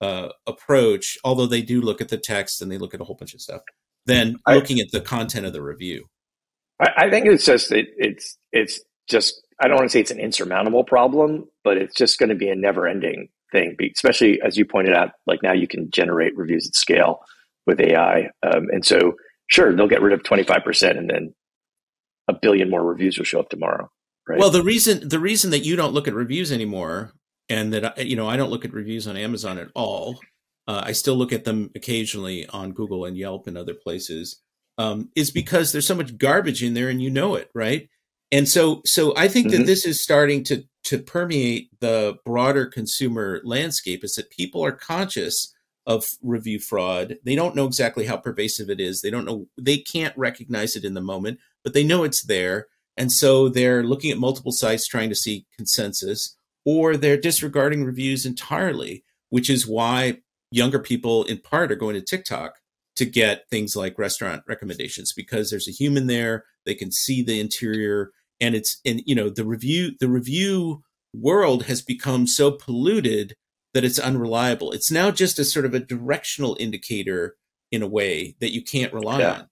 uh, 0.00 0.28
approach. 0.46 1.18
Although 1.24 1.46
they 1.46 1.62
do 1.62 1.80
look 1.80 2.00
at 2.00 2.08
the 2.08 2.16
text 2.16 2.62
and 2.62 2.70
they 2.70 2.78
look 2.78 2.94
at 2.94 3.00
a 3.00 3.04
whole 3.04 3.16
bunch 3.16 3.34
of 3.34 3.40
stuff 3.40 3.62
than 4.06 4.36
I, 4.46 4.54
looking 4.54 4.78
at 4.78 4.92
the 4.92 5.00
content 5.00 5.46
of 5.46 5.52
the 5.52 5.62
review. 5.62 6.04
I, 6.80 6.92
I 6.96 7.10
think 7.10 7.26
it's 7.26 7.44
just 7.44 7.72
it, 7.72 7.88
it's 7.96 8.38
it's 8.52 8.80
just 9.08 9.42
I 9.60 9.66
don't 9.66 9.78
want 9.78 9.90
to 9.90 9.92
say 9.92 10.00
it's 10.00 10.12
an 10.12 10.20
insurmountable 10.20 10.84
problem, 10.84 11.48
but 11.64 11.76
it's 11.76 11.96
just 11.96 12.20
going 12.20 12.28
to 12.28 12.36
be 12.36 12.48
a 12.48 12.54
never 12.54 12.86
ending 12.86 13.30
thing, 13.50 13.76
especially 13.94 14.40
as 14.42 14.56
you 14.56 14.64
pointed 14.64 14.94
out. 14.94 15.10
Like 15.26 15.42
now, 15.42 15.52
you 15.52 15.66
can 15.66 15.90
generate 15.90 16.36
reviews 16.36 16.68
at 16.68 16.76
scale 16.76 17.20
with 17.66 17.80
AI, 17.80 18.30
um, 18.44 18.68
and 18.72 18.84
so 18.84 19.14
sure 19.48 19.74
they'll 19.74 19.88
get 19.88 20.02
rid 20.02 20.12
of 20.12 20.22
twenty 20.22 20.44
five 20.44 20.62
percent, 20.62 20.98
and 20.98 21.10
then 21.10 21.34
a 22.28 22.34
billion 22.34 22.70
more 22.70 22.82
reviews 22.82 23.18
will 23.18 23.24
show 23.24 23.40
up 23.40 23.50
tomorrow. 23.50 23.90
Right? 24.28 24.38
Well, 24.38 24.50
the 24.50 24.62
reason 24.62 25.08
the 25.08 25.18
reason 25.18 25.50
that 25.50 25.64
you 25.64 25.76
don't 25.76 25.92
look 25.92 26.06
at 26.06 26.14
reviews 26.14 26.52
anymore, 26.52 27.12
and 27.48 27.72
that 27.72 28.06
you 28.06 28.16
know 28.16 28.28
I 28.28 28.36
don't 28.36 28.50
look 28.50 28.64
at 28.64 28.72
reviews 28.72 29.06
on 29.06 29.16
Amazon 29.16 29.58
at 29.58 29.68
all. 29.74 30.20
Uh, 30.68 30.82
I 30.84 30.92
still 30.92 31.16
look 31.16 31.32
at 31.32 31.44
them 31.44 31.70
occasionally 31.74 32.46
on 32.48 32.72
Google 32.72 33.04
and 33.04 33.16
Yelp 33.16 33.46
and 33.46 33.58
other 33.58 33.74
places. 33.74 34.40
Um, 34.78 35.10
is 35.14 35.30
because 35.30 35.70
there's 35.70 35.86
so 35.86 35.94
much 35.94 36.16
garbage 36.16 36.62
in 36.62 36.74
there, 36.74 36.88
and 36.88 37.02
you 37.02 37.10
know 37.10 37.34
it, 37.34 37.50
right? 37.54 37.88
And 38.30 38.48
so, 38.48 38.80
so 38.86 39.12
I 39.16 39.28
think 39.28 39.48
mm-hmm. 39.48 39.58
that 39.58 39.66
this 39.66 39.84
is 39.84 40.02
starting 40.02 40.44
to 40.44 40.64
to 40.84 40.98
permeate 40.98 41.68
the 41.80 42.16
broader 42.24 42.66
consumer 42.66 43.40
landscape. 43.44 44.02
Is 44.02 44.14
that 44.14 44.30
people 44.30 44.64
are 44.64 44.72
conscious 44.72 45.52
of 45.86 46.04
review 46.22 46.58
fraud. 46.58 47.18
They 47.24 47.34
don't 47.34 47.56
know 47.56 47.66
exactly 47.66 48.06
how 48.06 48.16
pervasive 48.16 48.70
it 48.70 48.80
is. 48.80 49.00
They 49.00 49.10
don't 49.10 49.26
know. 49.26 49.46
They 49.60 49.78
can't 49.78 50.16
recognize 50.16 50.76
it 50.76 50.84
in 50.84 50.94
the 50.94 51.00
moment, 51.00 51.38
but 51.64 51.74
they 51.74 51.84
know 51.84 52.04
it's 52.04 52.22
there 52.22 52.66
and 52.96 53.10
so 53.10 53.48
they're 53.48 53.82
looking 53.82 54.10
at 54.10 54.18
multiple 54.18 54.52
sites 54.52 54.86
trying 54.86 55.08
to 55.08 55.14
see 55.14 55.46
consensus, 55.56 56.36
or 56.64 56.96
they're 56.96 57.16
disregarding 57.16 57.84
reviews 57.84 58.26
entirely, 58.26 59.04
which 59.30 59.48
is 59.48 59.66
why 59.66 60.18
younger 60.50 60.78
people, 60.78 61.24
in 61.24 61.38
part, 61.38 61.72
are 61.72 61.76
going 61.76 61.94
to 61.94 62.02
TikTok 62.02 62.56
to 62.96 63.06
get 63.06 63.48
things 63.50 63.74
like 63.74 63.98
restaurant 63.98 64.42
recommendations 64.46 65.12
because 65.14 65.50
there's 65.50 65.68
a 65.68 65.72
human 65.72 66.06
there. 66.06 66.44
They 66.66 66.74
can 66.74 66.92
see 66.92 67.22
the 67.22 67.40
interior, 67.40 68.10
and 68.40 68.54
it's 68.54 68.80
and 68.84 69.02
you 69.06 69.14
know 69.14 69.30
the 69.30 69.44
review 69.44 69.92
the 69.98 70.08
review 70.08 70.82
world 71.14 71.64
has 71.64 71.82
become 71.82 72.26
so 72.26 72.50
polluted 72.50 73.34
that 73.72 73.84
it's 73.84 73.98
unreliable. 73.98 74.70
It's 74.72 74.90
now 74.90 75.10
just 75.10 75.38
a 75.38 75.44
sort 75.44 75.64
of 75.64 75.72
a 75.72 75.80
directional 75.80 76.56
indicator 76.60 77.36
in 77.70 77.82
a 77.82 77.88
way 77.88 78.36
that 78.40 78.52
you 78.52 78.62
can't 78.62 78.92
rely 78.92 79.20
yeah. 79.20 79.32
on. 79.32 79.48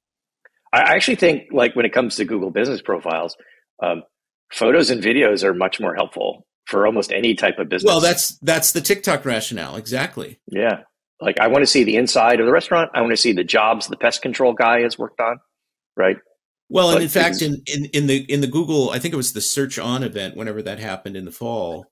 I 0.72 0.94
actually 0.94 1.16
think, 1.16 1.48
like 1.52 1.74
when 1.74 1.84
it 1.84 1.92
comes 1.92 2.16
to 2.16 2.24
Google 2.24 2.50
Business 2.50 2.80
Profiles, 2.80 3.36
um, 3.82 4.02
photos 4.52 4.90
and 4.90 5.02
videos 5.02 5.42
are 5.42 5.54
much 5.54 5.80
more 5.80 5.94
helpful 5.94 6.46
for 6.66 6.86
almost 6.86 7.12
any 7.12 7.34
type 7.34 7.58
of 7.58 7.68
business. 7.68 7.88
Well, 7.88 8.00
that's 8.00 8.38
that's 8.38 8.72
the 8.72 8.80
TikTok 8.80 9.24
rationale, 9.24 9.76
exactly. 9.76 10.38
Yeah, 10.46 10.82
like 11.20 11.40
I 11.40 11.48
want 11.48 11.62
to 11.62 11.66
see 11.66 11.84
the 11.84 11.96
inside 11.96 12.40
of 12.40 12.46
the 12.46 12.52
restaurant. 12.52 12.90
I 12.94 13.00
want 13.00 13.12
to 13.12 13.16
see 13.16 13.32
the 13.32 13.44
jobs 13.44 13.88
the 13.88 13.96
pest 13.96 14.22
control 14.22 14.52
guy 14.52 14.80
has 14.82 14.98
worked 14.98 15.20
on, 15.20 15.38
right? 15.96 16.16
Well, 16.68 16.90
and 16.90 17.02
in 17.02 17.08
fact, 17.08 17.42
in, 17.42 17.62
in 17.66 17.86
in 17.86 18.06
the 18.06 18.18
in 18.32 18.40
the 18.40 18.46
Google, 18.46 18.90
I 18.90 19.00
think 19.00 19.12
it 19.12 19.16
was 19.16 19.32
the 19.32 19.40
Search 19.40 19.78
On 19.78 20.04
event, 20.04 20.36
whenever 20.36 20.62
that 20.62 20.78
happened 20.78 21.16
in 21.16 21.24
the 21.24 21.32
fall. 21.32 21.86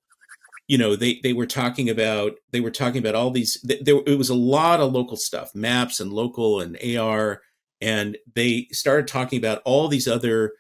You 0.69 0.79
know, 0.79 0.95
they 0.95 1.19
they 1.23 1.33
were 1.33 1.47
talking 1.47 1.91
about 1.91 2.35
they 2.53 2.61
were 2.61 2.71
talking 2.71 2.99
about 2.99 3.17
all 3.17 3.31
these. 3.31 3.61
There, 3.65 4.01
it 4.07 4.19
was 4.19 4.29
a 4.29 4.35
lot 4.35 4.81
of 4.81 4.93
local 4.93 5.17
stuff, 5.17 5.53
maps 5.55 5.99
and 5.99 6.13
local 6.13 6.61
and 6.61 6.79
AR 6.97 7.41
and 7.81 8.17
they 8.35 8.67
started 8.73 9.07
talking 9.07 9.39
about 9.39 9.63
all 9.65 9.89
these 9.89 10.09
other 10.09 10.53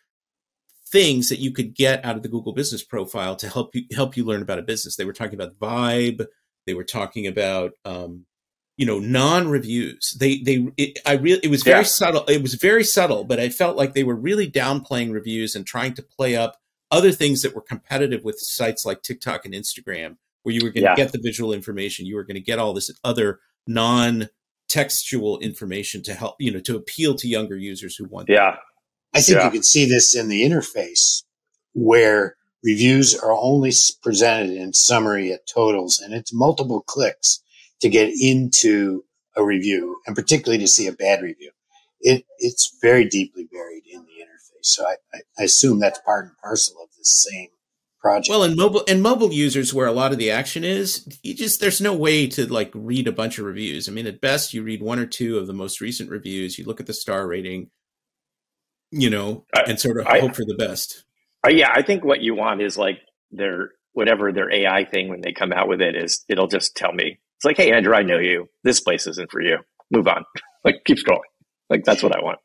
things 0.90 1.28
that 1.28 1.38
you 1.38 1.52
could 1.52 1.74
get 1.74 2.04
out 2.04 2.16
of 2.16 2.22
the 2.22 2.28
Google 2.28 2.52
Business 2.52 2.82
Profile 2.82 3.36
to 3.36 3.48
help 3.48 3.74
you 3.74 3.84
help 3.94 4.16
you 4.16 4.24
learn 4.24 4.42
about 4.42 4.58
a 4.58 4.62
business. 4.62 4.96
They 4.96 5.04
were 5.04 5.12
talking 5.12 5.34
about 5.34 5.58
vibe. 5.58 6.26
They 6.66 6.74
were 6.74 6.84
talking 6.84 7.26
about 7.26 7.72
um, 7.84 8.26
you 8.76 8.86
know 8.86 8.98
non 8.98 9.48
reviews. 9.48 10.16
They 10.18 10.38
they 10.38 10.68
it, 10.76 10.98
I 11.04 11.14
really 11.14 11.40
it 11.42 11.50
was 11.50 11.62
very 11.62 11.80
yeah. 11.80 11.84
subtle. 11.84 12.24
It 12.26 12.42
was 12.42 12.54
very 12.54 12.84
subtle, 12.84 13.24
but 13.24 13.40
I 13.40 13.48
felt 13.48 13.76
like 13.76 13.94
they 13.94 14.04
were 14.04 14.16
really 14.16 14.50
downplaying 14.50 15.12
reviews 15.12 15.54
and 15.54 15.66
trying 15.66 15.94
to 15.94 16.02
play 16.02 16.36
up 16.36 16.56
other 16.90 17.12
things 17.12 17.42
that 17.42 17.54
were 17.54 17.60
competitive 17.60 18.24
with 18.24 18.36
sites 18.38 18.86
like 18.86 19.02
TikTok 19.02 19.44
and 19.44 19.52
Instagram, 19.52 20.16
where 20.42 20.54
you 20.54 20.60
were 20.62 20.70
going 20.70 20.84
to 20.84 20.90
yeah. 20.90 20.94
get 20.94 21.12
the 21.12 21.20
visual 21.22 21.52
information. 21.52 22.06
You 22.06 22.16
were 22.16 22.24
going 22.24 22.36
to 22.36 22.40
get 22.40 22.58
all 22.58 22.72
this 22.72 22.90
other 23.04 23.40
non 23.66 24.28
textual 24.68 25.38
information 25.38 26.02
to 26.02 26.14
help 26.14 26.36
you 26.38 26.52
know 26.52 26.60
to 26.60 26.76
appeal 26.76 27.14
to 27.14 27.28
younger 27.28 27.56
users 27.56 27.96
who 27.96 28.04
want 28.04 28.28
yeah 28.28 28.52
that. 28.52 28.58
i 29.14 29.20
think 29.20 29.38
yeah. 29.38 29.44
you 29.44 29.50
can 29.50 29.62
see 29.62 29.86
this 29.86 30.14
in 30.14 30.28
the 30.28 30.42
interface 30.42 31.22
where 31.74 32.36
reviews 32.62 33.16
are 33.16 33.32
only 33.32 33.72
presented 34.02 34.50
in 34.50 34.72
summary 34.72 35.32
at 35.32 35.46
totals 35.46 36.00
and 36.00 36.12
it's 36.12 36.32
multiple 36.32 36.82
clicks 36.82 37.40
to 37.80 37.88
get 37.88 38.10
into 38.20 39.04
a 39.36 39.44
review 39.44 39.96
and 40.06 40.14
particularly 40.14 40.58
to 40.58 40.68
see 40.68 40.86
a 40.86 40.92
bad 40.92 41.22
review 41.22 41.50
it 42.00 42.24
it's 42.38 42.76
very 42.82 43.04
deeply 43.04 43.48
buried 43.50 43.84
in 43.90 44.00
the 44.00 44.22
interface 44.22 44.66
so 44.66 44.84
i, 44.86 44.96
I 45.38 45.44
assume 45.44 45.80
that's 45.80 46.00
part 46.00 46.26
and 46.26 46.36
parcel 46.42 46.76
of 46.82 46.88
the 46.98 47.04
same 47.04 47.48
project. 48.08 48.30
Well, 48.30 48.42
and 48.42 48.56
mobile 48.56 48.82
and 48.88 49.02
mobile 49.02 49.32
users, 49.32 49.72
where 49.74 49.86
a 49.86 49.92
lot 49.92 50.12
of 50.12 50.18
the 50.18 50.30
action 50.30 50.64
is, 50.64 51.06
you 51.22 51.34
just 51.34 51.60
there's 51.60 51.80
no 51.80 51.94
way 51.94 52.26
to 52.28 52.46
like 52.46 52.70
read 52.74 53.06
a 53.06 53.12
bunch 53.12 53.38
of 53.38 53.44
reviews. 53.44 53.88
I 53.88 53.92
mean, 53.92 54.06
at 54.06 54.20
best, 54.20 54.54
you 54.54 54.62
read 54.62 54.82
one 54.82 54.98
or 54.98 55.06
two 55.06 55.38
of 55.38 55.46
the 55.46 55.52
most 55.52 55.80
recent 55.80 56.10
reviews. 56.10 56.58
You 56.58 56.64
look 56.64 56.80
at 56.80 56.86
the 56.86 56.94
star 56.94 57.26
rating, 57.26 57.70
you 58.90 59.10
know, 59.10 59.44
I, 59.54 59.62
and 59.68 59.80
sort 59.80 59.98
of 59.98 60.06
I, 60.06 60.20
hope 60.20 60.34
for 60.34 60.44
the 60.44 60.56
best. 60.56 61.04
Uh, 61.46 61.50
yeah, 61.50 61.70
I 61.72 61.82
think 61.82 62.04
what 62.04 62.20
you 62.20 62.34
want 62.34 62.62
is 62.62 62.78
like 62.78 63.00
their 63.30 63.72
whatever 63.92 64.32
their 64.32 64.52
AI 64.52 64.84
thing 64.84 65.08
when 65.08 65.20
they 65.20 65.32
come 65.32 65.52
out 65.52 65.68
with 65.68 65.80
it 65.80 65.96
is 65.96 66.24
it'll 66.28 66.46
just 66.46 66.76
tell 66.76 66.92
me 66.92 67.18
it's 67.36 67.44
like, 67.44 67.56
hey 67.56 67.72
Andrew, 67.72 67.94
I 67.94 68.02
know 68.02 68.18
you. 68.18 68.48
This 68.64 68.80
place 68.80 69.06
isn't 69.06 69.30
for 69.30 69.40
you. 69.40 69.58
Move 69.90 70.08
on. 70.08 70.24
like 70.64 70.82
keep 70.84 70.98
scrolling. 70.98 71.20
Like 71.70 71.84
that's 71.84 72.02
what 72.02 72.16
I 72.16 72.22
want 72.22 72.38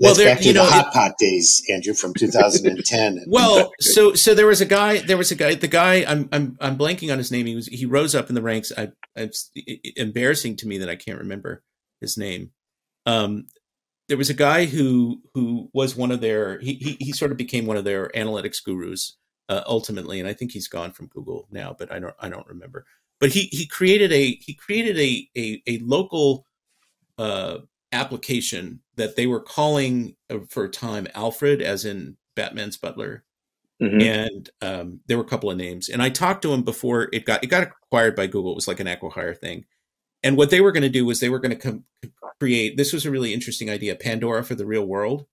well, 0.00 0.14
there, 0.14 0.34
back 0.34 0.38
to 0.38 0.48
you 0.48 0.54
know, 0.54 0.64
the 0.64 0.70
Hotpot 0.70 1.16
days, 1.18 1.62
Andrew, 1.70 1.94
from 1.94 2.14
2010. 2.14 3.24
well, 3.28 3.72
so 3.80 4.14
so 4.14 4.34
there 4.34 4.46
was 4.46 4.60
a 4.60 4.66
guy. 4.66 4.98
There 4.98 5.16
was 5.16 5.30
a 5.30 5.34
guy. 5.34 5.54
The 5.54 5.68
guy. 5.68 6.04
I'm 6.06 6.28
I'm 6.32 6.56
I'm 6.60 6.78
blanking 6.78 7.12
on 7.12 7.18
his 7.18 7.30
name. 7.30 7.46
He 7.46 7.54
was 7.54 7.66
he 7.66 7.86
rose 7.86 8.14
up 8.14 8.28
in 8.28 8.34
the 8.34 8.42
ranks. 8.42 8.72
I, 8.76 8.88
it's 9.14 9.50
embarrassing 9.96 10.56
to 10.56 10.68
me 10.68 10.78
that 10.78 10.88
I 10.88 10.96
can't 10.96 11.18
remember 11.18 11.62
his 12.00 12.16
name. 12.16 12.50
Um, 13.06 13.46
there 14.08 14.16
was 14.16 14.30
a 14.30 14.34
guy 14.34 14.64
who 14.64 15.22
who 15.34 15.70
was 15.72 15.96
one 15.96 16.10
of 16.10 16.20
their. 16.20 16.58
He 16.60 16.74
he, 16.74 16.96
he 17.00 17.12
sort 17.12 17.30
of 17.30 17.36
became 17.36 17.66
one 17.66 17.76
of 17.76 17.84
their 17.84 18.08
analytics 18.10 18.62
gurus 18.64 19.16
uh, 19.48 19.62
ultimately, 19.66 20.20
and 20.20 20.28
I 20.28 20.32
think 20.32 20.52
he's 20.52 20.68
gone 20.68 20.92
from 20.92 21.06
Google 21.08 21.46
now, 21.50 21.74
but 21.78 21.92
I 21.92 21.98
don't 21.98 22.14
I 22.18 22.28
don't 22.28 22.46
remember. 22.48 22.86
But 23.20 23.30
he 23.30 23.42
he 23.52 23.66
created 23.66 24.12
a 24.12 24.38
he 24.40 24.54
created 24.54 24.98
a 24.98 25.28
a, 25.36 25.62
a 25.66 25.78
local 25.78 26.46
uh, 27.18 27.58
application 27.94 28.80
that 28.96 29.16
they 29.16 29.26
were 29.26 29.40
calling 29.40 30.16
uh, 30.28 30.38
for 30.50 30.64
a 30.64 30.70
time 30.70 31.08
Alfred, 31.14 31.62
as 31.62 31.84
in 31.84 32.16
Batman's 32.34 32.76
butler. 32.76 33.24
Mm-hmm. 33.80 34.00
And 34.00 34.50
um, 34.60 35.00
there 35.06 35.16
were 35.16 35.24
a 35.24 35.28
couple 35.28 35.50
of 35.50 35.56
names, 35.56 35.88
and 35.88 36.00
I 36.02 36.08
talked 36.08 36.42
to 36.42 36.52
him 36.52 36.62
before 36.62 37.08
it 37.12 37.24
got 37.24 37.42
it 37.42 37.48
got 37.48 37.64
acquired 37.64 38.14
by 38.14 38.26
Google. 38.28 38.52
It 38.52 38.56
was 38.56 38.68
like 38.68 38.78
an 38.80 38.86
acquihire 38.86 39.36
thing, 39.36 39.64
and 40.22 40.36
what 40.36 40.50
they 40.50 40.60
were 40.60 40.70
going 40.70 40.84
to 40.84 40.88
do 40.88 41.04
was 41.04 41.18
they 41.18 41.28
were 41.28 41.40
going 41.40 41.58
to 41.58 41.82
create. 42.38 42.76
This 42.76 42.92
was 42.92 43.04
a 43.04 43.10
really 43.10 43.34
interesting 43.34 43.70
idea: 43.70 43.96
Pandora 43.96 44.44
for 44.44 44.54
the 44.54 44.66
real 44.66 44.86
world. 44.86 45.26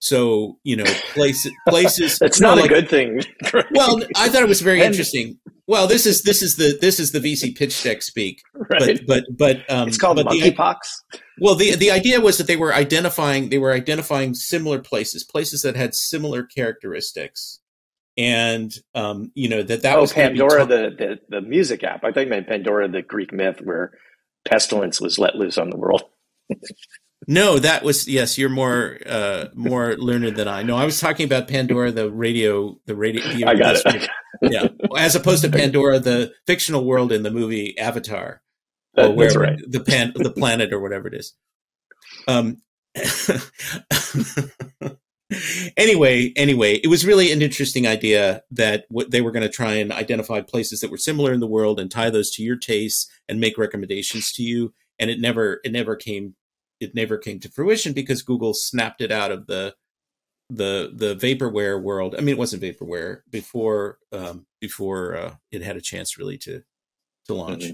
So 0.00 0.58
you 0.64 0.76
know, 0.76 0.84
places 1.12 1.52
places. 1.68 2.18
That's 2.18 2.40
not 2.40 2.62
a 2.62 2.68
good 2.68 2.88
thing. 2.88 3.22
well, 3.72 4.00
I 4.16 4.28
thought 4.28 4.42
it 4.42 4.48
was 4.48 4.60
very 4.60 4.82
interesting. 4.82 5.38
Well, 5.66 5.86
this 5.86 6.06
is 6.06 6.22
this 6.22 6.40
is 6.42 6.56
the 6.56 6.78
this 6.80 6.98
is 6.98 7.12
the 7.12 7.20
VC 7.20 7.56
pitch 7.56 7.82
deck 7.82 8.02
speak. 8.02 8.40
Right. 8.54 9.00
But 9.06 9.24
but 9.36 9.36
but 9.36 9.70
um, 9.70 9.88
it's 9.88 9.98
called 9.98 10.18
monkeypox. 10.18 10.76
Well, 11.40 11.56
the 11.56 11.74
the 11.74 11.90
idea 11.90 12.20
was 12.20 12.38
that 12.38 12.46
they 12.46 12.56
were 12.56 12.72
identifying 12.72 13.50
they 13.50 13.58
were 13.58 13.72
identifying 13.72 14.34
similar 14.34 14.78
places, 14.78 15.24
places 15.24 15.62
that 15.62 15.76
had 15.76 15.94
similar 15.94 16.42
characteristics, 16.44 17.60
and 18.16 18.72
um, 18.94 19.30
you 19.34 19.48
know 19.48 19.62
that 19.62 19.82
that 19.82 19.98
oh, 19.98 20.02
was 20.02 20.12
Pandora, 20.12 20.64
the, 20.64 20.90
the 20.96 21.18
the 21.28 21.40
music 21.42 21.84
app. 21.84 22.02
I 22.02 22.12
think 22.12 22.30
meant 22.30 22.48
Pandora, 22.48 22.88
the 22.88 23.02
Greek 23.02 23.32
myth 23.32 23.60
where 23.62 23.92
pestilence 24.46 25.00
was 25.00 25.18
let 25.18 25.34
loose 25.34 25.58
on 25.58 25.68
the 25.68 25.76
world. 25.76 26.04
No, 27.30 27.58
that 27.58 27.84
was 27.84 28.08
yes. 28.08 28.38
You're 28.38 28.48
more 28.48 28.96
uh, 29.04 29.48
more 29.54 29.94
learned 29.96 30.34
than 30.34 30.48
I. 30.48 30.62
No, 30.62 30.76
I 30.76 30.86
was 30.86 30.98
talking 30.98 31.26
about 31.26 31.46
Pandora, 31.46 31.92
the 31.92 32.10
radio, 32.10 32.80
the 32.86 32.96
radio. 32.96 33.22
The, 33.22 33.44
I 33.44 33.54
got 33.54 33.76
it. 33.84 34.08
yeah, 34.42 34.68
as 34.96 35.14
opposed 35.14 35.44
to 35.44 35.50
Pandora, 35.50 35.98
the 35.98 36.32
fictional 36.46 36.86
world 36.86 37.12
in 37.12 37.24
the 37.24 37.30
movie 37.30 37.78
Avatar, 37.78 38.40
or 38.96 39.10
where 39.10 39.38
right. 39.38 39.60
the 39.66 39.80
pan, 39.80 40.14
the 40.16 40.32
planet, 40.32 40.72
or 40.72 40.80
whatever 40.80 41.06
it 41.06 41.14
is. 41.14 41.34
Um. 42.26 42.62
anyway, 45.76 46.32
anyway, 46.34 46.76
it 46.76 46.88
was 46.88 47.04
really 47.04 47.30
an 47.30 47.42
interesting 47.42 47.86
idea 47.86 48.42
that 48.52 48.86
what 48.88 49.10
they 49.10 49.20
were 49.20 49.32
going 49.32 49.42
to 49.42 49.50
try 49.50 49.74
and 49.74 49.92
identify 49.92 50.40
places 50.40 50.80
that 50.80 50.90
were 50.90 50.96
similar 50.96 51.34
in 51.34 51.40
the 51.40 51.46
world 51.46 51.78
and 51.78 51.90
tie 51.90 52.08
those 52.08 52.30
to 52.30 52.42
your 52.42 52.56
tastes 52.56 53.06
and 53.28 53.38
make 53.38 53.58
recommendations 53.58 54.32
to 54.32 54.42
you. 54.42 54.72
And 54.98 55.10
it 55.10 55.20
never, 55.20 55.60
it 55.62 55.70
never 55.70 55.94
came 55.94 56.34
it 56.80 56.94
never 56.94 57.18
came 57.18 57.40
to 57.40 57.50
fruition 57.50 57.92
because 57.92 58.22
Google 58.22 58.54
snapped 58.54 59.00
it 59.00 59.12
out 59.12 59.30
of 59.30 59.46
the 59.46 59.74
the 60.50 60.90
the 60.94 61.14
vaporware 61.16 61.80
world. 61.80 62.14
I 62.16 62.20
mean, 62.20 62.30
it 62.30 62.38
wasn't 62.38 62.62
vaporware 62.62 63.20
before 63.30 63.98
um, 64.12 64.46
before 64.60 65.16
uh, 65.16 65.34
it 65.50 65.62
had 65.62 65.76
a 65.76 65.80
chance 65.80 66.18
really 66.18 66.38
to 66.38 66.62
to 67.26 67.34
launch. 67.34 67.64
Mm-hmm. 67.64 67.72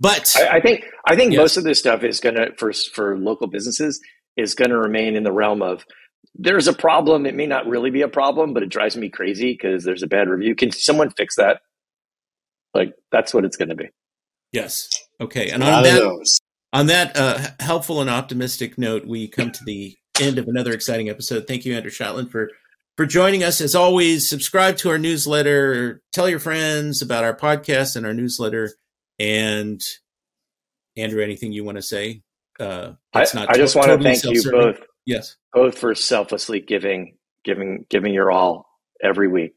But 0.00 0.34
I, 0.36 0.56
I, 0.56 0.60
think 0.60 0.84
I 1.06 1.16
think 1.16 1.32
yes. 1.32 1.38
most 1.38 1.56
of 1.56 1.64
this 1.64 1.78
stuff 1.78 2.02
is 2.02 2.20
going 2.20 2.34
to 2.34 2.52
for 2.58 2.72
for 2.72 3.16
local 3.16 3.46
businesses 3.46 4.00
is 4.36 4.54
going 4.54 4.70
to 4.70 4.76
remain 4.76 5.16
in 5.16 5.22
the 5.22 5.32
realm 5.32 5.62
of 5.62 5.84
there's 6.34 6.66
a 6.66 6.72
problem. 6.72 7.26
It 7.26 7.34
may 7.34 7.46
not 7.46 7.66
really 7.66 7.90
be 7.90 8.02
a 8.02 8.08
problem, 8.08 8.52
but 8.52 8.62
it 8.62 8.68
drives 8.68 8.96
me 8.96 9.08
crazy 9.08 9.52
because 9.52 9.84
there's 9.84 10.02
a 10.02 10.08
bad 10.08 10.28
review. 10.28 10.54
Can 10.54 10.72
someone 10.72 11.10
fix 11.10 11.36
that? 11.36 11.60
Like 12.74 12.94
that's 13.12 13.32
what 13.32 13.44
it's 13.44 13.56
going 13.56 13.68
to 13.68 13.76
be. 13.76 13.88
Yes. 14.52 14.88
Okay. 15.20 15.50
And 15.50 15.62
on 15.62 15.82
that, 15.84 15.98
those. 15.98 16.38
On 16.74 16.86
that 16.88 17.16
uh, 17.16 17.38
helpful 17.60 18.02
and 18.02 18.10
optimistic 18.10 18.76
note, 18.76 19.06
we 19.06 19.28
come 19.28 19.50
to 19.52 19.64
the 19.64 19.96
end 20.20 20.38
of 20.38 20.46
another 20.48 20.72
exciting 20.72 21.08
episode. 21.08 21.46
Thank 21.46 21.64
you, 21.64 21.74
Andrew 21.74 21.90
Shotland, 21.90 22.30
for 22.30 22.50
for 22.96 23.06
joining 23.06 23.42
us. 23.42 23.60
As 23.60 23.74
always, 23.74 24.28
subscribe 24.28 24.76
to 24.78 24.90
our 24.90 24.98
newsletter, 24.98 26.02
tell 26.12 26.28
your 26.28 26.38
friends 26.38 27.00
about 27.00 27.24
our 27.24 27.34
podcast 27.36 27.96
and 27.96 28.04
our 28.04 28.12
newsletter. 28.14 28.72
And 29.18 29.80
Andrew, 30.96 31.22
anything 31.22 31.52
you 31.52 31.64
want 31.64 31.76
to 31.78 31.82
say? 31.82 32.22
Uh, 32.60 32.92
I, 33.12 33.26
not 33.34 33.50
I 33.50 33.56
just 33.56 33.72
to- 33.72 33.78
want 33.78 33.88
to 33.90 33.96
totally 33.96 34.14
thank 34.16 34.34
you 34.34 34.50
both 34.50 34.80
Yes. 35.06 35.36
both 35.52 35.78
for 35.78 35.94
selflessly 35.94 36.60
giving 36.60 37.16
giving 37.44 37.84
giving 37.90 38.14
your 38.14 38.30
all 38.30 38.66
every 39.02 39.28
week. 39.28 39.54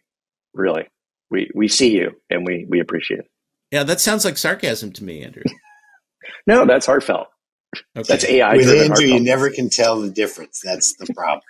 Really, 0.54 0.88
we 1.30 1.50
we 1.54 1.68
see 1.68 1.96
you 1.96 2.12
and 2.30 2.46
we 2.46 2.66
we 2.68 2.80
appreciate 2.80 3.20
it. 3.20 3.28
Yeah, 3.72 3.84
that 3.84 4.00
sounds 4.02 4.26
like 4.26 4.38
sarcasm 4.38 4.92
to 4.94 5.04
me, 5.04 5.24
Andrew. 5.24 5.44
No, 6.46 6.66
that's 6.66 6.86
heartfelt. 6.86 7.28
Okay. 7.96 8.06
That's 8.08 8.26
AI 8.26 8.56
With 8.56 8.66
driven 8.66 8.92
Andrew, 8.92 9.06
you 9.06 9.20
never 9.22 9.50
can 9.50 9.70
tell 9.70 10.02
the 10.02 10.10
difference. 10.10 10.62
That's 10.64 10.96
the 10.96 11.14
problem. 11.14 11.42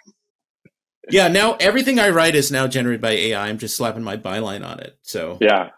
yeah. 1.10 1.28
Now 1.28 1.54
everything 1.60 2.00
I 2.00 2.10
write 2.10 2.36
is 2.36 2.52
now 2.52 2.68
generated 2.68 3.02
by 3.02 3.12
AI. 3.12 3.48
I'm 3.48 3.58
just 3.58 3.78
slapping 3.78 4.04
my 4.04 4.18
byline 4.18 4.66
on 4.66 4.80
it. 4.80 4.98
So 5.04 5.38
Yeah, 5.40 5.70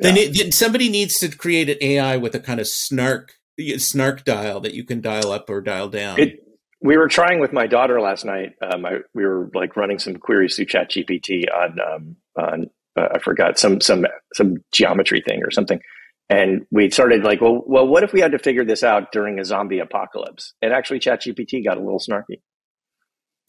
They 0.00 0.08
Yeah. 0.08 0.14
need, 0.14 0.54
somebody 0.54 0.88
needs 0.88 1.18
to 1.18 1.28
create 1.28 1.68
an 1.70 1.78
AI 1.80 2.16
with 2.16 2.34
a 2.34 2.40
kind 2.40 2.60
of 2.60 2.66
snark 2.66 3.34
snark 3.76 4.24
dial 4.24 4.60
that 4.60 4.74
you 4.74 4.84
can 4.84 5.00
dial 5.00 5.30
up 5.30 5.48
or 5.50 5.60
dial 5.60 5.88
down. 5.88 6.18
It, 6.18 6.42
we 6.80 6.96
were 6.96 7.08
trying 7.08 7.38
with 7.38 7.52
my 7.52 7.66
daughter 7.66 8.00
last 8.00 8.24
night. 8.24 8.54
Um, 8.60 8.84
I, 8.84 8.98
we 9.14 9.24
were 9.24 9.50
like 9.54 9.76
running 9.76 9.98
some 9.98 10.16
queries 10.16 10.56
through 10.56 10.66
ChatGPT 10.66 11.44
on 11.54 11.78
um, 11.80 12.16
on 12.36 12.70
uh, 12.96 13.08
I 13.14 13.18
forgot 13.18 13.58
some 13.58 13.80
some 13.80 14.04
some 14.34 14.64
geometry 14.72 15.20
thing 15.20 15.42
or 15.44 15.50
something, 15.50 15.80
and 16.32 16.66
we 16.70 16.90
started 16.90 17.24
like, 17.24 17.40
well, 17.42 17.62
well, 17.66 17.86
what 17.86 18.04
if 18.04 18.12
we 18.12 18.20
had 18.20 18.32
to 18.32 18.38
figure 18.38 18.64
this 18.64 18.82
out 18.82 19.12
during 19.12 19.38
a 19.38 19.44
zombie 19.44 19.80
apocalypse? 19.80 20.54
And 20.62 20.72
actually, 20.72 21.00
ChatGPT 21.00 21.62
got 21.62 21.76
a 21.76 21.80
little 21.80 22.00
snarky. 22.00 22.40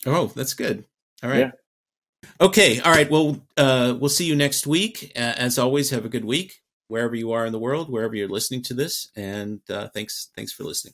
oh, 0.06 0.32
that's 0.36 0.54
good. 0.54 0.84
All 1.24 1.30
right. 1.30 1.40
Yeah. 1.40 1.52
Okay. 2.42 2.82
All 2.82 2.92
right. 2.92 3.10
Well, 3.10 3.46
uh, 3.56 3.96
we'll 3.98 4.10
see 4.10 4.26
you 4.26 4.36
next 4.36 4.68
week. 4.68 5.14
Uh, 5.16 5.20
as 5.20 5.58
always, 5.58 5.92
have 5.92 6.04
a 6.04 6.10
good 6.10 6.26
week 6.26 6.56
wherever 6.90 7.16
you 7.16 7.32
are 7.32 7.46
in 7.46 7.54
the 7.54 7.60
world, 7.60 7.90
wherever 7.90 8.16
you're 8.16 8.28
listening 8.28 8.62
to 8.64 8.74
this, 8.74 9.10
and 9.16 9.62
uh, 9.70 9.88
thanks 9.94 10.30
thanks 10.36 10.52
for 10.52 10.64
listening. 10.64 10.94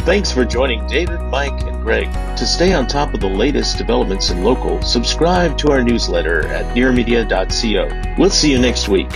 Thanks 0.00 0.30
for 0.30 0.44
joining 0.44 0.86
David, 0.88 1.22
Mike, 1.22 1.62
and 1.62 1.82
Greg. 1.82 2.12
To 2.36 2.46
stay 2.46 2.74
on 2.74 2.86
top 2.86 3.14
of 3.14 3.20
the 3.20 3.28
latest 3.28 3.78
developments 3.78 4.28
in 4.28 4.44
local, 4.44 4.82
subscribe 4.82 5.56
to 5.58 5.70
our 5.70 5.82
newsletter 5.82 6.46
at 6.48 6.76
nearmedia.co. 6.76 8.14
We'll 8.18 8.28
see 8.28 8.52
you 8.52 8.58
next 8.58 8.88
week. 8.88 9.10